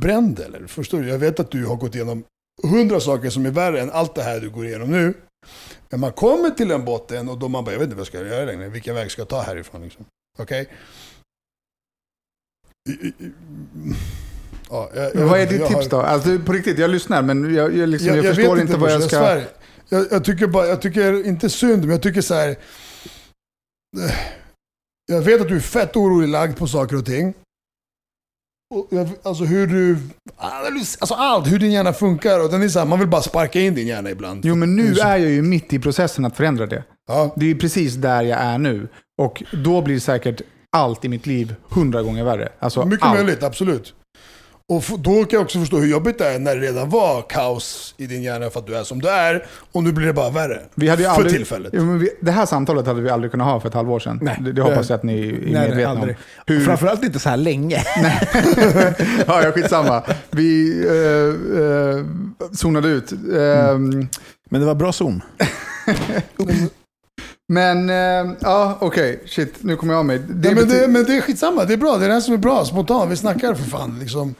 [0.00, 0.66] bränd eller?
[0.66, 1.08] Förstår du?
[1.08, 2.24] Jag vet att du har gått igenom
[2.62, 5.14] hundra saker som är värre än allt det här du går igenom nu.
[5.90, 8.06] Men man kommer till en botten och då man bara, jag vet inte vad jag
[8.06, 8.68] ska göra längre.
[8.68, 10.04] Vilken väg ska jag ta härifrån liksom?
[10.38, 10.62] Okej?
[10.62, 10.68] I-
[14.70, 16.00] Ja, jag, jag vad är ditt tips har- då?
[16.00, 19.40] Alltså, på riktigt, jag lyssnar men jag, jag, liksom, jag, förstår inte vad jag ska...
[19.88, 22.56] Jag, tycker bara, jag tycker inte synd, men jag tycker så här.
[25.06, 27.34] Jag vet att du är fett orolig lagd på saker och ting.
[28.74, 28.88] Och
[29.22, 29.98] alltså hur du,
[30.36, 32.44] alltså allt, hur din hjärna funkar.
[32.44, 34.44] Och den är så här, man vill bara sparka in din hjärna ibland.
[34.44, 36.84] Jo, men nu Det är jag ju mitt i processen att förändra det.
[37.08, 38.88] Ja, Det är ju precis där jag är nu.
[39.22, 40.42] Och då blir säkert
[40.74, 42.48] allt i mitt liv hundra gånger värre.
[42.58, 43.14] Alltså mycket allt.
[43.18, 43.94] möjligt, absolut.
[44.68, 47.94] Och då kan jag också förstå hur jobbigt det är när det redan var kaos
[47.98, 49.46] i din hjärna för att du är som du är.
[49.72, 50.60] Och nu blir det bara värre.
[50.74, 51.72] Vi hade ju för aldrig, tillfället.
[51.72, 54.18] Men vi, det här samtalet hade vi aldrig kunnat ha för ett halvår sedan.
[54.22, 54.36] Nej.
[54.40, 56.16] det, det hoppas jag att ni är Nej, nej, medvetna aldrig.
[56.16, 56.22] om.
[56.46, 57.82] Hur, Framförallt inte så här länge.
[59.26, 60.02] ja, ja, skitsamma.
[60.30, 62.04] Vi eh, eh,
[62.52, 63.12] zonade ut.
[63.12, 63.18] Eh,
[64.50, 65.22] Men det var bra zon.
[67.52, 69.22] Men, eh, ja, okej.
[69.26, 70.18] Shit, nu kommer jag av mig.
[70.18, 71.96] Det Nej, men, det, men det är skitsamma, det är bra.
[71.98, 73.10] Det är det här som är bra, spontant.
[73.10, 74.34] Vi snackar för fan liksom.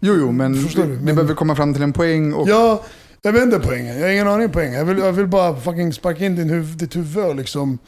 [0.00, 0.94] Jo, jo, men Förstår vi, du?
[0.96, 2.32] vi Men- behöver komma fram till en poäng.
[2.34, 2.82] Och, Ja,
[3.22, 3.96] jag vet inte poängen.
[3.98, 4.74] Jag har ingen aning om poängen.
[4.78, 7.78] Jag vill, jag vill bara fucking sparka in din huv, ditt huvud och liksom...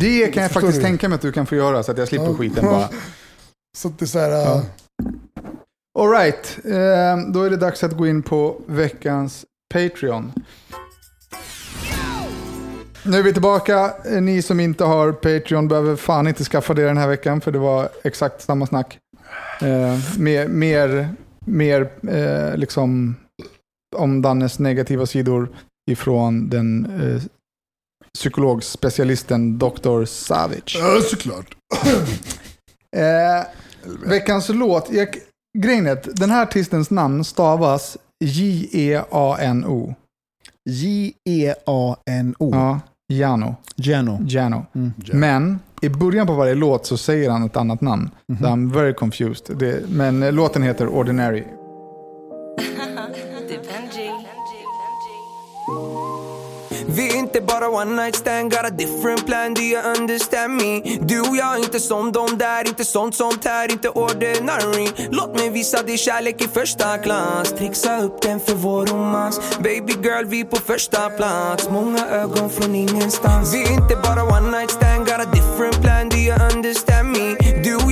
[0.00, 0.88] det kan jag Förstår faktiskt du?
[0.88, 2.34] tänka mig att du kan få göra så att jag slipper Ja.
[2.34, 2.88] skiten bara.
[3.78, 4.30] Så att det är så här...
[4.30, 4.54] Ja.
[4.56, 4.62] äh,
[5.98, 9.44] All right, eh, då är det dags att gå in på veckans
[9.74, 10.32] Patreon.
[13.08, 13.94] Nu är vi tillbaka.
[14.04, 17.52] Eh, Ni som inte har Patreon behöver fan inte skaffa det den här veckan, för
[17.52, 18.98] det var exakt samma snack.
[19.60, 21.08] Eh, mer, mer,
[21.44, 23.16] mer eh, liksom
[23.96, 25.48] om Dannes negativa sidor
[25.90, 27.22] ifrån den eh,
[28.18, 30.04] psykologspecialisten Dr.
[30.04, 30.76] Savic.
[30.78, 31.56] Ja, såklart.
[32.96, 33.44] Eh,
[34.06, 34.90] veckans låt.
[34.92, 35.08] Jag,
[35.58, 39.94] grejen är att den här artistens namn stavas E J-E-A-N-O.
[40.70, 42.50] J-E-A-N-O.
[42.52, 42.80] Ja,
[43.12, 43.56] Jano.
[43.76, 44.20] Jano.
[44.26, 44.66] Jano.
[44.74, 44.92] Mm.
[45.12, 48.10] Men i början på varje låt så säger han ett annat namn.
[48.26, 49.56] Så I'm very confused.
[49.58, 51.44] Det, men eh, låten heter Ordinary.
[57.28, 60.80] Inte bara one night stand Got a different plan, do you understand me?
[61.00, 64.88] Du och jag inte som de där, inte sånt sånt här, inte ordinary.
[65.10, 67.52] Låt mig visa dig kärlek i första klass.
[67.52, 69.40] Trixa upp den för vår romans.
[69.58, 71.70] Baby girl, vi på första plats.
[71.70, 73.54] Många ögon från ingenstans.
[73.54, 77.27] Vi är inte bara one night stand, got a different plan, do you understand me?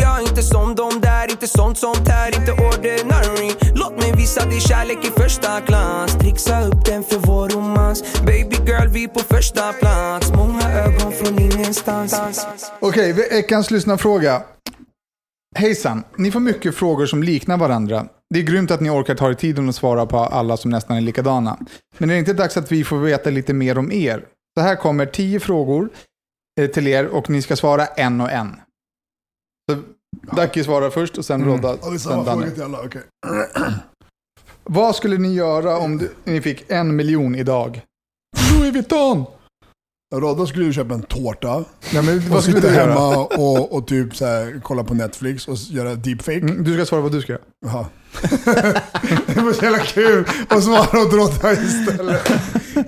[0.06, 4.60] Jag inte som de där, inte sånt som tär, inte ordinary Låt mig visa dig
[4.60, 9.72] kärlek i första klass Trixa upp den för vår romans Baby girl, vi på första
[9.72, 12.20] plats Många ögon från ingenstans
[12.80, 14.42] Okej, okay, veckans lyssnarfråga.
[15.56, 18.06] Hejsan, ni får mycket frågor som liknar varandra.
[18.34, 20.96] Det är grymt att ni orkar ta er tiden att svara på alla som nästan
[20.96, 21.58] är likadana.
[21.98, 24.24] Men är det inte dags att vi får veta lite mer om er?
[24.58, 25.88] Så här kommer tio frågor
[26.60, 28.56] eh, till er och ni ska svara en och en.
[30.36, 32.40] Ducky svarar först och sen Rodda, Ja, det är sen samma Danne.
[32.42, 33.02] fråga till alla, okej.
[34.64, 37.82] Vad skulle ni göra om du, ni fick en miljon idag?
[38.52, 39.24] Louis Vuitton!
[40.14, 41.64] Rodda skulle ju köpa en tårta.
[41.94, 42.90] Nej, men vad Och skulle du göra?
[42.92, 46.38] hemma och, och typ så här, kolla på Netflix och göra deepfake.
[46.38, 47.42] Mm, Du ska svara vad du ska göra.
[47.66, 47.86] Jaha.
[49.26, 52.24] det var så jävla kul att svara åt Rodda istället.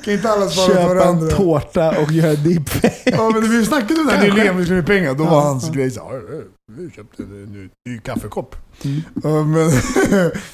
[0.04, 1.36] Kan inte alla svara åt Köpa en varandra?
[1.36, 2.92] tårta och göra deepfake.
[3.04, 5.14] Ja, men vi snackade om det här nyligen, vi skulle pengar.
[5.14, 6.20] Då var hans grej så här, "Ja,
[6.70, 8.56] vi köpte en ny, ny kaffekopp.
[9.22, 9.70] Ja, men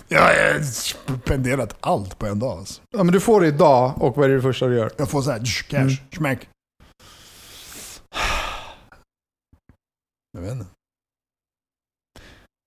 [0.08, 2.58] jag har spenderat allt på en dag.
[2.58, 2.82] Alltså.
[2.96, 4.90] Ja, men du får det idag och vad är det första du gör?
[4.96, 5.94] Jag får så här tsch, cash, Mm.
[6.16, 6.48] smack.
[10.32, 10.66] Jag vet inte.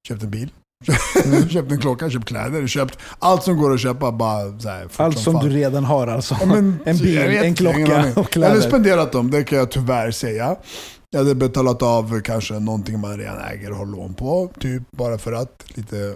[0.08, 0.50] Köpt en bil.
[1.50, 5.20] köpt en klocka, köpt kläder, köpt allt som går att köpa bara så här, Allt
[5.20, 5.46] som fan.
[5.46, 6.38] du redan har alltså.
[6.40, 8.62] Ja, men, En bil, jag en jag klocka och Jag hade kläder.
[8.62, 10.56] spenderat dem, det kan jag tyvärr säga.
[11.18, 14.52] Jag hade betalat av kanske någonting man redan äger och har lån på.
[14.60, 15.64] Typ bara för att.
[15.68, 16.16] Lite,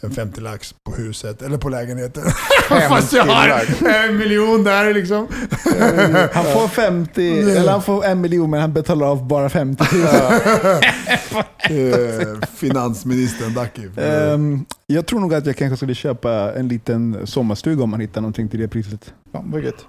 [0.00, 2.22] en 50 lax på huset, eller på lägenheten.
[2.88, 5.18] Fast jag har en miljon där liksom.
[6.32, 10.06] Han får 50, eller han får en miljon men han betalar av bara 50 000.
[11.70, 14.02] Eh, Finansministern Ducky.
[14.02, 18.20] Ehm, jag tror nog att jag kanske skulle köpa en liten sommarstuga om man hittar
[18.20, 19.14] någonting till det priset.
[19.32, 19.86] Ja, vad gött.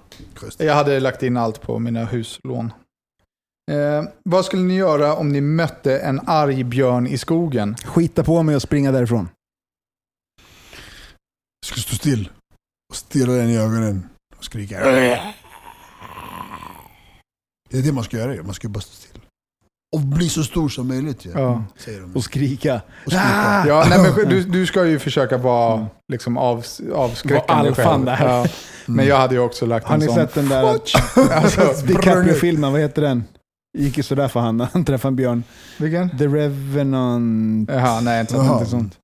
[0.58, 2.72] Jag hade lagt in allt på mina huslån.
[3.70, 7.76] Eh, vad skulle ni göra om ni mötte en arg björn i skogen?
[7.84, 9.28] Skita på mig och springa därifrån.
[11.60, 12.30] Jag ska stå still
[12.90, 14.80] och stirra den i ögonen och skrika.
[17.68, 18.42] Det är det man ska göra.
[18.42, 19.20] Man ska bara stå still.
[19.96, 21.30] Och bli så stor som möjligt ju.
[21.30, 21.64] Ja.
[21.76, 22.16] Säger de.
[22.16, 22.80] Och skrika.
[23.04, 23.64] Och skrika.
[23.66, 26.64] Ja, nej, men du, du ska ju försöka vara liksom, av,
[26.94, 28.24] avskräckande Var alfan där.
[28.28, 28.46] Ja.
[28.86, 30.14] Men jag hade ju också lagt Har en ni sån.
[30.14, 30.62] sett den där
[31.32, 32.72] Alltså, DiCaprio-filmen?
[32.72, 33.24] Vad heter den?
[33.78, 35.42] Gick ju sådär för han när han träffade en björn.
[35.78, 36.18] Vilken?
[36.18, 37.70] The Revenant.
[37.70, 38.46] Jaha, nej inte sånt.
[38.46, 38.58] Jaha.
[38.58, 38.98] Inte sånt.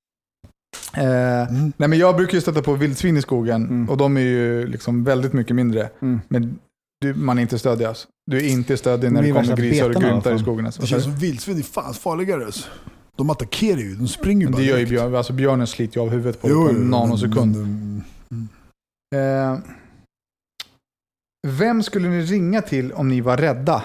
[0.96, 3.88] Eh, Nej men jag brukar ju stöta på vildsvin i skogen Mm.
[3.90, 5.90] och de är ju liksom väldigt mycket mindre.
[6.02, 6.20] Mm.
[6.28, 6.58] Men
[7.00, 8.08] du, man är inte stöddig alltså.
[8.30, 10.38] Du är inte stöddig när är det kommer grisar och grymtar i fan.
[10.38, 10.66] skogen.
[10.66, 10.80] Alltså.
[10.80, 12.44] Det känns som vildsvin är fan farligare.
[12.44, 12.68] Alltså.
[13.16, 15.96] De attackerar ju, de springer ju Men bara det gör ju björn, alltså björnen sliter
[15.96, 17.56] ju av huvudet på, Jo, på en nanosekund.
[17.56, 18.48] men- men-
[19.14, 19.58] Eh,
[21.48, 23.82] vem skulle ni ringa till om ni var rädda?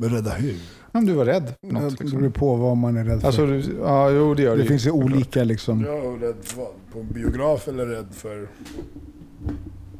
[0.00, 0.56] Men rädda hur?
[0.92, 1.98] Om du var rädd för Det något.
[1.98, 2.32] beror Liksom.
[2.32, 3.26] på vad man är rädd för.
[3.26, 5.80] Alltså, du, ja, jo det gör det, det finns ju olika liksom.
[5.84, 6.68] Jag är rädd för vad?
[6.92, 8.48] På en biograf eller rädd för...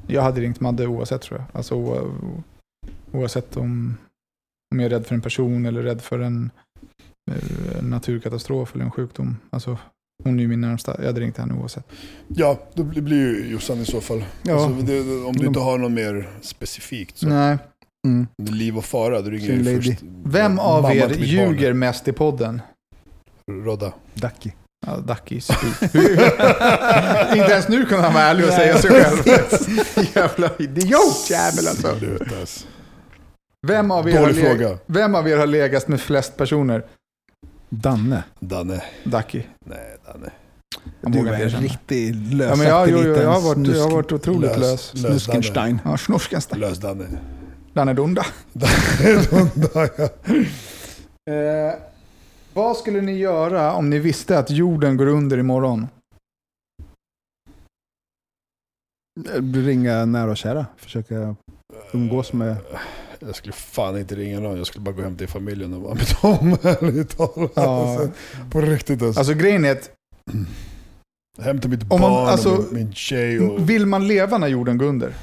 [0.06, 1.46] Jag hade ringt Madde oavsett tror jag.
[1.58, 2.42] Alltså o-
[3.12, 3.96] oavsett om,
[4.74, 6.50] om jag är rädd för en person eller rädd för en,
[7.30, 9.36] eh, en naturkatastrof eller en sjukdom.
[9.50, 9.78] Alltså,
[10.24, 10.96] hon är ju min närmsta.
[10.98, 11.86] Jag hade ringt henne oavsett.
[12.28, 14.24] Ja, då blir ju Jossan i så fall.
[14.42, 14.64] Ja.
[14.66, 17.28] Alltså, det, det- om du inte har något mer specifikt så.
[17.28, 17.58] Nej.
[18.06, 18.26] Mm.
[18.42, 20.02] Liv och fara, då ringer jag ju först.
[20.24, 22.62] Vem av mamma er till mitt ljuger mest i podden?
[23.46, 23.64] barn.
[23.64, 23.92] Rodda.
[24.14, 24.50] Ducky.
[24.86, 25.34] Ja, Ducky.
[27.38, 29.18] Inte ens nu kunde han vara ärlig och säga sig själv.
[30.16, 31.88] Jävla idiot jävel alltså.
[32.40, 32.66] Alltså.
[33.66, 34.78] Vem av, er har Dålig leg- fråga.
[34.86, 36.84] vem av er har legat med flest personer?
[37.68, 38.22] Danne.
[38.40, 38.82] Danne.
[39.04, 39.42] Ducky.
[39.66, 40.30] Nej, Danne.
[41.00, 41.62] Jag Du vågar är inte en erkänna.
[41.62, 44.50] riktig Ja, lösaktig men jag, jo, jo, liten jag, har varit, jag har varit otroligt
[44.50, 44.60] lös.
[44.60, 44.94] lös.
[44.94, 45.78] Lös Snuskenstein.
[45.84, 46.60] Ja, Snorskenstein.
[46.60, 47.04] Lös Danne.
[47.72, 48.26] Danne Dunda.
[48.52, 50.08] Danne, ja.
[51.32, 51.74] Eh,
[52.54, 55.86] vad skulle ni göra om ni visste att jorden går under imorgon?
[59.54, 60.66] Ringa nära och kära.
[60.76, 61.36] Försöka
[61.92, 62.56] umgås med...
[63.18, 64.56] Jag skulle fan inte ringa någon.
[64.58, 66.56] Jag skulle bara gå hem till familjen och vara med dem.
[66.62, 67.50] Ärligt talat.
[67.54, 67.90] Ja.
[68.00, 68.10] Alltså,
[68.50, 69.20] på riktigt alltså.
[69.20, 69.90] Alltså grejen är att,
[71.42, 73.40] Hem till mitt Om man- barn alltså, och min, min tjej.
[73.40, 75.14] Och, vill man leva när jorden går under?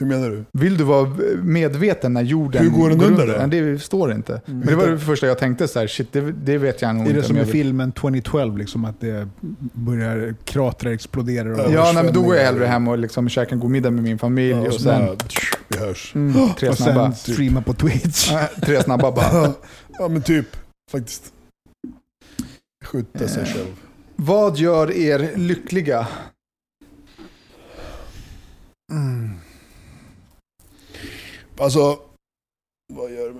[0.00, 0.44] Hur menar du?
[0.52, 1.10] Vill du vara
[1.42, 3.46] medveten när jorden Hur går den under då?
[3.46, 4.40] Nej, det står inte.
[4.46, 7.04] Men det var det första jag tänkte, så här, shit, det, det vet jag nog
[7.04, 7.20] Är inte.
[7.20, 9.28] det som om i filmen 2012, liksom, att det
[9.72, 11.50] börjar kratrar exploderar?
[11.50, 11.70] Och, Ja.
[11.70, 14.02] Ja, nej, men då går jag hellre hem och liksom käkar en god middag med
[14.04, 15.08] min familj Ja, och så sen
[15.68, 16.14] vi hörs.
[16.14, 17.12] mm, tre och snabba.
[17.12, 18.30] sen streama på Twitch.
[18.62, 19.52] tre snabba bara.
[19.98, 20.46] Ja men typ,
[20.92, 21.32] faktiskt.
[22.84, 23.48] Skjuta sig Eh.
[23.48, 23.66] själv.
[24.16, 26.06] Vad gör er lyckliga?
[28.92, 29.30] Mm.
[31.60, 31.98] Alltså,
[32.92, 33.34] vad gör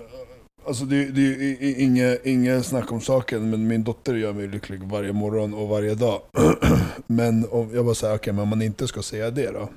[0.66, 4.14] Alltså det, det är ju i- i- inga, inga snack om saken, men min dotter
[4.14, 6.23] gör mig lycklig varje morgon och varje dag.
[7.07, 9.68] men om jag bara säger, okej, men om man inte ska säga det då?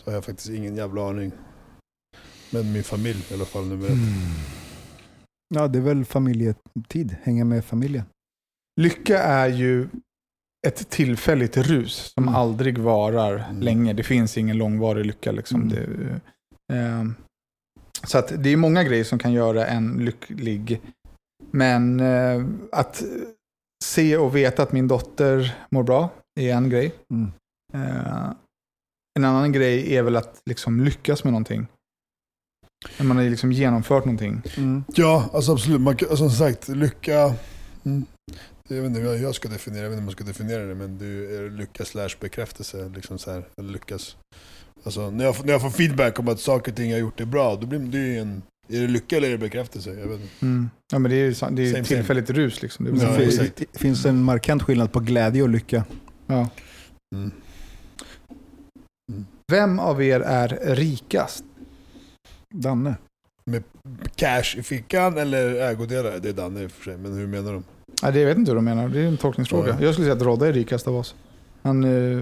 [0.00, 1.32] Så har jag faktiskt ingen jävla aning.
[2.50, 3.90] Men min familj i alla fall nummer ett.
[3.90, 4.12] Mm.
[5.54, 7.16] Ja, det är väl familjetid.
[7.22, 8.04] Hänga med familjen.
[8.80, 9.88] Lycka är ju
[10.66, 12.34] ett tillfälligt rus som Mm.
[12.34, 13.60] aldrig varar Mm.
[13.62, 13.92] länge.
[13.92, 15.32] Det finns ingen långvarig lycka.
[15.32, 15.62] Liksom.
[15.62, 15.68] Mm.
[16.68, 17.04] Det, eh,
[18.06, 20.80] så att det är många grejer som kan göra en lycklig.
[21.50, 23.02] Men eh, att
[23.84, 26.94] se och veta att min dotter mår bra är en grej.
[27.10, 27.32] Mm.
[27.74, 28.30] Eh,
[29.18, 31.66] en annan grej är väl att liksom lyckas med någonting.
[32.98, 34.42] När man har liksom genomfört någonting.
[34.56, 34.84] Mm.
[34.94, 35.80] Ja, alltså absolut.
[35.80, 37.34] Man, kan- alltså, som sagt, lycka...
[37.84, 38.04] Mm.
[38.68, 40.74] Jag vet inte hur jag ska definiera, jag vet inte om man ska definiera det,
[40.74, 42.88] men det är lycka slash bekräftelse.
[42.94, 44.16] Liksom så här, eller lyckas.
[44.84, 47.00] Alltså, när, jag, får- när jag får feedback om att saker och ting jag har
[47.00, 48.42] gjort är bra, då blir det ju en...
[48.68, 49.90] Är det lycka eller är det bekräftelse?
[49.90, 50.32] Jag vet inte.
[50.42, 50.70] Mm.
[50.92, 51.82] Ja, men det är ju det är Same, same.
[51.84, 52.62] tillfälligt rus.
[52.62, 52.84] Liksom.
[52.84, 55.84] Det är Ja, väl- det finns en markant skillnad på glädje och lycka.
[56.26, 56.48] ja.
[57.14, 57.30] Mm.
[59.52, 61.44] Vem av er är rikast?
[62.54, 62.94] Danne.
[64.16, 66.18] Cash i fickan eller ägodelar?
[66.22, 67.64] Det är Danne i och för sig, men hur menar de?
[68.02, 68.88] Ja, det jag vet inte hur de menar.
[68.88, 69.68] Det är en tolkningsfråga.
[69.80, 69.84] Ja.
[69.84, 71.14] Jag skulle säga att Rodde är rikast av oss.
[71.64, 72.20] Han eh,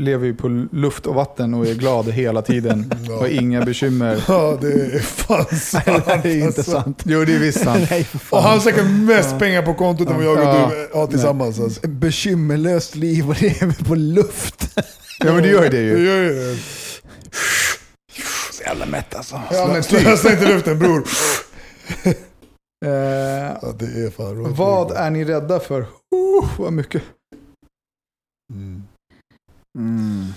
[0.00, 2.92] lever ju på luft och vatten och är glad hela tiden.
[3.08, 3.14] Ja.
[3.18, 4.24] Och inga bekymmer.
[4.28, 6.04] Ja, det är fan sant.
[6.22, 6.62] det är inte alltså.
[6.62, 7.02] sant.
[7.04, 7.86] Jo, det är visst sant.
[7.90, 10.70] Nej, Och han har säkert mest pengar på kontot än vad jag och Ja.
[10.92, 11.60] du har tillsammans.
[11.60, 11.88] Alltså.
[11.88, 14.78] Bekymmerlöst liv och lever på luft.
[15.18, 16.06] Ja, men det gör ju det Det ju.
[16.06, 16.56] gör ju det.
[18.52, 19.40] Så jävla mätt alltså.
[19.50, 19.82] Ja, men.
[19.82, 21.04] Slösa inte luften bror.
[22.84, 24.58] Eh, Ja, det är fan rått.
[24.58, 25.80] vad är ni rädda för?
[25.80, 25.86] Uh,
[26.58, 27.02] vad mycket.
[28.52, 28.82] Mm.
[29.78, 30.32] Mm.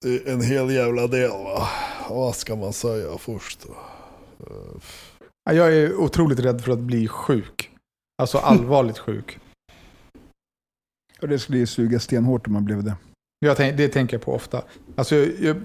[0.00, 1.68] Det är en hel jävla del va.
[2.08, 3.66] Vad ska man säga först
[5.50, 7.70] Jag är otroligt rädd för att bli sjuk.
[8.22, 9.38] Alltså allvarligt sjuk.
[11.20, 12.96] Och det skulle ju suga stenhårt om man blev det.
[13.38, 14.62] Jag tänk, det tänker jag på ofta.
[14.96, 15.56] Alltså, jag, jag,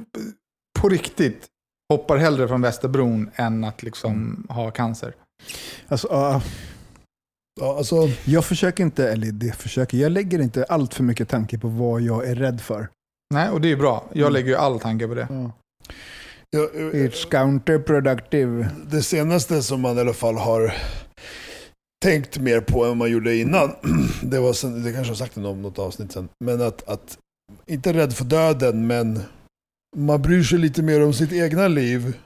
[0.79, 1.45] på riktigt
[1.93, 5.15] hoppar hellre från Västerbron än att liksom ha cancer.
[5.87, 6.41] Alltså, ja,
[7.61, 7.95] Ja, alltså,
[8.25, 12.01] jag försöker inte, eller det försöker, jag lägger inte allt för mycket tanke på vad
[12.01, 12.87] jag är rädd för.
[13.33, 14.05] Nej, och det är bra.
[14.13, 14.33] Jag Mm.
[14.33, 15.27] lägger ju all tanke på det.
[16.49, 18.69] jag, It's counterproductive.
[18.87, 20.73] det senaste som man i alla fall har
[22.05, 23.71] tänkt mer på än man gjorde innan,
[24.23, 26.89] det var sen, det kanske jag har sagt i något, något avsnitt sen, men att,
[26.89, 27.17] att
[27.67, 29.19] inte rädd för döden, men
[29.97, 32.17] man bryr sig lite mer om sitt egna liv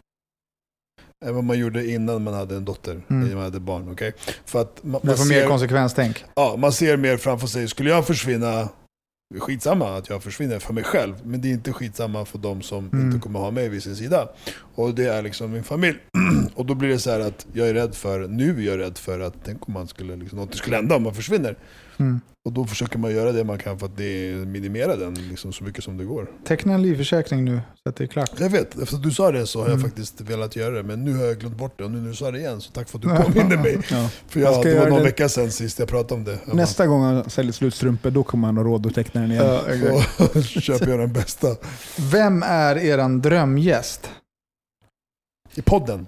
[1.25, 3.21] än vad man gjorde innan man hade en dotter, Mm.
[3.23, 3.89] innan man hade barn.
[3.91, 4.13] okej?
[4.45, 6.25] För att man, man, får mer ser, konsekvenstänk.
[6.35, 8.69] ja, man ser mer framför sig, skulle jag försvinna,
[9.39, 12.89] skitsamma att jag försvinner för mig själv, men det är inte skitsamma för de som
[12.93, 13.05] Mm.
[13.07, 14.29] inte kommer ha mig vid sin sida.
[14.75, 15.97] Och det är liksom min familj.
[16.55, 18.97] och då blir det så här att jag är rädd för, nu är jag rädd
[18.97, 21.55] för att tänk om man skulle, liksom, något skulle hända om man försvinner.
[21.99, 22.21] Mm.
[22.45, 25.63] Och då försöker man göra det man kan för att det minimera den liksom, så
[25.63, 26.31] mycket som det går.
[26.45, 28.31] Teckna en livförsäkring nu så att det är klart.
[28.39, 29.89] Jag vet, efter att du sa det så har jag Mm.
[29.89, 32.15] faktiskt velat göra det, men nu har jag glömt bort det och nu när du
[32.15, 33.77] sa det igen så tack för att du påminner mig.
[33.91, 34.09] Ja.
[34.27, 36.39] För Jag jag, det var någon det- vecka sedan sist jag pratade om det.
[36.53, 39.45] Nästa gång han säljer slut strumpor, då kommer han ha råd att teckna den igen.
[39.45, 40.45] Ja, exakt.
[40.63, 41.47] köper jag den bästa.
[42.11, 44.09] Vem är eran drömgäst?
[45.55, 46.07] I podden.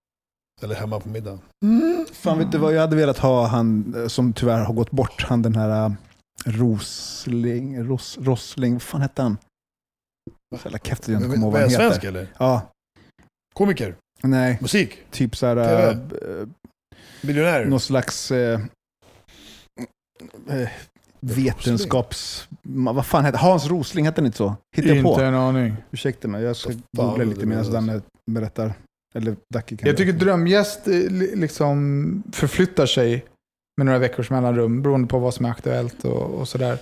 [0.63, 1.39] Eller hemma på middag.
[2.11, 5.23] Fan vet du vad jag hade velat ha han eh, som tyvärr har gått bort,
[5.23, 5.95] han den här uh,
[6.45, 9.37] Rosling, Ros, Rosling, vad fan hette han?
[10.55, 12.07] Så jävla keft att jag inte kommer ihåg vad han svensk heter.
[12.07, 12.27] eller?
[12.37, 12.71] Ja,
[13.53, 13.95] Komiker?
[14.21, 14.97] nej, Musik?
[15.11, 16.47] typ så här, uh,
[17.21, 17.65] Miljonär?
[17.65, 18.61] någon slags eh,
[20.49, 20.69] eh,
[21.19, 22.47] vetenskaps...
[22.63, 24.55] Vad fan heter Hans Rosling, hette han inte så?
[24.75, 25.21] Hittar jag inte på?
[25.21, 25.75] en aning.
[25.91, 27.71] Ursäkta mig, jag ska googla lite medan.
[27.71, 28.01] Danne
[28.31, 28.73] berättar.
[29.15, 33.25] Eller Dacke kan Jag tycker drömgäst eh, li- liksom förflyttar sig
[33.77, 36.77] med några veckors mellanrum beroende på vad som är aktuellt och, och sådär.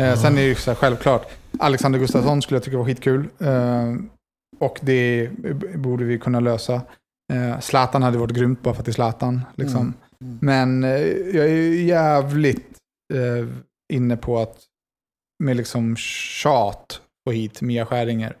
[0.00, 1.26] Eh, sen är det ju så här, självklart,
[1.58, 3.28] Alexander Gustafsson skulle jag tycka var skitkul.
[3.38, 3.94] Eh,
[4.58, 5.30] och det
[5.74, 6.82] borde vi kunna lösa.
[7.32, 9.40] Eh, Zlatan hade varit grymt bara för att det är Zlatan.
[9.54, 9.80] Liksom.
[9.80, 9.94] Mm.
[10.22, 10.38] Mm.
[10.40, 11.00] Men eh,
[11.36, 12.76] jag är jävligt
[13.14, 13.48] eh,
[13.92, 14.58] inne på att
[15.44, 18.36] med liksom tjat få hit Mia Skäringer.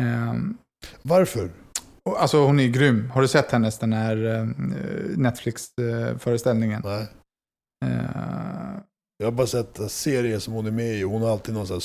[0.00, 0.34] Eh,
[1.02, 1.50] Varför?
[2.16, 3.10] Alltså hon är ju grym.
[3.14, 4.46] Har du sett hennes den här eh,
[5.16, 6.82] Netflix-föreställningen?
[6.84, 7.06] Nej.
[7.86, 8.80] Eh,
[9.18, 11.02] Jag har bara sett en serie som hon är med i.
[11.02, 11.80] Hon har alltid någon sån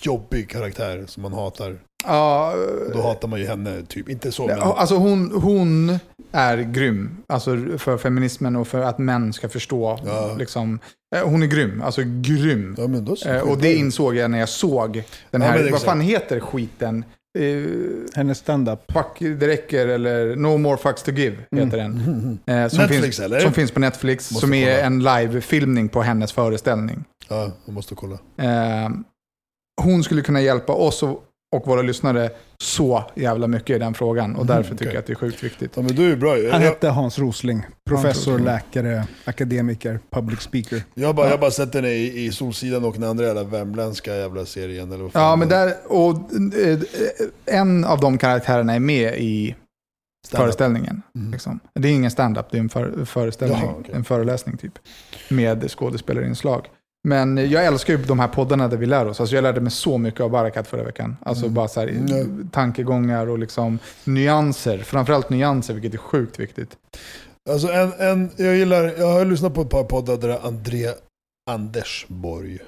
[0.00, 1.78] jobbig karaktär som man hatar.
[2.04, 2.54] ja,
[2.92, 4.08] Då hatar man ju henne, typ.
[4.08, 4.58] Inte så, men...
[4.58, 5.98] Ja, Alltså hon, hon
[6.32, 7.16] är grym.
[7.26, 9.98] Alltså för feminismen och för att män ska förstå.
[10.06, 10.34] Ja.
[10.38, 10.78] Liksom,
[11.16, 11.82] eh, hon är grym.
[11.82, 12.74] Alltså grym.
[12.78, 13.40] Ja, men då så.
[13.50, 14.92] Och det insåg jag när jag såg
[15.30, 17.04] den Ja, här, men vad fan heter skiten?
[17.38, 17.64] Eh,
[18.14, 18.92] Hennes stand-up.
[18.92, 22.38] Fuck, det räcker eller No more fucks to give heter den.
[22.46, 23.40] Eh, som Netflix, finns, eller?
[23.40, 24.30] Som finns på Netflix.
[24.30, 24.86] Måste som är kolla.
[24.86, 27.04] en live-filmning på hennes föreställning.
[27.28, 28.18] Ja, jag måste kolla.
[28.38, 28.88] Eh,
[29.82, 31.24] hon skulle kunna hjälpa oss och,
[31.54, 34.36] och våra lyssnare så jävla mycket i den frågan.
[34.36, 34.94] Och därför tycker okej.
[34.94, 35.72] jag att det är sjukt viktigt.
[35.74, 36.36] Ja, men du är bra.
[36.52, 37.66] Han hette Hans Rosling.
[37.88, 38.46] Professor, Rosling.
[38.46, 40.82] läkare, akademiker, public speaker.
[40.94, 43.44] jag, har bara, jag har bara sett henne i, i Solsidan och den andra jävla
[43.44, 44.92] värmländska jävla serien.
[44.92, 46.10] Eller vad fan Ja, men där, och
[46.60, 46.78] eh,
[47.46, 49.54] en av de karaktärerna är med i
[50.26, 50.44] Stand-up.
[50.44, 51.02] föreställningen.
[51.14, 51.32] Mm.
[51.32, 51.60] Liksom.
[51.74, 53.94] Det är ingen stand-up, det är en för, föreställning, Jaha, okej.
[53.94, 54.78] en föreläsning typ.
[55.28, 56.66] Med skådespelarinslag.
[57.06, 59.20] Men jag älskar ju de här poddarna där vi lär oss.
[59.20, 61.16] Alltså jag lärde mig så mycket av Barakat förra veckan.
[61.22, 62.48] Alltså bara så här, Mm.
[62.52, 64.78] tankegångar och liksom nyanser.
[64.78, 66.76] Framförallt nyanser, vilket är sjukt viktigt.
[67.50, 70.88] Alltså en, en, jag gillar, jag har lyssnat på ett par poddar där André
[71.50, 72.58] Andersborg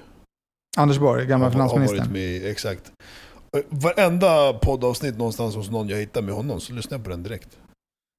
[0.77, 2.13] Anders Borg, gamla har, har varit finansministern.
[2.13, 2.51] med.
[2.51, 2.91] Exakt.
[3.69, 7.57] Varenda poddavsnitt någonstans hos någon jag hittar med honom så lyssnar jag på den direkt.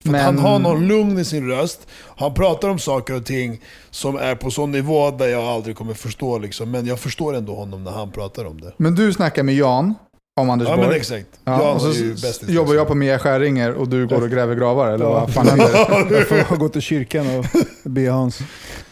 [0.05, 1.89] För Men- att han har någon lugn i sin röst.
[2.17, 3.61] Han pratar om saker och ting
[3.91, 6.39] som är på sån nivå där jag aldrig kommer förstå.
[6.39, 6.71] Liksom.
[6.71, 8.73] Men jag förstår ändå honom när han pratar om det.
[8.77, 9.95] Men du snackar med Jan
[10.41, 10.89] om Anders Ja Borg.
[10.89, 11.27] men exakt.
[11.45, 14.23] Ja, Jan och så är ju bäst jobbar jag på Mia Skäringer och du går
[14.23, 15.11] och gräver gravar, eller Ja.
[15.11, 15.71] vad fan händer?
[16.39, 17.45] Jag får gå till kyrkan och
[17.85, 18.39] be Hans.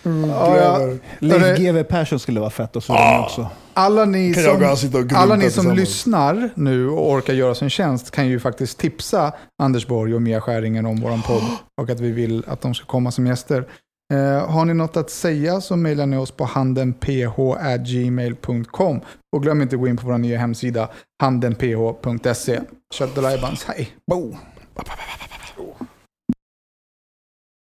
[0.03, 0.79] Ja, ja.
[1.19, 3.25] Leif GW Persson skulle vara fett och så Ah.
[3.25, 3.47] också.
[3.79, 4.77] Alla ni som,
[5.15, 9.33] alla ni som lyssnar nu och orkar göra sin tjänst kan ju faktiskt tipsa
[9.63, 11.43] Anders Borg och Mia Skäringer om våran podd
[11.81, 13.69] och att vi vill att de ska komma som gäster.
[14.13, 19.01] Eh, har ni något att säga så mejlar ni oss på handenph.gmail.com
[19.37, 20.89] och glöm inte att gå in på vår nya hemsida
[21.23, 22.61] handenph.se.
[22.95, 23.89] Kött och lajbans, hej!
[24.11, 24.37] Bo.